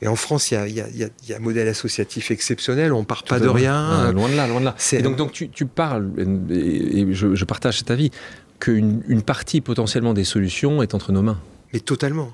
[0.02, 0.88] et en France, il y a, y, a,
[1.28, 4.12] y a, un modèle associatif exceptionnel, on part pas de rien.
[4.12, 4.76] loin de là, loin de là.
[4.92, 6.10] Et donc, donc tu, tu parles,
[6.50, 8.12] et, je, je, partage cet avis,
[8.60, 11.40] qu'une une partie potentiellement des solutions est entre nos mains.
[11.74, 12.34] Mais totalement.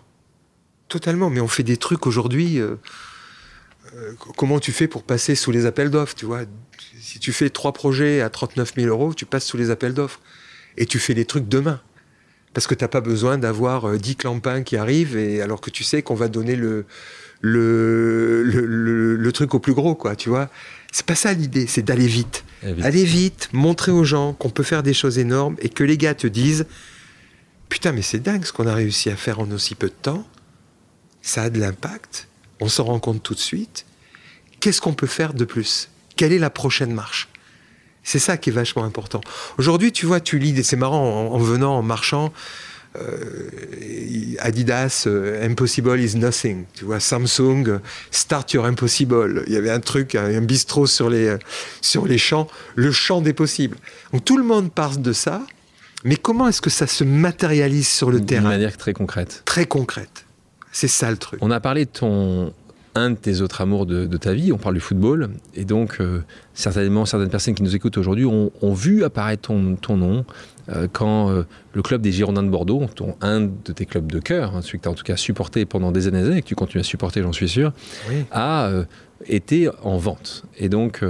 [0.87, 1.29] Totalement.
[1.29, 2.59] Mais on fait des trucs aujourd'hui.
[2.59, 2.75] Euh,
[4.37, 6.41] comment tu fais pour passer sous les appels d'offres, tu vois?
[6.99, 10.19] Si tu fais trois projets à 39 000 euros, tu passes sous les appels d'offres.
[10.77, 11.79] Et tu fais les trucs demain.
[12.53, 15.69] Parce que tu n'as pas besoin d'avoir 10 euh, clampins qui arrivent, et alors que
[15.69, 16.85] tu sais qu'on va donner le,
[17.41, 20.49] le, le, truc au plus gros, quoi, tu vois?
[20.91, 22.43] C'est pas ça l'idée, c'est d'aller vite.
[22.61, 22.85] vite.
[22.85, 26.13] Aller vite, montrer aux gens qu'on peut faire des choses énormes, et que les gars
[26.13, 26.65] te disent
[27.69, 30.27] Putain, mais c'est dingue ce qu'on a réussi à faire en aussi peu de temps.
[31.23, 32.27] Ça a de l'impact
[32.63, 33.85] on s'en rend compte tout de suite.
[34.61, 35.89] Qu'est-ce qu'on peut faire de plus?
[36.15, 37.27] Quelle est la prochaine marche?
[38.03, 39.19] C'est ça qui est vachement important.
[39.57, 42.31] Aujourd'hui, tu vois, tu lis, c'est marrant, en, venant, en marchant,
[42.95, 43.49] euh,
[44.39, 46.63] Adidas, euh, Impossible is nothing.
[46.73, 47.79] Tu vois, Samsung,
[48.11, 49.43] Start Your Impossible.
[49.47, 51.35] Il y avait un truc, un, bistrot sur les,
[51.81, 53.77] sur les champs, le champ des possibles.
[54.13, 55.45] Donc tout le monde parle de ça,
[56.05, 58.43] mais comment est-ce que ça se matérialise sur le terrain?
[58.43, 59.41] De manière très concrète.
[59.43, 60.22] Très concrète.
[60.73, 61.39] C'est ça le truc.
[61.41, 62.51] On a parlé de ton
[62.95, 66.21] un de tes autres amours de, ta vie, on parle du football, et donc euh,
[66.53, 70.25] certainement certaines personnes qui nous écoutent aujourd'hui ont, vu apparaître ton, nom
[70.69, 71.43] euh, quand euh,
[71.73, 74.77] le club des Girondins de Bordeaux, ton, un de tes clubs de cœur, hein, celui
[74.77, 76.83] que tu as en tout cas supporté pendant des années et que tu continues à
[76.83, 77.73] supporter, j'en suis sûr,
[78.31, 78.71] a
[79.25, 80.43] été en vente.
[80.57, 81.03] Et donc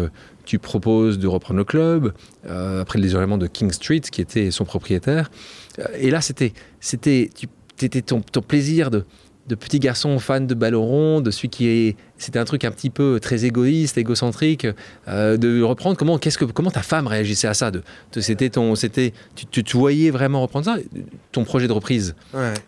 [0.45, 2.13] tu proposes de reprendre le club
[2.47, 5.31] après le désormais de King Street, qui était son propriétaire.
[5.97, 7.29] et là, c'était, c'était,
[8.05, 9.05] ton, ton plaisir de
[9.47, 11.95] de petit garçon fan de ballon rond, de celui qui est.
[12.17, 14.65] C'était un truc un petit peu très égoïste, égocentrique,
[15.09, 17.69] euh, de reprendre comment, qu'est-ce que, comment ta femme réagissait à ça.
[17.69, 17.81] De,
[18.21, 20.77] c'était ton, c'était, tu, tu, voyais vraiment reprendre ça?
[21.33, 22.15] Ton projet de reprise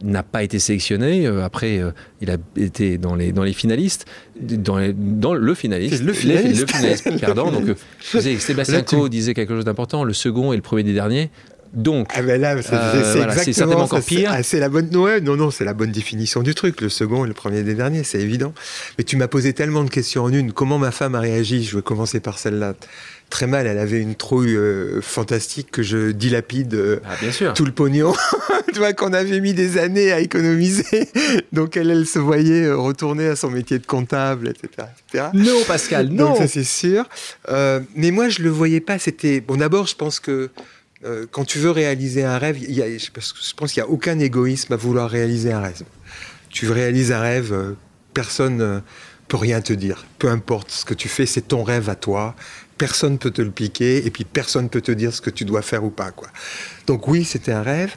[0.03, 1.26] n'a pas été sélectionné.
[1.26, 4.05] Euh, après, euh, il a été dans les, dans les finalistes,
[4.41, 6.03] dans, dans le finaliste.
[6.03, 6.61] Le finaliste.
[6.61, 7.49] Le, finaliste perdant.
[7.51, 10.03] Donc, Sébastien Coe disait quelque chose d'important.
[10.03, 11.30] Le second et le premier des derniers
[11.74, 14.32] donc, ah ben là, c'est euh, certainement encore pire.
[14.34, 14.89] Ah, c'est la bonne.
[14.91, 16.80] Non, non, c'est la bonne définition du truc.
[16.80, 18.53] Le second et le premier des derniers, c'est évident.
[18.97, 20.53] Mais tu m'as posé tellement de questions en une.
[20.53, 21.63] Comment ma femme a réagi?
[21.63, 22.76] Je vais commencer par celle-là.
[23.30, 23.68] Très mal.
[23.68, 28.13] Elle avait une trouille euh, fantastique que je dilapide euh, ah, tout le pognon.
[28.74, 31.09] tu vois qu'on avait mis des années à économiser.
[31.51, 35.30] Donc elle, elle se voyait retourner à son métier de comptable, etc.
[35.34, 36.30] Non, Pascal, non.
[36.30, 37.09] Donc ça c'est sûr.
[37.95, 38.99] mais moi je le voyais pas.
[38.99, 39.57] C'était bon.
[39.57, 40.51] D'abord, je pense que
[41.06, 44.76] euh, quand tu veux réaliser un rêve, je pense qu'il n'y a aucun égoïsme à
[44.76, 45.84] vouloir réaliser un rêve.
[46.49, 47.74] Tu réalises un rêve, euh,
[48.14, 48.80] personne ne euh,
[49.28, 50.06] peut rien te dire.
[50.18, 52.36] Peu importe ce que tu fais, c'est ton rêve à toi
[52.78, 55.61] personne peut te le piquer et puis personne peut te dire ce que tu dois
[55.61, 56.28] faire ou pas quoi.
[56.88, 57.95] Donc oui, c'était un rêve,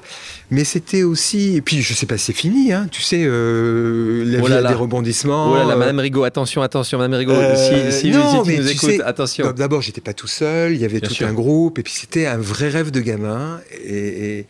[0.51, 4.43] mais c'était aussi et puis je sais pas, c'est fini hein, tu sais euh, la
[4.43, 5.53] oh vie a des rebondissements.
[5.53, 8.57] Oh là là, euh, Madame Rigaud, attention, attention, Madame Rigaud, euh, si, si non, tu
[8.57, 9.53] nous écoutes, attention.
[9.53, 12.39] D'abord, j'étais pas tout seul, il y avait tout un groupe et puis c'était un
[12.39, 14.47] vrai rêve de gamin et, et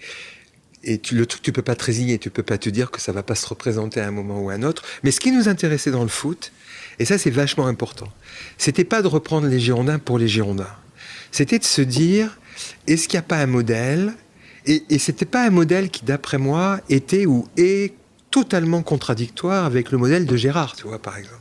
[0.97, 3.13] tu, le truc, tu peux pas te résigner, tu peux pas te dire que ça
[3.13, 4.83] va pas se représenter à un moment ou à un autre.
[5.03, 6.53] Mais ce qui nous intéressait dans le foot,
[6.99, 8.09] et ça c'est vachement important,
[8.57, 10.75] c'était pas de reprendre les Girondins pour les Girondins.
[11.31, 12.39] C'était de se dire,
[12.87, 14.15] est-ce qu'il n'y a pas un modèle?
[14.65, 17.93] Et, et c'était pas un modèle qui, d'après moi, était ou est
[18.31, 21.41] totalement contradictoire avec le modèle de Gérard, tu vois, par exemple.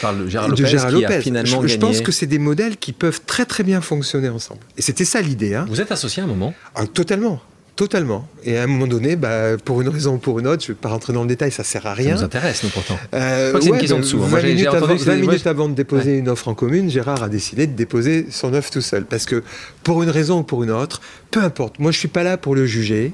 [0.00, 1.20] Par Gérard Lopez, de Gérard Lopez.
[1.22, 4.60] finalement je, pense que c'est des modèles qui peuvent très très bien fonctionner ensemble.
[4.76, 5.54] Et c'était ça l'idée.
[5.54, 5.66] Hein.
[5.68, 6.54] Vous êtes associé à un moment?
[6.74, 7.40] Ah, Totalement.
[7.78, 8.28] Totalement.
[8.42, 10.74] Et à un moment donné, bah, pour une raison ou pour une autre, je ne
[10.74, 12.16] vais pas rentrer dans le détail, ça sert à rien.
[12.16, 12.98] Ça nous intéresse, nous, pourtant.
[13.14, 14.18] Euh, c'est une question dessous.
[14.18, 18.52] 20 minutes, avant, de déposer une offre en commune, Gérard a décidé de déposer son
[18.52, 19.04] offre tout seul.
[19.04, 19.44] Parce que,
[19.84, 21.00] pour une raison ou pour une autre,
[21.30, 21.78] peu importe.
[21.78, 23.12] Moi, je ne suis pas là pour le juger.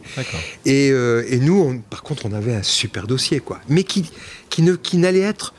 [0.64, 3.60] Et, euh, et, nous, par contre, on avait un super dossier, quoi.
[3.68, 4.10] Mais qui,
[4.48, 5.52] qui, ne, qui n'allait être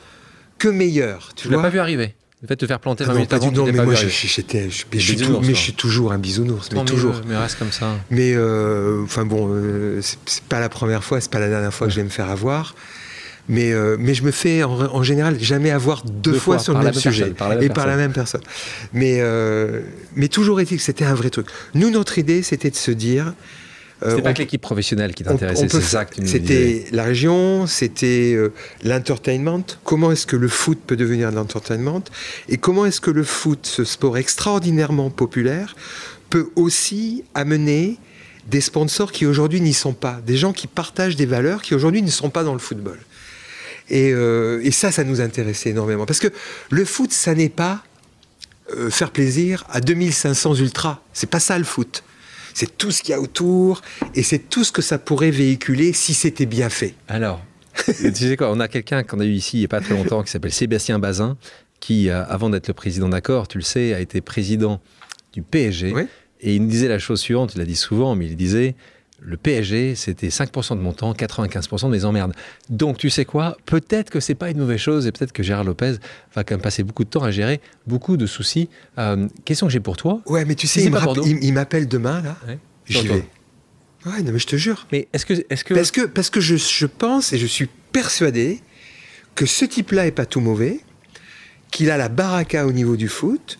[0.58, 1.30] que meilleur.
[1.36, 3.50] Tu ne l'as pas vu arriver le fait de te faire planter 20 minutes avant,
[3.50, 7.14] non, mais moi, j'étais, je, je, mais je suis toujours un bisounours, mais toujours.
[7.26, 7.94] mais reste comme ça.
[8.10, 11.86] Mais euh, enfin bon, euh, c'est pas la première fois, c'est pas la dernière fois
[11.86, 12.74] que je vais me faire avoir.
[13.48, 16.92] Mais, euh, mais je me fais en, général jamais avoir deux, fois, sur le même
[16.92, 18.42] sujet et par la même personne.
[18.92, 19.22] Mais,
[20.14, 21.46] mais toujours est-il que c'était un vrai truc.
[21.74, 23.32] Nous, notre idée, c'était de se dire
[24.02, 28.52] c'était pas que l'équipe professionnelle qui t'intéressait, c'est ça que C'était la région, c'était euh,
[28.84, 29.64] l'entertainment.
[29.84, 32.02] Comment est-ce que le foot peut devenir de l'entertainment?
[32.48, 35.76] Et comment est-ce que le foot, ce sport extraordinairement populaire,
[36.28, 37.96] peut aussi amener
[38.48, 42.02] des sponsors qui aujourd'hui n'y sont pas, des gens qui partagent des valeurs qui aujourd'hui
[42.02, 42.98] ne sont pas dans le football.
[43.88, 46.06] Et, euh, et, ça, ça nous intéressait énormément.
[46.06, 46.28] Parce que
[46.70, 47.82] le foot, ça n'est pas
[48.90, 50.98] faire plaisir à 2500 ultras.
[51.12, 52.02] C'est pas ça le foot
[52.56, 53.82] c'est tout ce qu'il y a autour,
[54.14, 56.94] et c'est tout ce que ça pourrait véhiculer si c'était bien fait.
[57.06, 57.42] Alors,
[57.84, 59.92] tu sais quoi, on a quelqu'un qu'on a eu ici il n'y a pas très
[59.92, 61.36] longtemps qui s'appelle Sébastien Bazin,
[61.80, 64.80] qui, euh, avant d'être le président d'accord, tu le sais, a été président
[65.34, 65.92] du PSG.
[66.40, 68.74] Et il nous disait la chose suivante, il l'a dit souvent, mais il disait
[69.26, 72.32] le PSG, c'était 5% de mon temps, 95% de mes emmerdes.
[72.70, 73.56] Donc, tu sais quoi?
[73.66, 75.96] Peut-être que c'est pas une mauvaise chose et peut-être que Gérard Lopez
[76.34, 78.68] va quand même passer beaucoup de temps à gérer beaucoup de soucis.
[78.98, 80.20] Euh, question que j'ai pour toi.
[80.26, 82.36] Ouais, mais tu sais, il, m'appelle demain, là.
[82.86, 83.24] J'y vais.
[84.06, 84.86] Ouais, non, mais je te jure.
[84.92, 85.74] Mais est-ce que, est que.
[85.74, 88.60] Parce que, parce que je, je pense et je suis persuadé
[89.34, 90.78] que ce type-là est pas tout mauvais,
[91.72, 93.58] qu'il a la baraka au niveau du foot,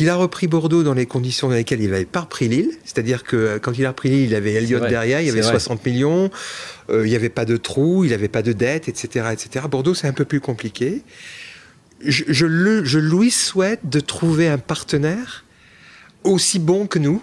[0.00, 2.70] qu'il a repris Bordeaux dans les conditions dans lesquelles il n'avait pas repris Lille.
[2.86, 5.42] C'est-à-dire que euh, quand il a repris Lille, il avait Elliott derrière, il y avait
[5.42, 6.30] 60 millions,
[6.88, 9.66] euh, il n'y avait pas de trou, il n'avait pas de dette, etc., etc.
[9.70, 11.02] Bordeaux, c'est un peu plus compliqué.
[12.02, 15.44] Je, je, le, je, lui souhaite de trouver un partenaire
[16.24, 17.22] aussi bon que nous,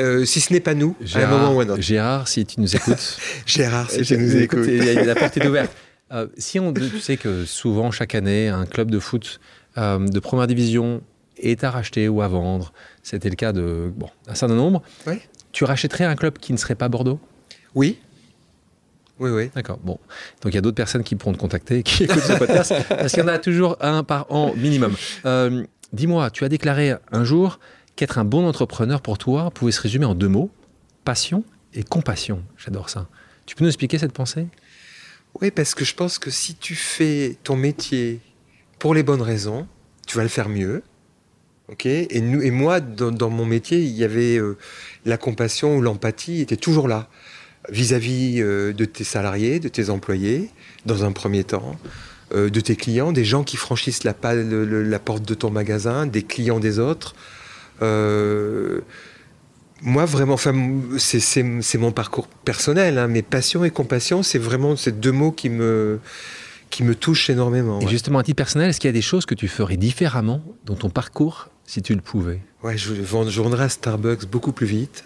[0.00, 1.80] euh, si ce n'est pas nous, Gérard, à un moment ou à un autre.
[1.80, 3.18] Gérard, si tu nous écoutes.
[3.46, 4.66] Gérard, si tu nous écoutes.
[4.66, 5.70] la porte est ouverte.
[6.38, 9.38] si on, tu sais que souvent, chaque année, un club de foot
[9.76, 11.00] de première division
[11.44, 12.72] est à racheter ou à vendre.
[13.02, 14.82] C'était le cas de bon, un certain nombre.
[15.52, 17.20] Tu rachèterais un club qui ne serait pas Bordeaux?
[17.74, 17.98] Oui.
[19.20, 19.50] Oui, oui.
[19.54, 19.78] D'accord.
[19.78, 19.98] Bon.
[20.42, 23.12] Donc il y a d'autres personnes qui pourront te contacter, qui écoutent ce podcast, parce
[23.12, 24.94] qu'il y en a toujours un par an minimum.
[25.24, 27.60] Euh, dis-moi, tu as déclaré un jour
[27.96, 30.50] qu'être un bon entrepreneur pour toi pouvait se résumer en deux mots
[31.04, 31.44] passion
[31.74, 32.42] et compassion.
[32.56, 33.08] J'adore ça.
[33.46, 34.46] Tu peux nous expliquer cette pensée?
[35.40, 38.20] Oui, parce que je pense que si tu fais ton métier
[38.78, 39.66] pour les bonnes raisons,
[40.06, 40.82] tu vas le faire mieux
[41.70, 44.56] ok et, nous, et moi, dans, mon métier, il y avait euh,
[45.04, 47.08] la compassion ou l'empathie était toujours là.
[47.70, 50.50] vis-à-vis euh, de tes salariés, de tes employés,
[50.86, 51.76] dans un premier temps,
[52.34, 56.22] euh, de tes clients, des gens qui franchissent la, la, porte de ton magasin, des
[56.22, 57.14] clients des autres.
[59.82, 62.96] Moi, vraiment, c'est mon parcours personnel.
[62.96, 66.00] Hein, mais passion et compassion, c'est vraiment ces deux mots qui me,
[66.70, 67.80] qui me touchent énormément.
[67.80, 70.42] Et justement, à titre personnel, est-ce qu'il y a des choses que tu ferais différemment
[70.64, 75.04] dans ton parcours si tu le pouvais Ouais, je, vendrais à Starbucks beaucoup plus vite.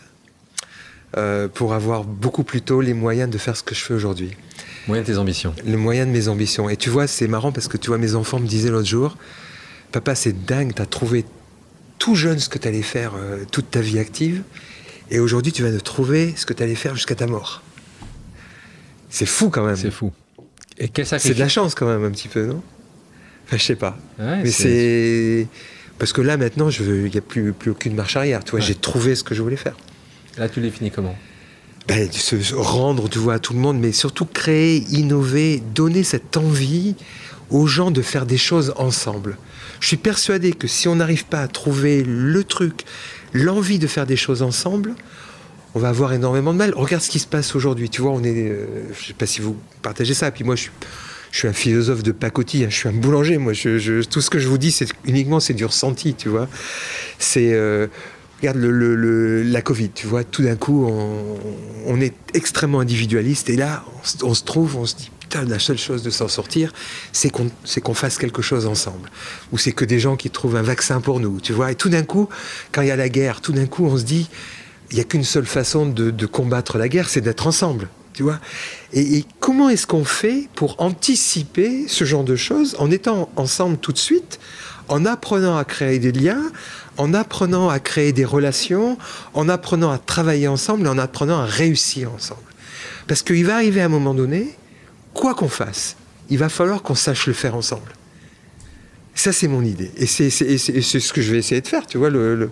[1.16, 4.36] Euh, pour avoir beaucoup plus tôt les moyens de faire ce que je fais aujourd'hui.
[4.88, 5.54] Moyen de tes ambitions.
[5.66, 6.68] Le moyen de mes ambitions.
[6.68, 9.16] Et tu vois, c'est marrant parce que tu vois, mes enfants me disaient l'autre jour,
[9.90, 11.24] papa, c'est dingue, tu as trouvé
[11.98, 14.42] tout jeune ce que tu allais faire euh, toute ta vie active,
[15.10, 17.62] et aujourd'hui tu vas te trouver ce que tu allais faire jusqu'à ta mort.
[19.08, 19.76] C'est fou quand même.
[19.76, 20.12] C'est fou.
[20.76, 22.62] Et quel C'est de la chance quand même un petit peu, non?
[23.46, 23.96] Enfin, je sais pas.
[24.18, 25.48] Mais c'est
[25.98, 28.44] parce que là maintenant, il n'y a plus, plus aucune marche arrière.
[28.44, 29.76] Tu vois, j'ai trouvé ce que je voulais faire.
[30.36, 31.16] Là, tu les finis comment?
[31.88, 36.36] Ben, se rendre, tu vois, à tout le monde, mais surtout créer, innover, donner cette
[36.36, 36.94] envie
[37.50, 39.38] aux gens de faire des choses ensemble.
[39.80, 42.84] Je suis persuadé que si on n'arrive pas à trouver le truc,
[43.32, 44.94] l'envie de faire des choses ensemble,
[45.74, 46.74] on va avoir énormément de mal.
[46.74, 47.88] Regarde ce qui se passe aujourd'hui.
[47.88, 48.66] Tu vois, on est, euh,
[48.98, 50.30] je sais pas si vous partagez ça.
[50.30, 50.70] Puis moi, je suis,
[51.30, 52.64] je suis un philosophe de pacotille.
[52.64, 52.70] Hein.
[52.70, 53.38] Je suis un boulanger.
[53.38, 56.14] Moi, tout ce que je vous dis, c'est uniquement c'est du ressenti.
[56.14, 56.48] Tu vois,
[57.18, 57.86] c'est euh,
[58.40, 60.86] Regarde la Covid, tu vois, tout d'un coup,
[61.86, 63.84] on, est extrêmement individualiste et là,
[64.22, 66.72] on, se trouve, on se dit, putain, la seule chose de s'en sortir,
[67.12, 67.50] c'est qu'on
[67.82, 69.10] qu'on fasse quelque chose ensemble.
[69.50, 71.72] Ou c'est que des gens qui trouvent un vaccin pour nous, tu vois.
[71.72, 72.28] Et tout d'un coup,
[72.70, 74.28] quand il y a la guerre, tout d'un coup, on se dit,
[74.92, 77.88] il n'y a qu'une seule façon de, combattre la guerre, c'est d'être ensemble.
[78.18, 78.40] Tu vois
[78.92, 83.76] et, et comment est-ce qu'on fait pour anticiper ce genre de choses en étant ensemble
[83.76, 84.40] tout de suite,
[84.88, 86.42] en apprenant à créer des liens,
[86.96, 88.98] en apprenant à créer des relations,
[89.34, 92.42] en apprenant à travailler ensemble en apprenant à réussir ensemble.
[93.06, 94.52] Parce qu'il va arriver un moment donné,
[95.14, 95.94] quoi qu'on fasse,
[96.28, 97.92] il va falloir qu'on sache le faire ensemble.
[99.14, 99.92] Ça, c'est mon idée.
[99.96, 102.10] Et c'est ce que je vais essayer de faire, tu vois.
[102.10, 102.50] Le,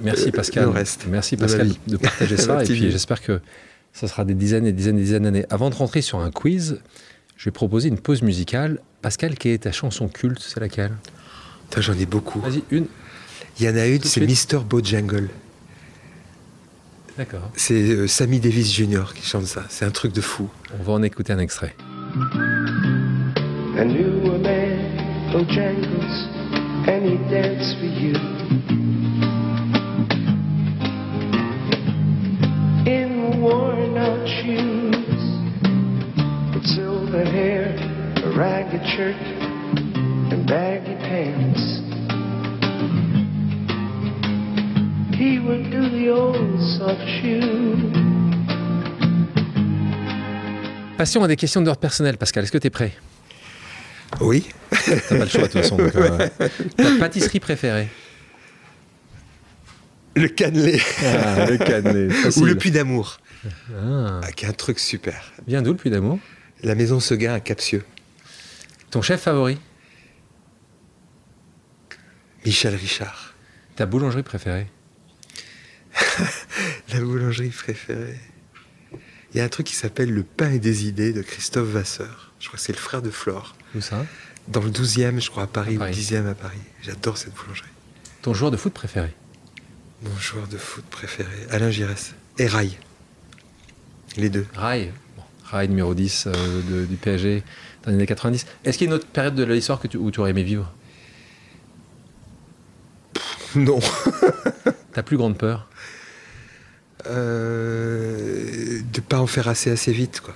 [0.00, 0.68] Merci Pascal.
[0.68, 2.62] reste Merci Pascal de partager ça.
[2.62, 3.40] et puis j'espère que
[3.94, 5.46] ça sera des dizaines et des dizaines et des dizaines d'années.
[5.48, 6.80] Avant de rentrer sur un quiz,
[7.36, 8.80] je vais proposer une pause musicale.
[9.00, 10.40] Pascal, quelle est ta chanson culte?
[10.40, 10.92] C'est laquelle?
[11.76, 12.40] J'en ai beaucoup.
[12.40, 12.86] Vas-y, une.
[13.58, 14.58] Il y en a une, c'est Mr.
[14.64, 15.28] Bojangle.
[17.16, 17.50] D'accord.
[17.56, 19.12] C'est euh, Sammy Davis Jr.
[19.14, 19.64] qui chante ça.
[19.68, 20.48] C'est un truc de fou.
[20.78, 21.74] On va en écouter un extrait.
[23.76, 26.28] I knew a man, Bojangles,
[26.88, 28.83] and he danced for you.
[33.30, 35.24] Worn out shoes,
[36.54, 37.74] with silver hair,
[38.24, 39.16] a ragged shirt,
[40.32, 41.84] and baggy pants.
[45.24, 47.92] he would do the old soft shoe.
[50.98, 52.44] Passons à des questions d'ordre personnel, Pascal.
[52.44, 52.92] Est-ce que tu es prêt?
[54.20, 54.46] Oui.
[54.70, 55.78] T'as pas le choix, de toute façon.
[55.80, 56.28] Euh,
[56.76, 57.88] ta pâtisserie préférée
[60.16, 60.80] Le cannelé.
[61.02, 62.08] Ah, le cannelé.
[62.36, 63.18] Ou le puits d'amour.
[63.72, 64.20] Ah.
[64.22, 64.32] ah.
[64.32, 65.32] qui est un truc super.
[65.46, 66.18] Vient d'où le puits d'amour?
[66.62, 67.84] La maison Seguin à Capsieux.
[68.90, 69.58] Ton chef favori?
[72.44, 73.34] Michel Richard.
[73.76, 74.68] Ta boulangerie préférée?
[76.92, 78.18] La boulangerie préférée.
[79.32, 82.32] Il y a un truc qui s'appelle Le pain et des idées de Christophe Vasseur.
[82.38, 83.56] Je crois que c'est le frère de Flore.
[83.74, 84.06] Où ça?
[84.46, 86.58] Dans le 12e, je crois, à Paris, ou le 10e à Paris.
[86.82, 87.68] J'adore cette boulangerie.
[88.22, 89.12] Ton joueur de foot préféré?
[90.04, 92.14] Mon joueur de foot préféré, Alain Giresse.
[92.38, 92.70] Et Rai.
[94.16, 94.46] Les deux.
[94.54, 94.92] Rai
[95.44, 97.42] Rai numéro 10 euh, du PSG
[97.82, 98.46] dans les années 90.
[98.64, 100.70] Est-ce qu'il y a une autre période de l'histoire tu, où tu aurais aimé vivre?
[103.56, 103.80] Non.
[104.92, 105.68] Ta plus grande peur?
[107.06, 110.20] Euh, de pas en faire assez assez vite.
[110.20, 110.34] Quoi.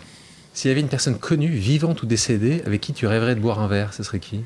[0.55, 3.61] S'il y avait une personne connue, vivante ou décédée, avec qui tu rêverais de boire
[3.61, 4.45] un verre, ce serait qui?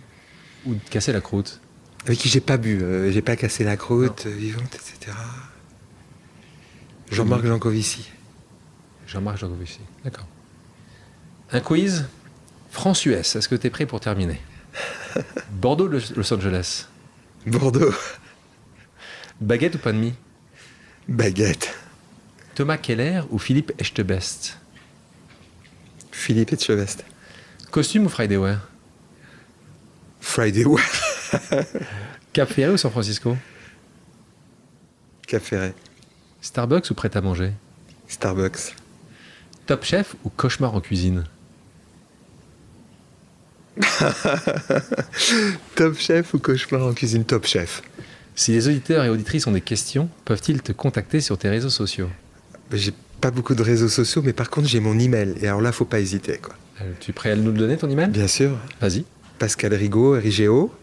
[0.67, 1.62] Ou de casser la croûte?
[2.07, 5.17] Avec qui j'ai pas bu, euh, j'ai pas cassé la croûte, euh, vivante, etc.
[7.11, 8.11] Jean-Marc Jancovici.
[9.07, 10.27] Jean-Marc Jancovici, d'accord.
[11.53, 12.07] Un quiz
[12.71, 14.41] France-US, est-ce que tu es prêt pour terminer?
[15.53, 16.89] Bordeaux, Los Angeles
[17.47, 17.93] Bordeaux.
[19.41, 20.15] Baguette ou pain de mie?
[21.09, 21.75] Baguette.
[22.55, 24.57] Thomas Keller ou Philippe Echtebest?
[26.11, 27.05] Philippe Echtebest.
[27.71, 28.61] Costume ou Friday Wear?
[30.21, 30.85] Friday Wear.
[32.33, 33.37] Cap Ferré ou San Francisco?
[35.27, 35.73] Cap Ferré.
[36.41, 37.53] Starbucks ou prêt à manger?
[38.09, 38.75] Starbucks.
[39.67, 41.25] Top Chef ou cauchemar en cuisine?
[45.75, 47.25] Top Chef ou cauchemar en cuisine?
[47.25, 47.83] Top Chef.
[48.35, 52.09] Si les auditeurs et auditrices ont des questions, peuvent-ils te contacter sur tes réseaux sociaux?
[52.73, 55.35] J'ai pas beaucoup de réseaux sociaux, mais par contre, j'ai mon email.
[55.41, 56.39] Et alors là, faut pas hésiter.
[56.39, 56.55] Quoi.
[56.81, 58.09] Euh, Tu es prêt à nous le donner, ton email?
[58.09, 59.05] Bien sûr, Vas-y.
[59.39, 60.82] Pascal Rigaud, RIGO, 33, arrobase,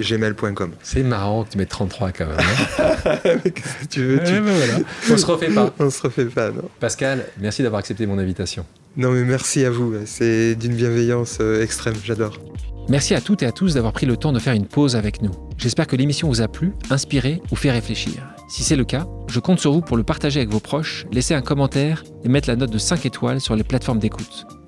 [0.00, 0.72] gmail.com.
[0.82, 2.36] C'est marrant que tu mettes 33 quand même.
[2.38, 3.14] hein.
[3.90, 4.78] tu veux, tu- Ouais, ben voilà.
[5.10, 5.72] On se refait pas.
[5.78, 8.66] On se refait pas, non Pascal, merci d'avoir accepté mon invitation.
[8.98, 9.94] Non, mais merci à vous.
[10.04, 11.94] C'est d'une bienveillance euh, extrême.
[12.04, 12.38] J'adore.
[12.88, 15.20] Merci à toutes et à tous d'avoir pris le temps de faire une pause avec
[15.22, 15.32] nous.
[15.58, 18.12] J'espère que l'émission vous a plu, inspiré ou fait réfléchir.
[18.48, 21.34] Si c'est le cas, je compte sur vous pour le partager avec vos proches, laisser
[21.34, 24.46] un commentaire et mettre la note de 5 étoiles sur les plateformes d'écoute.